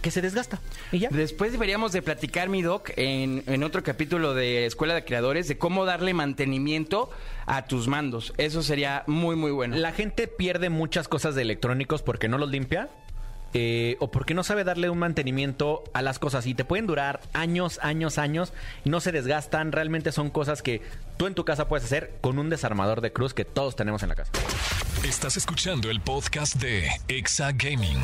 que 0.00 0.12
se 0.12 0.22
desgasta. 0.22 0.60
Y 0.92 1.00
ya. 1.00 1.08
Después 1.10 1.50
deberíamos 1.50 1.90
de 1.92 2.02
platicar, 2.02 2.48
mi 2.48 2.62
doc, 2.62 2.90
en, 2.96 3.42
en 3.46 3.64
otro 3.64 3.82
capítulo 3.82 4.32
de 4.34 4.66
Escuela 4.66 4.94
de 4.94 5.04
Creadores, 5.04 5.48
de 5.48 5.58
cómo 5.58 5.84
darle 5.84 6.14
mantenimiento 6.14 7.10
a 7.46 7.66
tus 7.66 7.88
mandos. 7.88 8.32
Eso 8.38 8.62
sería 8.62 9.02
muy, 9.08 9.34
muy 9.34 9.50
bueno. 9.50 9.76
La 9.76 9.90
gente 9.92 10.28
pierde 10.28 10.70
muchas 10.70 11.08
cosas 11.08 11.34
de 11.34 11.42
electrónicos 11.42 12.02
porque 12.02 12.28
no 12.28 12.38
los 12.38 12.48
limpia. 12.48 12.88
Eh, 13.58 13.96
o 14.00 14.10
porque 14.10 14.34
no 14.34 14.44
sabe 14.44 14.64
darle 14.64 14.90
un 14.90 14.98
mantenimiento 14.98 15.82
a 15.94 16.02
las 16.02 16.18
cosas 16.18 16.46
y 16.46 16.52
te 16.52 16.66
pueden 16.66 16.86
durar 16.86 17.20
años, 17.32 17.80
años, 17.82 18.18
años 18.18 18.52
y 18.84 18.90
no 18.90 19.00
se 19.00 19.12
desgastan. 19.12 19.72
Realmente 19.72 20.12
son 20.12 20.28
cosas 20.28 20.60
que 20.60 20.82
tú 21.16 21.26
en 21.26 21.34
tu 21.34 21.46
casa 21.46 21.66
puedes 21.66 21.86
hacer 21.86 22.12
con 22.20 22.38
un 22.38 22.50
desarmador 22.50 23.00
de 23.00 23.14
cruz 23.14 23.32
que 23.32 23.46
todos 23.46 23.74
tenemos 23.74 24.02
en 24.02 24.10
la 24.10 24.14
casa. 24.14 24.30
Estás 25.02 25.38
escuchando 25.38 25.88
el 25.88 26.02
podcast 26.02 26.56
de 26.56 26.86
Exa 27.08 27.52
Gaming. 27.52 27.98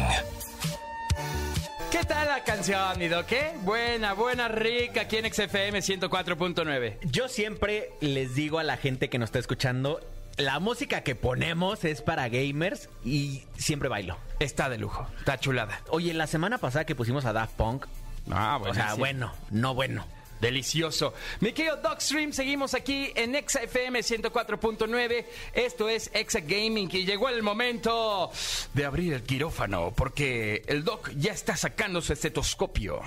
¿Qué 1.91 2.03
tal 2.05 2.29
la 2.29 2.43
canción, 2.45 2.99
mi 2.99 3.09
doc? 3.09 3.27
¿Qué? 3.27 3.53
Buena, 3.61 4.15
buena, 4.15 4.49
rica, 4.49 5.03
aquí 5.03 5.19
en 5.19 5.31
XFM 5.31 5.81
104.9. 5.81 6.97
Yo 7.03 7.29
siempre 7.29 7.91
les 8.01 8.35
digo 8.35 8.59
a 8.59 8.63
la 8.63 8.79
gente 8.79 9.11
que 9.11 9.19
nos 9.19 9.29
está 9.29 9.39
escuchando, 9.39 10.01
la 10.37 10.59
música 10.61 11.03
que 11.03 11.15
ponemos 11.15 11.85
es 11.85 12.03
para 12.03 12.29
gamers 12.29 12.89
y 13.05 13.43
siempre 13.57 13.89
bailo. 13.89 14.17
Está 14.41 14.69
de 14.69 14.79
lujo, 14.79 15.07
está 15.19 15.39
chulada. 15.39 15.81
Oye, 15.91 16.15
la 16.15 16.27
semana 16.27 16.59
pasada 16.59 16.85
que 16.85 16.95
pusimos 16.95 17.25
a 17.25 17.33
Daft 17.33 17.55
Punk, 17.55 17.87
Ah, 18.31 18.59
o 18.63 18.73
sea, 18.73 18.95
bueno, 18.95 19.33
no 19.51 19.75
bueno. 19.75 20.07
Delicioso. 20.41 21.15
Mi 21.39 21.53
querido 21.53 21.77
Dogstream, 21.77 22.33
seguimos 22.33 22.75
aquí 22.75 23.13
en 23.15 23.37
Exa 23.37 23.63
FM 23.63 24.01
104.9. 24.01 25.25
Esto 25.55 25.89
es 25.89 26.11
Exa 26.13 26.41
Gaming 26.41 26.89
y 26.93 27.05
llegó 27.05 27.29
el 27.29 27.45
momento 27.45 28.29
de 28.75 28.85
abrir 28.85 29.13
el 29.13 29.23
quirófano 29.23 29.93
porque 29.97 30.65
el 30.67 30.83
Doc 30.83 31.11
ya 31.15 31.31
está 31.33 31.57
sacando 31.57 32.01
su 32.01 32.13
estetoscopio. 32.13 33.01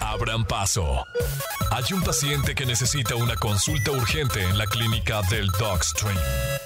Abran 0.00 0.44
paso. 0.46 1.04
Hay 1.70 1.84
un 1.92 2.02
paciente 2.02 2.56
que 2.56 2.66
necesita 2.66 3.14
una 3.14 3.36
consulta 3.36 3.92
urgente 3.92 4.42
en 4.42 4.58
la 4.58 4.66
clínica 4.66 5.22
del 5.30 5.46
Dogstream. 5.52 6.18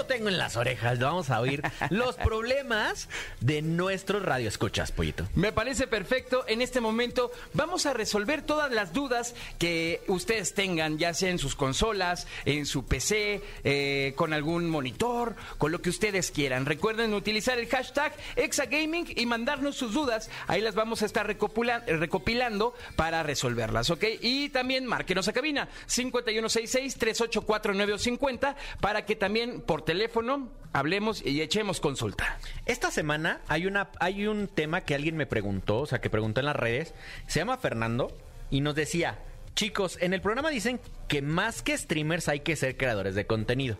Lo 0.00 0.06
tengo 0.06 0.30
en 0.30 0.38
las 0.38 0.56
orejas, 0.56 0.98
vamos 0.98 1.28
a 1.28 1.40
oír 1.40 1.60
los 1.90 2.16
problemas 2.16 3.10
de 3.40 3.60
nuestros 3.60 4.22
radioescuchas, 4.22 4.92
pollito. 4.92 5.28
Me 5.34 5.52
parece 5.52 5.86
perfecto. 5.86 6.42
En 6.48 6.62
este 6.62 6.80
momento 6.80 7.30
vamos 7.52 7.84
a 7.84 7.92
resolver 7.92 8.40
todas 8.40 8.72
las 8.72 8.94
dudas 8.94 9.34
que 9.58 10.00
ustedes 10.06 10.54
tengan, 10.54 10.96
ya 10.96 11.12
sea 11.12 11.28
en 11.28 11.38
sus 11.38 11.54
consolas, 11.54 12.26
en 12.46 12.64
su 12.64 12.86
PC, 12.86 13.42
eh, 13.62 14.14
con 14.16 14.32
algún 14.32 14.70
monitor, 14.70 15.36
con 15.58 15.70
lo 15.70 15.82
que 15.82 15.90
ustedes 15.90 16.30
quieran. 16.30 16.64
Recuerden 16.64 17.12
utilizar 17.12 17.58
el 17.58 17.68
hashtag 17.68 18.14
Exagaming 18.36 19.12
y 19.14 19.26
mandarnos 19.26 19.76
sus 19.76 19.92
dudas. 19.92 20.30
Ahí 20.46 20.62
las 20.62 20.74
vamos 20.74 21.02
a 21.02 21.06
estar 21.06 21.28
recopila- 21.28 21.84
recopilando 21.84 22.72
para 22.96 23.22
resolverlas, 23.22 23.90
¿ok? 23.90 24.04
Y 24.22 24.48
también 24.48 24.86
márquenos 24.86 25.28
a 25.28 25.34
cabina 25.34 25.68
5166-384950 25.88 28.56
para 28.80 29.04
que 29.04 29.14
también 29.14 29.60
por 29.60 29.89
teléfono 29.90 30.48
hablemos 30.72 31.20
y 31.26 31.42
echemos 31.42 31.80
consulta. 31.80 32.38
Esta 32.64 32.92
semana 32.92 33.40
hay 33.48 33.66
una 33.66 33.90
hay 33.98 34.28
un 34.28 34.46
tema 34.46 34.82
que 34.82 34.94
alguien 34.94 35.16
me 35.16 35.26
preguntó, 35.26 35.80
o 35.80 35.86
sea, 35.86 36.00
que 36.00 36.08
preguntó 36.08 36.38
en 36.38 36.46
las 36.46 36.54
redes. 36.54 36.94
Se 37.26 37.40
llama 37.40 37.58
Fernando 37.58 38.16
y 38.50 38.60
nos 38.60 38.76
decía, 38.76 39.18
chicos, 39.56 39.98
en 40.00 40.14
el 40.14 40.20
programa 40.20 40.50
dicen 40.50 40.80
que 41.08 41.22
más 41.22 41.62
que 41.62 41.76
streamers 41.76 42.28
hay 42.28 42.38
que 42.38 42.54
ser 42.54 42.76
creadores 42.76 43.16
de 43.16 43.26
contenido. 43.26 43.78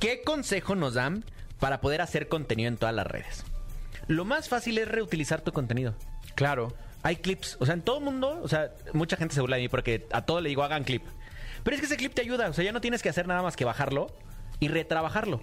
¿Qué 0.00 0.22
consejo 0.22 0.76
nos 0.76 0.94
dan 0.94 1.26
para 1.60 1.82
poder 1.82 2.00
hacer 2.00 2.28
contenido 2.28 2.68
en 2.68 2.78
todas 2.78 2.94
las 2.94 3.06
redes? 3.06 3.44
Lo 4.08 4.24
más 4.24 4.48
fácil 4.48 4.78
es 4.78 4.88
reutilizar 4.88 5.42
tu 5.42 5.52
contenido. 5.52 5.94
Claro. 6.36 6.72
Hay 7.02 7.16
clips, 7.16 7.58
o 7.60 7.66
sea, 7.66 7.74
en 7.74 7.82
todo 7.82 7.98
el 7.98 8.04
mundo, 8.04 8.40
o 8.42 8.48
sea, 8.48 8.70
mucha 8.94 9.18
gente 9.18 9.34
se 9.34 9.42
burla 9.42 9.56
de 9.56 9.62
mí 9.62 9.68
porque 9.68 10.06
a 10.10 10.22
todo 10.22 10.40
le 10.40 10.48
digo 10.48 10.62
hagan 10.62 10.84
clip. 10.84 11.02
Pero 11.64 11.74
es 11.74 11.80
que 11.80 11.86
ese 11.86 11.98
clip 11.98 12.14
te 12.14 12.22
ayuda, 12.22 12.48
o 12.48 12.54
sea, 12.54 12.64
ya 12.64 12.72
no 12.72 12.80
tienes 12.80 13.02
que 13.02 13.10
hacer 13.10 13.26
nada 13.26 13.42
más 13.42 13.56
que 13.56 13.66
bajarlo 13.66 14.10
y 14.62 14.68
retrabajarlo. 14.68 15.42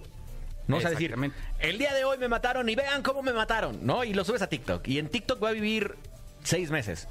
¿no? 0.66 0.78
O 0.78 0.80
sea, 0.80 0.90
decir, 0.90 1.14
el 1.58 1.78
día 1.78 1.92
de 1.92 2.04
hoy 2.04 2.16
me 2.16 2.28
mataron 2.28 2.66
y 2.70 2.74
vean 2.74 3.02
cómo 3.02 3.22
me 3.22 3.34
mataron, 3.34 3.84
¿no? 3.84 4.02
Y 4.02 4.14
lo 4.14 4.24
subes 4.24 4.40
a 4.40 4.48
TikTok. 4.48 4.88
Y 4.88 4.98
en 4.98 5.08
TikTok 5.08 5.42
va 5.42 5.50
a 5.50 5.52
vivir 5.52 5.96
seis 6.42 6.70
meses. 6.70 7.06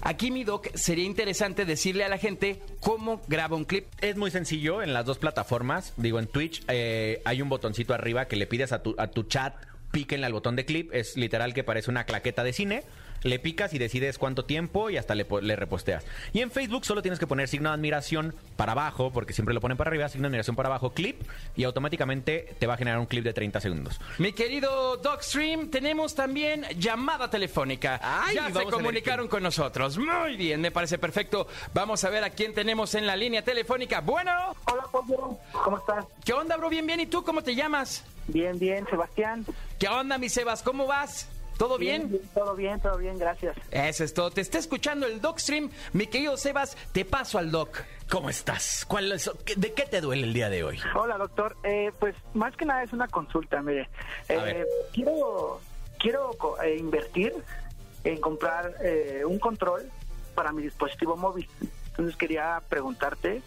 Aquí, 0.00 0.32
mi 0.32 0.42
doc, 0.42 0.68
sería 0.74 1.04
interesante 1.04 1.64
decirle 1.64 2.02
a 2.02 2.08
la 2.08 2.18
gente 2.18 2.60
cómo 2.80 3.22
graba 3.28 3.56
un 3.56 3.66
clip. 3.66 3.86
Es 4.00 4.16
muy 4.16 4.32
sencillo 4.32 4.82
en 4.82 4.92
las 4.92 5.04
dos 5.04 5.18
plataformas. 5.18 5.92
Digo, 5.96 6.18
en 6.18 6.26
Twitch 6.26 6.64
eh, 6.66 7.22
hay 7.24 7.40
un 7.40 7.48
botoncito 7.48 7.94
arriba 7.94 8.24
que 8.26 8.34
le 8.34 8.48
pides 8.48 8.72
a 8.72 8.82
tu, 8.82 8.96
a 8.98 9.06
tu 9.06 9.22
chat, 9.22 9.54
píquenle 9.92 10.26
al 10.26 10.32
botón 10.32 10.56
de 10.56 10.64
clip. 10.64 10.92
Es 10.92 11.16
literal 11.16 11.54
que 11.54 11.62
parece 11.62 11.88
una 11.88 12.04
claqueta 12.04 12.42
de 12.42 12.52
cine. 12.52 12.82
Le 13.24 13.38
picas 13.40 13.74
y 13.74 13.78
decides 13.78 14.18
cuánto 14.18 14.44
tiempo 14.44 14.88
y 14.90 14.96
hasta 14.96 15.14
le, 15.16 15.24
po- 15.24 15.40
le 15.40 15.56
reposteas. 15.56 16.04
Y 16.32 16.40
en 16.40 16.50
Facebook 16.52 16.84
solo 16.84 17.02
tienes 17.02 17.18
que 17.18 17.26
poner 17.26 17.48
signo 17.48 17.70
de 17.70 17.74
admiración 17.74 18.34
para 18.56 18.72
abajo, 18.72 19.10
porque 19.12 19.32
siempre 19.32 19.54
lo 19.54 19.60
ponen 19.60 19.76
para 19.76 19.88
arriba, 19.90 20.08
signo 20.08 20.22
de 20.22 20.28
admiración 20.28 20.54
para 20.54 20.68
abajo, 20.68 20.90
clip, 20.90 21.20
y 21.56 21.64
automáticamente 21.64 22.54
te 22.58 22.66
va 22.66 22.74
a 22.74 22.76
generar 22.76 23.00
un 23.00 23.06
clip 23.06 23.24
de 23.24 23.32
30 23.32 23.60
segundos. 23.60 24.00
Mi 24.18 24.32
querido 24.32 24.98
Docstream, 24.98 25.70
tenemos 25.70 26.14
también 26.14 26.64
llamada 26.78 27.28
telefónica. 27.30 27.98
Ay, 28.02 28.36
ya 28.36 28.52
se 28.52 28.64
comunicaron 28.64 29.26
con 29.28 29.42
nosotros. 29.42 29.98
Muy 29.98 30.36
bien, 30.36 30.60
me 30.60 30.70
parece 30.70 30.98
perfecto. 30.98 31.48
Vamos 31.72 32.04
a 32.04 32.10
ver 32.10 32.22
a 32.24 32.30
quién 32.30 32.52
tenemos 32.54 32.94
en 32.94 33.06
la 33.06 33.16
línea 33.16 33.42
telefónica. 33.42 34.00
Bueno, 34.00 34.30
Hola, 34.70 34.82
Pollo. 34.92 35.38
¿Cómo 35.64 35.78
estás? 35.78 36.04
¿qué 36.24 36.32
onda, 36.34 36.56
bro? 36.56 36.68
Bien, 36.68 36.86
bien. 36.86 37.00
¿Y 37.00 37.06
tú 37.06 37.24
cómo 37.24 37.42
te 37.42 37.54
llamas? 37.54 38.04
Bien, 38.28 38.58
bien, 38.58 38.86
Sebastián. 38.88 39.44
¿Qué 39.78 39.88
onda, 39.88 40.18
mi 40.18 40.28
Sebas? 40.28 40.62
¿Cómo 40.62 40.86
vas? 40.86 41.28
¿Todo 41.58 41.78
bien? 41.78 42.20
Todo 42.34 42.54
bien, 42.56 42.80
todo 42.80 42.98
bien, 42.98 43.18
gracias. 43.18 43.56
Eso 43.70 44.04
es 44.04 44.12
todo. 44.12 44.30
Te 44.30 44.40
está 44.40 44.58
escuchando 44.58 45.06
el 45.06 45.20
Docstream. 45.20 45.70
Mi 45.92 46.06
querido 46.06 46.36
Sebas, 46.36 46.76
te 46.92 47.04
paso 47.04 47.38
al 47.38 47.50
Doc. 47.50 47.80
¿Cómo 48.10 48.28
estás? 48.28 48.84
¿Cuál 48.86 49.12
es- 49.12 49.30
¿De 49.56 49.72
qué 49.72 49.84
te 49.86 50.00
duele 50.00 50.24
el 50.24 50.32
día 50.34 50.50
de 50.50 50.64
hoy? 50.64 50.80
Hola, 50.94 51.16
doctor. 51.16 51.56
Eh, 51.64 51.92
pues 51.98 52.14
más 52.34 52.56
que 52.56 52.64
nada 52.64 52.82
es 52.82 52.92
una 52.92 53.08
consulta, 53.08 53.62
mire. 53.62 53.88
Eh, 54.28 54.64
quiero 54.92 55.60
quiero 55.98 56.36
eh, 56.62 56.76
invertir 56.78 57.32
en 58.02 58.20
comprar 58.20 58.74
eh, 58.82 59.22
un 59.26 59.38
control 59.38 59.90
para 60.34 60.52
mi 60.52 60.62
dispositivo 60.62 61.16
móvil. 61.16 61.48
Entonces 61.90 62.16
quería 62.16 62.60
preguntarte 62.68 63.40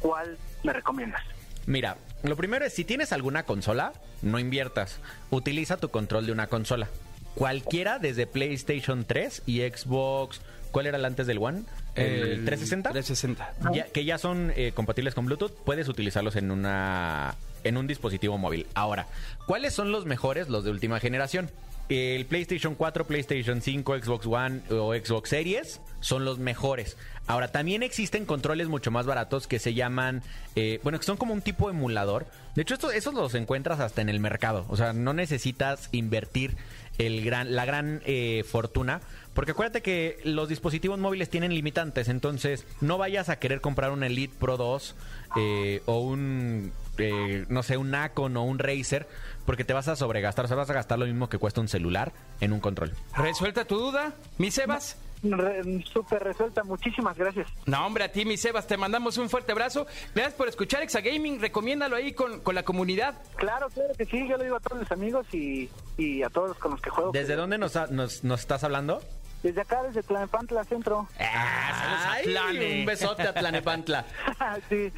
cuál 0.00 0.36
me 0.64 0.72
recomiendas. 0.72 1.22
Mira, 1.66 1.96
lo 2.24 2.36
primero 2.36 2.64
es 2.64 2.74
si 2.74 2.84
tienes 2.84 3.12
alguna 3.12 3.44
consola, 3.44 3.92
no 4.20 4.38
inviertas. 4.40 4.98
Utiliza 5.30 5.76
tu 5.76 5.88
control 5.90 6.26
de 6.26 6.32
una 6.32 6.48
consola. 6.48 6.88
Cualquiera 7.34 7.98
desde 7.98 8.26
PlayStation 8.26 9.04
3 9.04 9.42
y 9.46 9.60
Xbox. 9.60 10.40
¿Cuál 10.70 10.86
era 10.86 10.96
el 10.98 11.04
antes 11.04 11.26
del 11.26 11.38
One? 11.38 11.64
¿El 11.94 12.44
360? 12.46 12.90
360. 12.90 13.52
Ya- 13.74 13.84
que 13.86 14.04
ya 14.04 14.16
son 14.18 14.52
eh, 14.56 14.72
compatibles 14.74 15.14
con 15.14 15.26
Bluetooth, 15.26 15.52
puedes 15.64 15.88
utilizarlos 15.88 16.36
en 16.36 16.50
una 16.50 17.34
en 17.64 17.76
un 17.76 17.86
dispositivo 17.86 18.38
móvil. 18.38 18.66
Ahora, 18.74 19.06
¿cuáles 19.46 19.72
son 19.74 19.92
los 19.92 20.04
mejores, 20.06 20.48
los 20.48 20.64
de 20.64 20.70
última 20.70 20.98
generación? 20.98 21.50
El 21.88 22.24
PlayStation 22.26 22.74
4, 22.74 23.06
PlayStation 23.06 23.60
5, 23.60 23.98
Xbox 23.98 24.26
One 24.26 24.62
o 24.70 24.94
Xbox 24.94 25.28
Series 25.28 25.80
son 26.00 26.24
los 26.24 26.38
mejores. 26.38 26.96
Ahora, 27.26 27.48
también 27.48 27.82
existen 27.82 28.24
controles 28.24 28.68
mucho 28.68 28.90
más 28.90 29.04
baratos 29.06 29.46
que 29.46 29.58
se 29.58 29.74
llaman, 29.74 30.22
eh, 30.56 30.80
bueno, 30.82 30.98
que 30.98 31.04
son 31.04 31.16
como 31.18 31.34
un 31.34 31.42
tipo 31.42 31.68
emulador. 31.70 32.26
De 32.56 32.62
hecho, 32.62 32.74
estos, 32.74 32.94
esos 32.94 33.14
los 33.14 33.34
encuentras 33.34 33.78
hasta 33.78 34.00
en 34.00 34.08
el 34.08 34.18
mercado. 34.20 34.64
O 34.68 34.76
sea, 34.76 34.92
no 34.92 35.12
necesitas 35.12 35.88
invertir 35.92 36.56
el 36.98 37.24
gran, 37.24 37.54
la 37.54 37.64
gran 37.64 38.02
eh, 38.04 38.44
fortuna. 38.46 39.00
Porque 39.34 39.52
acuérdate 39.52 39.80
que 39.80 40.20
los 40.24 40.48
dispositivos 40.48 40.98
móviles 40.98 41.30
tienen 41.30 41.54
limitantes. 41.54 42.08
Entonces, 42.08 42.66
no 42.80 42.98
vayas 42.98 43.28
a 43.28 43.38
querer 43.38 43.60
comprar 43.60 43.90
un 43.90 44.02
Elite 44.04 44.34
Pro 44.38 44.56
2 44.56 44.94
eh, 45.36 45.82
o 45.86 46.00
un, 46.00 46.72
eh, 46.98 47.46
no 47.48 47.62
sé, 47.62 47.78
un 47.78 47.94
Acon 47.94 48.36
o 48.36 48.44
un 48.44 48.58
Razer. 48.58 49.08
Porque 49.46 49.64
te 49.64 49.72
vas 49.72 49.88
a 49.88 49.96
sobregastar. 49.96 50.44
O 50.44 50.48
sea, 50.48 50.56
vas 50.56 50.70
a 50.70 50.74
gastar 50.74 50.98
lo 50.98 51.06
mismo 51.06 51.28
que 51.28 51.38
cuesta 51.38 51.60
un 51.60 51.68
celular 51.68 52.12
en 52.40 52.52
un 52.52 52.60
control. 52.60 52.92
¿Resuelta 53.16 53.64
tu 53.64 53.78
duda, 53.78 54.12
mi 54.38 54.50
Sebas? 54.50 54.98
Re- 55.22 55.84
Súper 55.92 56.22
resuelta, 56.24 56.64
muchísimas 56.64 57.16
gracias. 57.16 57.48
No, 57.66 57.86
hombre, 57.86 58.04
a 58.04 58.12
ti, 58.12 58.24
mi 58.24 58.36
Sebas, 58.36 58.66
te 58.66 58.76
mandamos 58.76 59.18
un 59.18 59.30
fuerte 59.30 59.52
abrazo. 59.52 59.86
Gracias 60.14 60.34
por 60.34 60.48
escuchar 60.48 60.82
Exagaming. 60.82 61.40
Recomiéndalo 61.40 61.94
ahí 61.96 62.12
con, 62.12 62.40
con 62.40 62.54
la 62.54 62.64
comunidad. 62.64 63.14
Claro, 63.36 63.68
claro 63.70 63.94
que 63.96 64.04
sí, 64.06 64.26
yo 64.28 64.36
lo 64.36 64.42
digo 64.44 64.56
a 64.56 64.60
todos 64.60 64.80
mis 64.80 64.90
amigos 64.92 65.26
y, 65.32 65.70
y 65.96 66.22
a 66.22 66.28
todos 66.30 66.56
con 66.58 66.72
los 66.72 66.80
que 66.80 66.90
juego. 66.90 67.12
¿Desde 67.12 67.36
dónde 67.36 67.58
nos, 67.58 67.76
ha- 67.76 67.86
nos, 67.86 68.24
nos 68.24 68.40
estás 68.40 68.64
hablando? 68.64 69.00
Desde 69.42 69.60
acá, 69.60 69.82
desde 69.82 70.02
Tlanepantla 70.04 70.62
Centro. 70.64 71.08
Ay, 71.18 72.24
Tlane. 72.24 72.80
un 72.80 72.86
besote 72.86 73.22
a 73.22 73.34
Tlanepantla. 73.34 74.04
sí. 74.68 74.92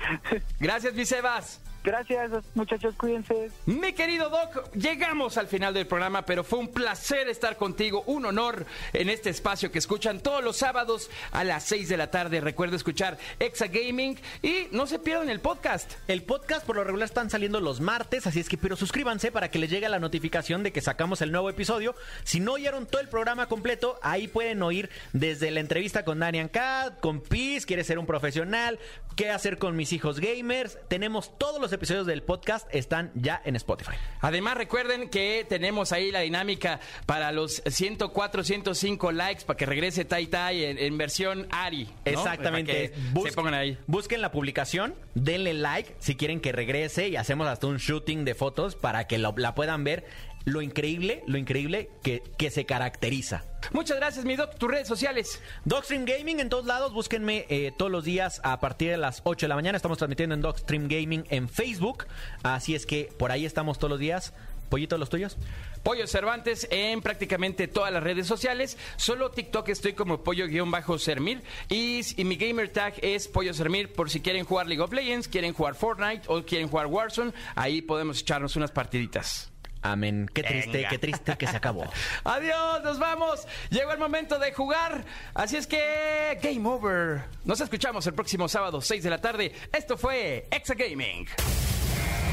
Gracias, 0.61 0.95
mi 0.95 1.05
Sebas. 1.07 1.61
Gracias, 1.85 2.30
muchachos, 2.55 2.95
cuídense. 2.97 3.51
Mi 3.66 3.93
querido 3.93 4.30
Doc, 4.30 4.72
llegamos 4.72 5.37
al 5.37 5.49
final 5.49 5.74
del 5.74 5.87
programa, 5.87 6.22
pero 6.22 6.43
fue 6.43 6.59
un 6.59 6.68
placer 6.68 7.28
estar 7.28 7.59
contigo, 7.59 8.03
un 8.07 8.24
honor 8.24 8.64
en 8.95 9.11
este 9.11 9.28
espacio 9.28 9.70
que 9.70 9.80
escuchan 9.80 10.20
todos 10.20 10.43
los 10.43 10.57
sábados 10.57 11.11
a 11.30 11.45
las 11.45 11.64
6 11.64 11.91
de 11.91 11.99
la 11.99 12.11
tarde. 12.11 12.41
Recuerda 12.41 12.74
escuchar 12.74 13.18
Exa 13.39 13.66
Gaming 13.66 14.18
y 14.41 14.68
no 14.70 14.87
se 14.87 14.99
pierdan 14.99 15.28
el 15.28 15.41
podcast. 15.41 15.93
El 16.09 16.22
podcast 16.22 16.64
por 16.64 16.76
lo 16.76 16.85
regular 16.85 17.05
están 17.05 17.28
saliendo 17.28 17.61
los 17.61 17.82
martes, 17.82 18.26
así 18.26 18.41
es 18.41 18.49
que 18.49 18.57
pero 18.57 18.76
suscríbanse 18.76 19.30
para 19.30 19.51
que 19.51 19.59
les 19.59 19.68
llegue 19.68 19.87
la 19.91 19.99
notificación 19.99 20.62
de 20.62 20.72
que 20.72 20.80
sacamos 20.80 21.20
el 21.20 21.32
nuevo 21.32 21.51
episodio. 21.51 21.95
Si 22.22 22.41
no 22.41 22.55
oyeron 22.55 22.87
todo 22.87 23.03
el 23.03 23.09
programa 23.09 23.47
completo, 23.47 23.99
ahí 24.01 24.26
pueden 24.26 24.62
oír 24.62 24.89
desde 25.12 25.51
la 25.51 25.61
entrevista 25.61 26.03
con 26.03 26.20
Darian 26.20 26.49
Cat, 26.49 26.99
con 27.01 27.20
Piz, 27.20 27.66
quiere 27.66 27.85
ser 27.85 27.99
un 27.99 28.07
profesional, 28.07 28.78
qué 29.17 29.31
hacer 29.31 29.59
con 29.59 29.77
mis 29.77 29.93
hijos 29.93 30.21
gamers. 30.21 30.79
Tenemos 30.89 31.37
todos 31.39 31.61
los 31.61 31.73
episodios 31.73 32.07
del 32.07 32.23
podcast, 32.23 32.67
están 32.75 33.11
ya 33.15 33.41
en 33.45 33.57
Spotify. 33.57 33.93
Además, 34.21 34.57
recuerden 34.57 35.09
que 35.09 35.47
tenemos 35.49 35.93
ahí 35.93 36.11
la 36.11 36.21
dinámica 36.21 36.81
para 37.07 37.33
los 37.33 37.62
104, 37.67 38.43
105 38.45 39.12
likes 39.12 39.45
para 39.45 39.57
que 39.57 39.67
regrese 39.67 40.05
Tai 40.05 40.27
Tai 40.27 40.65
en, 40.65 40.79
en 40.79 40.99
versión 40.99 41.47
Ari. 41.51 41.85
¿no? 41.85 41.93
Exactamente. 42.05 42.91
Para 42.91 43.03
que 43.05 43.11
Bus- 43.12 43.29
se 43.31 43.33
pongan 43.35 43.55
ahí. 43.55 43.79
Busquen 43.87 44.21
la 44.21 44.33
publicación, 44.33 44.95
denle 45.15 45.55
like 45.55 45.95
si 45.99 46.17
quieren 46.17 46.41
que 46.41 46.53
regrese 46.53 47.09
y 47.09 47.17
hacemos 47.17 47.47
hasta 47.47 47.67
un 47.67 47.77
shooting 47.79 48.25
de 48.25 48.35
fotos 48.35 48.75
para 48.77 49.07
que 49.07 49.19
lo- 49.19 49.35
la 49.37 49.55
puedan 49.55 49.85
ver. 49.85 50.05
Lo 50.45 50.61
increíble, 50.61 51.22
lo 51.26 51.38
increíble 51.38 51.90
que, 52.03 52.22
que 52.36 52.51
se 52.51 52.66
caracteriza. 52.66 53.45
Muchas 53.72 53.97
gracias, 53.97 54.24
mi 54.24 54.36
Doc. 54.36 54.57
Tus 54.59 54.70
redes 54.70 54.86
sociales. 54.86 55.40
Dogstream 55.64 56.05
Gaming 56.05 56.40
en 56.40 56.51
todos 56.51 56.66
lados, 56.66 56.92
búsquenme 56.92 57.47
eh, 57.49 57.72
todos 57.76 57.90
los 57.90 58.05
días 58.05 58.40
a 58.45 58.61
partir 58.61 58.90
de 58.90 58.99
las 58.99 59.22
8 59.24 59.47
de 59.47 59.49
la 59.49 59.55
mañana. 59.55 59.76
Estamos 59.76 59.97
transmitiendo 59.97 60.34
en 60.34 60.42
Dogstream 60.42 60.86
Gaming 60.88 61.24
en 61.30 61.49
Facebook. 61.49 62.07
Así 62.42 62.74
es 62.74 62.84
que 62.84 63.09
por 63.18 63.32
ahí 63.32 63.47
estamos 63.47 63.78
todos 63.78 63.90
los 63.90 64.01
días. 64.01 64.34
Pollito, 64.68 64.99
los 64.99 65.09
tuyos. 65.09 65.36
Pollo 65.82 66.07
Cervantes 66.07 66.66
en 66.70 67.01
prácticamente 67.01 67.68
todas 67.68 67.92
las 67.92 68.03
redes 68.03 68.26
sociales. 68.26 68.76
Solo 68.97 69.30
TikTok 69.30 69.68
estoy 69.68 69.92
como 69.92 70.22
pollo-sermir. 70.22 71.42
Y, 71.68 72.01
y 72.20 72.24
mi 72.24 72.36
gamer 72.36 72.70
tag 72.70 72.95
es 73.03 73.28
pollo 73.28 73.55
sermir 73.55 73.92
por 73.92 74.11
si 74.11 74.20
quieren 74.20 74.45
jugar 74.45 74.66
League 74.66 74.82
of 74.82 74.92
Legends, 74.92 75.28
quieren 75.28 75.53
jugar 75.53 75.74
Fortnite 75.74 76.22
o 76.26 76.42
quieren 76.45 76.68
jugar 76.68 76.86
Warzone. 76.86 77.32
Ahí 77.55 77.82
podemos 77.82 78.20
echarnos 78.20 78.57
unas 78.57 78.72
partiditas. 78.72 79.54
Amén. 79.85 80.30
Qué 80.32 80.43
triste, 80.43 80.78
Venga. 80.78 80.89
qué 80.89 80.99
triste 80.99 81.37
que 81.37 81.47
se 81.47 81.57
acabó. 81.57 81.85
Adiós, 82.24 82.82
nos 82.82 82.99
vamos. 82.99 83.47
Llegó 83.68 83.93
el 83.93 83.99
momento 83.99 84.39
de 84.39 84.53
jugar. 84.53 85.05
Así 85.35 85.57
es 85.59 85.66
que, 85.66 86.39
game 86.43 86.66
over. 86.66 87.24
Nos 87.45 87.61
escuchamos 87.61 88.07
el 88.07 88.14
próximo 88.14 88.49
sábado, 88.49 88.80
6 88.80 89.03
de 89.05 89.11
la 89.11 89.18
tarde. 89.20 89.53
Esto 89.72 89.99
fue 89.99 90.49
Exa 90.51 90.74
Gaming. 90.74 91.28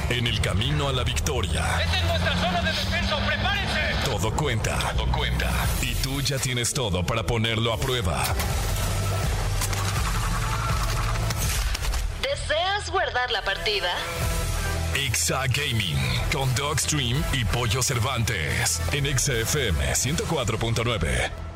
En 0.09 0.27
el 0.27 0.39
camino 0.41 0.87
a 0.87 0.93
la 0.93 1.03
victoria, 1.03 1.61
¡Esta 1.81 1.97
es 1.99 2.05
nuestra 2.05 2.35
zona 2.37 2.61
de 2.61 2.71
defensa! 2.71 3.17
¡Prepárense! 3.27 3.81
todo 4.05 4.33
cuenta. 4.35 4.77
Todo 4.95 5.11
cuenta. 5.11 5.49
Y 5.81 5.93
tú 5.95 6.21
ya 6.21 6.37
tienes 6.37 6.73
todo 6.73 7.05
para 7.05 7.23
ponerlo 7.25 7.73
a 7.73 7.77
prueba. 7.77 8.23
¿Deseas 12.21 12.89
guardar 12.91 13.31
la 13.31 13.41
partida? 13.43 13.89
Exa 14.95 15.45
Gaming 15.47 15.97
con 16.33 16.53
Dogstream 16.55 17.23
y 17.33 17.45
Pollo 17.45 17.81
Cervantes 17.81 18.81
en 18.91 19.05
XFM 19.17 19.93
104.9. 19.93 21.50